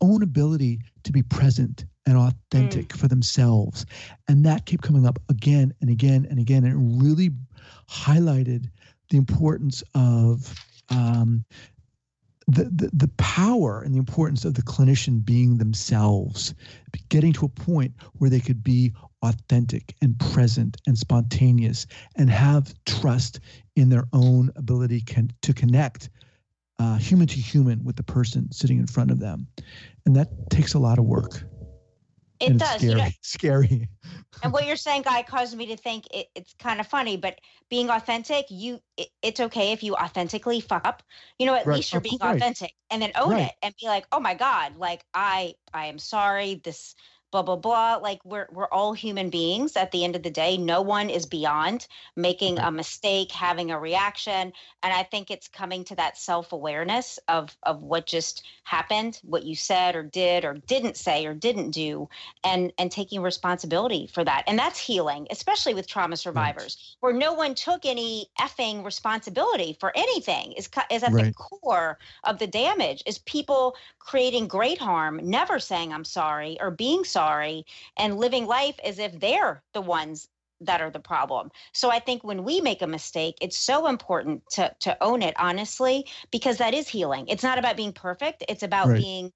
own 0.00 0.22
ability 0.22 0.80
to 1.04 1.12
be 1.12 1.22
present 1.22 1.86
and 2.06 2.16
authentic 2.18 2.88
mm. 2.88 2.96
for 2.96 3.08
themselves. 3.08 3.86
And 4.28 4.44
that 4.44 4.66
kept 4.66 4.82
coming 4.82 5.06
up 5.06 5.18
again 5.28 5.72
and 5.80 5.88
again 5.88 6.26
and 6.28 6.38
again. 6.38 6.64
And 6.64 6.74
it 6.74 7.04
really 7.04 7.30
highlighted 7.88 8.68
the 9.10 9.16
importance 9.16 9.82
of 9.94 10.54
um, 10.90 11.44
the, 12.46 12.64
the, 12.64 12.90
the 12.92 13.10
power 13.18 13.82
and 13.82 13.94
the 13.94 13.98
importance 13.98 14.44
of 14.44 14.54
the 14.54 14.62
clinician 14.62 15.24
being 15.24 15.58
themselves, 15.58 16.54
getting 17.08 17.32
to 17.34 17.46
a 17.46 17.48
point 17.48 17.92
where 18.14 18.30
they 18.30 18.40
could 18.40 18.62
be 18.62 18.92
authentic 19.22 19.94
and 20.02 20.18
present 20.18 20.76
and 20.86 20.98
spontaneous 20.98 21.86
and 22.16 22.28
have 22.28 22.74
trust 22.84 23.40
in 23.76 23.88
their 23.88 24.04
own 24.12 24.50
ability 24.56 25.00
can, 25.00 25.30
to 25.42 25.54
connect 25.54 26.10
uh, 26.78 26.96
human 26.96 27.26
to 27.28 27.38
human 27.38 27.84
with 27.84 27.96
the 27.96 28.02
person 28.02 28.50
sitting 28.50 28.78
in 28.78 28.86
front 28.86 29.10
of 29.10 29.20
them. 29.20 29.46
And 30.04 30.16
that 30.16 30.28
takes 30.50 30.74
a 30.74 30.78
lot 30.78 30.98
of 30.98 31.04
work. 31.04 31.44
It 32.42 32.58
does. 32.58 32.76
Scary. 32.76 32.88
You 32.90 32.96
know, 32.96 33.08
scary. 33.22 33.88
and 34.42 34.52
what 34.52 34.66
you're 34.66 34.76
saying, 34.76 35.02
Guy, 35.02 35.22
caused 35.22 35.56
me 35.56 35.66
to 35.66 35.76
think 35.76 36.06
it, 36.12 36.26
it's 36.34 36.54
kind 36.54 36.80
of 36.80 36.86
funny, 36.86 37.16
but 37.16 37.38
being 37.70 37.90
authentic, 37.90 38.46
you 38.50 38.80
it, 38.96 39.08
it's 39.22 39.40
okay 39.40 39.72
if 39.72 39.82
you 39.82 39.94
authentically 39.94 40.60
fuck 40.60 40.86
up. 40.86 41.02
You 41.38 41.46
know, 41.46 41.54
at 41.54 41.66
right. 41.66 41.76
least 41.76 41.92
you're 41.92 42.00
being 42.00 42.18
authentic, 42.20 42.72
and 42.90 43.00
then 43.00 43.12
own 43.14 43.32
right. 43.32 43.46
it 43.46 43.52
and 43.62 43.74
be 43.80 43.86
like, 43.86 44.06
oh 44.12 44.20
my 44.20 44.34
god, 44.34 44.76
like 44.76 45.04
I 45.14 45.54
I 45.72 45.86
am 45.86 45.98
sorry. 45.98 46.60
This 46.62 46.94
blah 47.32 47.42
blah 47.42 47.56
blah. 47.56 47.96
Like 47.96 48.20
we're 48.24 48.46
we're 48.52 48.68
all 48.68 48.92
human 48.92 49.30
beings 49.30 49.76
at 49.76 49.90
the 49.90 50.04
end 50.04 50.14
of 50.14 50.22
the 50.22 50.30
day. 50.30 50.56
No 50.56 50.82
one 50.82 51.10
is 51.10 51.26
beyond 51.26 51.88
making 52.14 52.56
mm-hmm. 52.56 52.68
a 52.68 52.70
mistake 52.70 53.32
having 53.32 53.70
a 53.70 53.80
reaction. 53.80 54.52
And 54.84 54.92
i 54.92 55.02
think 55.02 55.30
it's 55.30 55.48
coming 55.48 55.82
to 55.84 55.96
that 55.96 56.18
self-awareness 56.18 57.18
of 57.28 57.56
of 57.62 57.82
what 57.82 58.06
just 58.06 58.44
happened 58.64 59.18
what 59.22 59.44
you 59.44 59.56
said 59.56 59.96
or 59.96 60.02
did 60.02 60.44
or 60.44 60.54
didn't 60.66 60.96
say 60.96 61.26
or 61.26 61.34
didn't 61.34 61.70
do 61.70 62.08
and 62.44 62.72
and 62.78 62.92
taking 62.92 63.22
responsibility 63.22 64.06
for 64.12 64.22
that. 64.24 64.44
And 64.46 64.58
that's 64.58 64.78
healing 64.78 65.26
especially 65.30 65.74
with 65.74 65.86
trauma 65.86 66.16
survivors 66.16 66.76
right. 66.76 66.96
where 67.00 67.18
no 67.18 67.32
one 67.32 67.54
took 67.54 67.86
any 67.86 68.26
effing 68.38 68.84
responsibility 68.84 69.76
for 69.80 69.90
anything 69.96 70.52
is 70.52 70.68
is 70.90 71.02
at 71.02 71.12
right. 71.12 71.24
the 71.24 71.32
core 71.32 71.98
of 72.24 72.38
the 72.38 72.46
damage 72.46 73.02
is 73.06 73.18
people 73.18 73.74
creating 73.98 74.46
great 74.46 74.78
harm 74.78 75.18
never 75.22 75.58
saying 75.58 75.92
i'm 75.92 76.04
sorry 76.04 76.58
or 76.60 76.70
being 76.70 77.04
sorry 77.04 77.21
sorry 77.22 77.64
and 77.96 78.18
living 78.18 78.46
life 78.46 78.74
as 78.84 78.98
if 78.98 79.18
they're 79.20 79.62
the 79.74 79.80
ones 79.80 80.28
that 80.60 80.80
are 80.80 80.90
the 80.90 81.00
problem. 81.00 81.50
So 81.72 81.90
I 81.90 81.98
think 81.98 82.22
when 82.22 82.44
we 82.44 82.60
make 82.60 82.82
a 82.82 82.86
mistake, 82.86 83.36
it's 83.40 83.56
so 83.56 83.86
important 83.86 84.42
to 84.52 84.74
to 84.80 84.96
own 85.02 85.22
it 85.22 85.34
honestly 85.38 86.06
because 86.30 86.58
that 86.58 86.74
is 86.74 86.88
healing. 86.88 87.26
It's 87.28 87.42
not 87.42 87.58
about 87.58 87.76
being 87.76 87.92
perfect, 87.92 88.44
it's 88.48 88.62
about 88.62 88.88
right. 88.88 88.96
being 88.96 89.32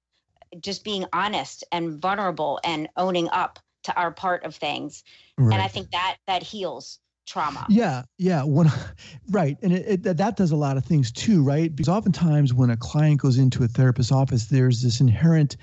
just 0.59 0.83
being 0.83 1.05
honest 1.13 1.63
and 1.71 2.01
vulnerable 2.01 2.59
and 2.63 2.87
owning 2.95 3.29
up 3.29 3.59
to 3.83 3.95
our 3.95 4.11
part 4.11 4.43
of 4.43 4.55
things. 4.55 5.03
Right. 5.37 5.53
And 5.53 5.61
I 5.61 5.67
think 5.67 5.91
that 5.91 6.17
that 6.27 6.43
heals 6.43 6.99
trauma. 7.27 7.65
Yeah, 7.69 8.03
yeah, 8.17 8.43
when, 8.43 8.71
right, 9.29 9.57
and 9.61 9.73
it, 9.73 10.05
it, 10.05 10.17
that 10.17 10.37
does 10.37 10.51
a 10.51 10.55
lot 10.55 10.77
of 10.77 10.85
things 10.85 11.11
too, 11.11 11.43
right? 11.43 11.73
Because 11.75 11.89
oftentimes 11.89 12.53
when 12.53 12.69
a 12.69 12.77
client 12.77 13.21
goes 13.21 13.37
into 13.37 13.63
a 13.63 13.67
therapist's 13.67 14.11
office, 14.11 14.45
there's 14.45 14.81
this 14.81 14.99
inherent 14.99 15.57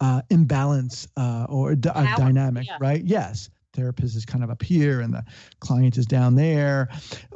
uh, 0.00 0.22
imbalance 0.30 1.08
uh, 1.16 1.46
or 1.48 1.72
a, 1.72 1.76
dynamic, 1.76 2.66
yeah. 2.66 2.78
right? 2.80 3.02
Yes, 3.04 3.50
therapist 3.72 4.16
is 4.16 4.24
kind 4.24 4.42
of 4.42 4.50
up 4.50 4.62
here 4.62 5.00
and 5.00 5.14
the 5.14 5.24
client 5.60 5.98
is 5.98 6.06
down 6.06 6.34
there, 6.34 6.88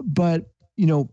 but 0.02 0.50
you 0.76 0.86
know, 0.86 1.11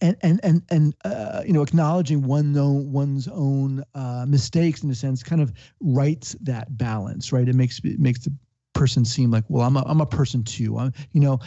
and 0.00 0.16
and 0.22 0.40
and 0.42 0.62
and 0.70 0.94
uh, 1.04 1.42
you 1.46 1.52
know, 1.52 1.62
acknowledging 1.62 2.22
one 2.22 2.56
own, 2.56 2.92
one's 2.92 3.28
own 3.28 3.84
uh, 3.94 4.24
mistakes 4.26 4.82
in 4.82 4.90
a 4.90 4.94
sense 4.94 5.22
kind 5.22 5.42
of 5.42 5.52
rights 5.80 6.36
that 6.40 6.76
balance, 6.76 7.32
right? 7.32 7.48
It 7.48 7.54
makes 7.54 7.80
it 7.84 7.98
makes 7.98 8.20
the 8.20 8.32
person 8.74 9.04
seem 9.04 9.30
like, 9.30 9.44
well, 9.48 9.66
I'm 9.66 9.76
a 9.76 9.82
I'm 9.86 10.00
a 10.00 10.06
person 10.06 10.44
too. 10.44 10.78
I'm, 10.78 10.92
you 11.12 11.20
know, 11.20 11.40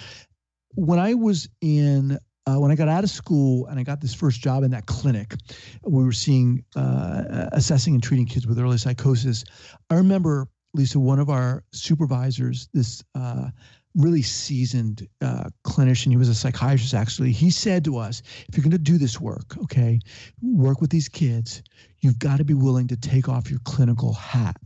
when 0.76 1.00
I 1.00 1.14
was 1.14 1.50
in 1.62 2.20
uh, 2.48 2.56
when 2.56 2.72
I 2.72 2.76
got 2.76 2.88
out 2.88 3.04
of 3.04 3.10
school 3.10 3.68
and 3.68 3.80
I 3.80 3.84
got 3.84 4.02
this 4.02 4.14
first 4.14 4.42
job 4.42 4.64
in 4.64 4.72
that 4.72 4.86
clinic, 4.86 5.36
we 5.84 6.04
were 6.04 6.12
seeing, 6.12 6.64
uh, 6.76 7.50
assessing 7.52 7.94
and 7.94 8.04
treating 8.04 8.26
kids 8.26 8.48
with 8.48 8.60
early 8.60 8.78
psychosis. 8.78 9.44
I 9.90 9.96
remember, 9.96 10.48
Lisa, 10.74 11.00
one 11.00 11.20
of 11.20 11.30
our 11.30 11.64
supervisors, 11.72 12.70
this 12.74 13.04
uh, 13.14 13.50
really 13.96 14.22
seasoned 14.22 15.08
uh, 15.22 15.50
clinician, 15.66 16.12
he 16.12 16.18
was 16.18 16.30
a 16.30 16.36
psychiatrist 16.36 16.94
actually, 16.94 17.32
he 17.32 17.50
said 17.50 17.84
to 17.86 17.98
us, 17.98 18.22
if 18.48 18.56
you're 18.56 18.64
going 18.64 18.72
to 18.72 18.78
do 18.78 18.98
this 18.98 19.20
work, 19.20 19.58
okay, 19.64 20.00
work 20.42 20.82
with 20.82 20.90
these 20.90 21.10
kids, 21.10 21.62
you've 22.00 22.20
got 22.20 22.38
to 22.38 22.46
be 22.46 22.54
willing 22.54 22.88
to 22.88 22.98
take 22.98 23.28
off 23.28 23.50
your 23.50 23.60
clinical 23.66 24.14
hat. 24.14 24.58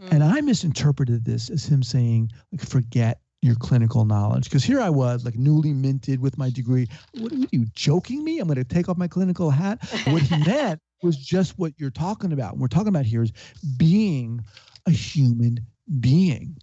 Mm. 0.00 0.12
And 0.12 0.24
I 0.24 0.40
misinterpreted 0.42 1.24
this 1.24 1.50
as 1.50 1.64
him 1.64 1.82
saying, 1.82 2.30
like, 2.52 2.60
forget 2.60 3.20
your 3.46 3.56
clinical 3.56 4.04
knowledge. 4.04 4.44
Because 4.44 4.64
here 4.64 4.80
I 4.80 4.90
was, 4.90 5.24
like 5.24 5.36
newly 5.36 5.72
minted 5.72 6.20
with 6.20 6.36
my 6.36 6.50
degree. 6.50 6.88
What 7.14 7.32
are 7.32 7.36
you 7.52 7.66
joking 7.74 8.24
me? 8.24 8.38
I'm 8.38 8.46
going 8.48 8.56
to 8.56 8.64
take 8.64 8.88
off 8.88 8.96
my 8.96 9.08
clinical 9.08 9.50
hat. 9.50 9.78
What 10.06 10.22
he 10.22 10.36
meant 10.46 10.80
was 11.02 11.16
just 11.16 11.58
what 11.58 11.72
you're 11.78 11.90
talking 11.90 12.32
about. 12.32 12.52
What 12.52 12.60
we're 12.60 12.68
talking 12.68 12.88
about 12.88 13.06
here 13.06 13.22
is 13.22 13.32
being 13.76 14.44
a 14.86 14.90
human 14.90 15.60
being. 16.00 16.56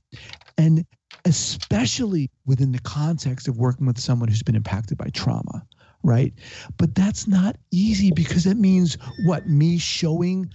And 0.58 0.86
especially 1.26 2.30
within 2.46 2.72
the 2.72 2.80
context 2.80 3.48
of 3.48 3.58
working 3.58 3.86
with 3.86 4.00
someone 4.00 4.30
who's 4.30 4.44
been 4.44 4.56
impacted 4.56 4.98
by 4.98 5.10
trauma, 5.14 5.66
right? 6.04 6.34
But 6.78 6.96
that's 6.96 7.28
not 7.28 7.56
easy 7.72 8.12
because 8.12 8.46
it 8.46 8.58
means 8.58 8.98
what? 9.26 9.48
Me 9.48 9.78
showing 9.78 10.52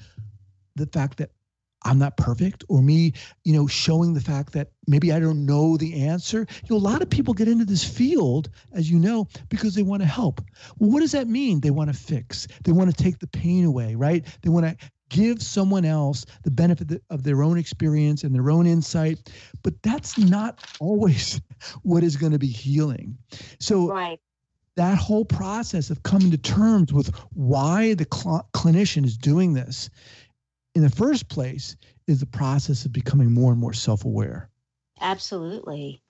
the 0.77 0.87
fact 0.87 1.19
that 1.19 1.31
I'm 1.89 1.99
not 1.99 2.19
perfect, 2.19 2.65
or 2.69 2.83
me, 2.83 3.15
you 3.45 3.55
know, 3.55 3.67
showing 3.67 4.13
the 4.13 4.21
fact 4.21 4.53
that 4.53 4.69
maybe 4.87 5.11
I 5.11 5.19
don't 5.21 5.47
know 5.47 5.79
the 5.79 6.03
answer. 6.05 6.41
You 6.41 6.69
know, 6.69 6.77
a 6.77 6.85
lot 6.87 7.01
of 7.01 7.09
people 7.09 7.33
get 7.33 7.49
into 7.49 7.65
this 7.65 7.83
field, 7.83 8.51
as 8.75 8.91
you 8.91 8.99
know, 8.99 9.27
because 9.49 9.75
they 9.75 9.83
want 9.83 10.03
to 10.03 10.07
help. 10.07 10.43
Well, 10.79 10.91
what 10.91 11.01
does 11.01 11.13
that 11.13 11.29
mean? 11.29 11.61
They 11.61 11.71
want 11.71 11.91
to 11.91 11.99
fix. 11.99 12.47
They 12.65 12.73
want 12.73 12.95
to 12.95 13.03
take 13.03 13.21
the 13.21 13.27
pain 13.27 13.65
away, 13.65 13.95
right? 13.95 14.23
They 14.43 14.51
want 14.51 14.67
to 14.67 14.77
give 15.09 15.43
someone 15.43 15.87
else 15.87 16.27
the 16.45 16.51
benefit 16.51 17.03
of 17.09 17.23
their 17.23 17.43
own 17.43 17.57
experience 17.57 18.23
and 18.23 18.35
their 18.35 18.51
own 18.51 18.67
insight. 18.67 19.33
But 19.63 19.83
that's 19.83 20.19
not 20.19 20.63
always 20.81 21.41
what 21.85 22.05
is 22.05 22.17
going 22.17 22.33
to 22.33 22.39
be 22.39 22.49
healing. 22.49 23.17
So, 23.61 23.89
right. 23.89 24.21
that 24.77 24.99
whole 24.99 25.25
process 25.25 25.89
of 25.89 26.03
coming 26.03 26.33
to 26.33 26.39
terms 26.39 26.93
with 26.93 27.17
why 27.33 27.95
the 27.95 28.07
cl- 28.13 28.47
clinician 28.53 29.07
is 29.07 29.17
doing 29.17 29.55
this 29.55 29.89
in 30.79 30.85
the 30.85 30.91
first 30.91 31.29
place 31.29 31.77
is 32.07 32.21
the 32.21 32.27
process 32.27 32.85
of 32.85 32.93
becoming 32.93 33.33
more 33.33 33.51
and 33.51 33.61
more 33.61 33.73
self-aware 33.73 34.49
absolutely 35.01 36.01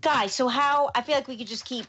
guys 0.00 0.32
so 0.32 0.46
how 0.46 0.88
i 0.94 1.02
feel 1.02 1.16
like 1.16 1.26
we 1.26 1.36
could 1.36 1.48
just 1.48 1.64
keep 1.64 1.86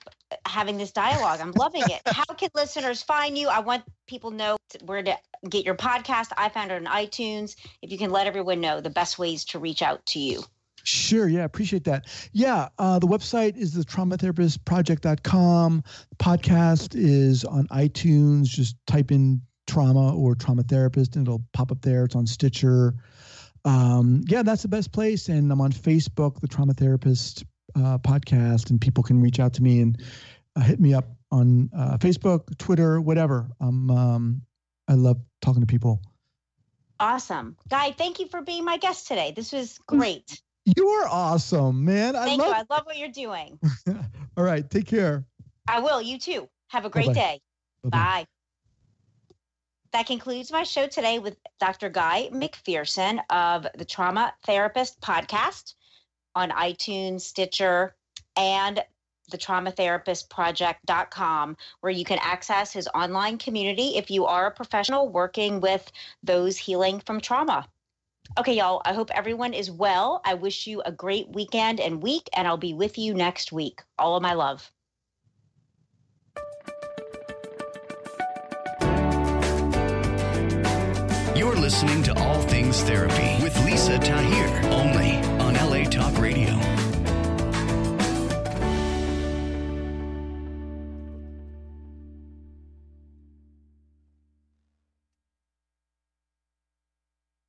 having 0.48 0.80
this 0.80 0.92
dialogue 0.92 1.40
i'm 1.40 1.52
loving 1.52 1.84
it 1.84 2.02
how 2.08 2.24
can 2.34 2.50
listeners 2.56 3.04
find 3.04 3.38
you 3.38 3.50
i 3.50 3.60
want 3.60 3.84
people 4.08 4.32
know 4.32 4.58
where 4.86 5.04
to 5.04 5.16
get 5.48 5.64
your 5.64 5.76
podcast 5.76 6.30
i 6.38 6.50
found 6.50 6.72
it 6.72 6.84
on 6.84 7.04
itunes 7.04 7.56
if 7.84 7.92
you 7.92 8.00
can 8.00 8.10
let 8.10 8.26
everyone 8.26 8.60
know 8.60 8.82
the 8.82 8.90
best 8.90 9.20
ways 9.20 9.46
to 9.46 9.60
reach 9.60 9.84
out 9.84 10.04
to 10.08 10.18
you 10.18 10.44
Sure. 10.84 11.28
Yeah. 11.28 11.44
Appreciate 11.44 11.84
that. 11.84 12.06
Yeah. 12.32 12.70
Uh, 12.80 12.98
the 12.98 13.08
website 13.08 13.58
is 13.58 13.74
the 13.74 13.84
traumatherapistproject.com. 13.84 15.84
Podcast 16.18 16.96
is 16.96 17.44
on 17.44 17.68
iTunes. 17.68 18.46
Just 18.46 18.78
type 18.88 19.12
in 19.12 19.42
trauma 19.68 20.16
or 20.16 20.34
trauma 20.36 20.64
therapist, 20.64 21.16
and 21.16 21.28
it'll 21.28 21.44
pop 21.54 21.72
up 21.72 21.82
there. 21.82 22.06
It's 22.06 22.16
on 22.16 22.26
Stitcher. 22.26 22.96
Um, 23.66 24.24
yeah, 24.28 24.44
that's 24.44 24.62
the 24.62 24.68
best 24.70 24.92
place. 24.92 25.28
And 25.30 25.52
I'm 25.52 25.60
on 25.62 25.72
Facebook, 25.72 26.40
the 26.40 26.48
Trauma 26.48 26.74
Therapist 26.74 27.44
uh, 27.76 27.98
podcast, 27.98 28.70
and 28.70 28.80
people 28.80 29.04
can 29.04 29.22
reach 29.22 29.40
out 29.40 29.54
to 29.56 29.64
me 29.64 29.82
and 29.82 30.02
uh, 30.56 30.62
hit 30.62 30.80
me 30.80 30.94
up 30.94 31.06
on 31.32 31.70
uh, 31.76 31.98
Facebook, 31.98 32.58
Twitter, 32.58 33.02
whatever. 33.02 33.50
Um, 33.60 33.92
um, 33.92 34.42
I 34.88 34.94
love 34.94 35.18
talking 35.42 35.62
to 35.62 35.68
people. 35.68 36.02
Awesome, 37.00 37.58
Guy. 37.70 37.92
Thank 37.92 38.20
you 38.20 38.28
for 38.28 38.42
being 38.42 38.66
my 38.66 38.78
guest 38.78 39.08
today. 39.08 39.34
This 39.36 39.52
was 39.52 39.78
great. 39.88 40.42
You 40.76 40.88
are 40.88 41.08
awesome, 41.08 41.86
man. 41.86 42.16
I 42.16 42.26
thank 42.26 42.40
love- 42.42 42.50
you. 42.50 42.54
I 42.56 42.76
love 42.76 42.86
what 42.86 42.98
you're 42.98 43.10
doing. 43.10 43.60
All 44.38 44.44
right, 44.44 44.68
take 44.70 44.88
care. 44.88 45.26
I 45.68 45.80
will. 45.80 46.02
You 46.02 46.18
too. 46.18 46.50
Have 46.70 46.86
a 46.86 46.90
great 46.90 47.08
Bye-bye. 47.08 47.20
day. 47.20 47.42
Bye-bye. 47.84 47.98
Bye. 48.24 48.26
That 49.94 50.06
concludes 50.06 50.52
my 50.52 50.64
show 50.64 50.88
today 50.88 51.20
with 51.20 51.38
Dr. 51.60 51.90
Guy 51.90 52.30
Macpherson 52.32 53.22
of 53.30 53.66
the 53.78 53.86
Trauma 53.86 54.34
Therapist 54.46 55.00
podcast 55.00 55.76
on 56.36 56.50
iTunes, 56.52 57.22
Stitcher, 57.22 57.96
and 58.36 58.84
the 59.32 59.38
traumatherapistproject.com 59.38 61.58
where 61.82 61.92
you 61.92 62.06
can 62.06 62.20
access 62.22 62.72
his 62.74 62.88
online 62.94 63.38
community 63.38 63.98
if 63.98 64.10
you 64.12 64.26
are 64.26 64.48
a 64.48 64.52
professional 64.52 65.10
working 65.10 65.62
with 65.62 65.92
those 66.24 66.58
healing 66.58 67.00
from 67.02 67.22
trauma. 67.22 67.68
Okay, 68.38 68.58
y'all, 68.58 68.82
I 68.86 68.94
hope 68.94 69.10
everyone 69.12 69.54
is 69.54 69.72
well. 69.72 70.22
I 70.26 70.34
wish 70.34 70.68
you 70.68 70.82
a 70.82 70.92
great 70.92 71.30
weekend 71.30 71.80
and 71.80 72.04
week, 72.04 72.28
and 72.34 72.46
I'll 72.48 72.58
be 72.58 72.74
with 72.74 72.98
you 72.98 73.14
next 73.14 73.54
week. 73.54 73.82
All 73.98 74.18
of 74.18 74.22
my 74.22 74.34
love. 74.34 74.70
You're 81.48 81.56
listening 81.56 82.04
to 82.04 82.20
All 82.20 82.42
Things 82.42 82.82
Therapy 82.82 83.42
with 83.42 83.58
Lisa 83.64 83.98
Tahir, 83.98 84.48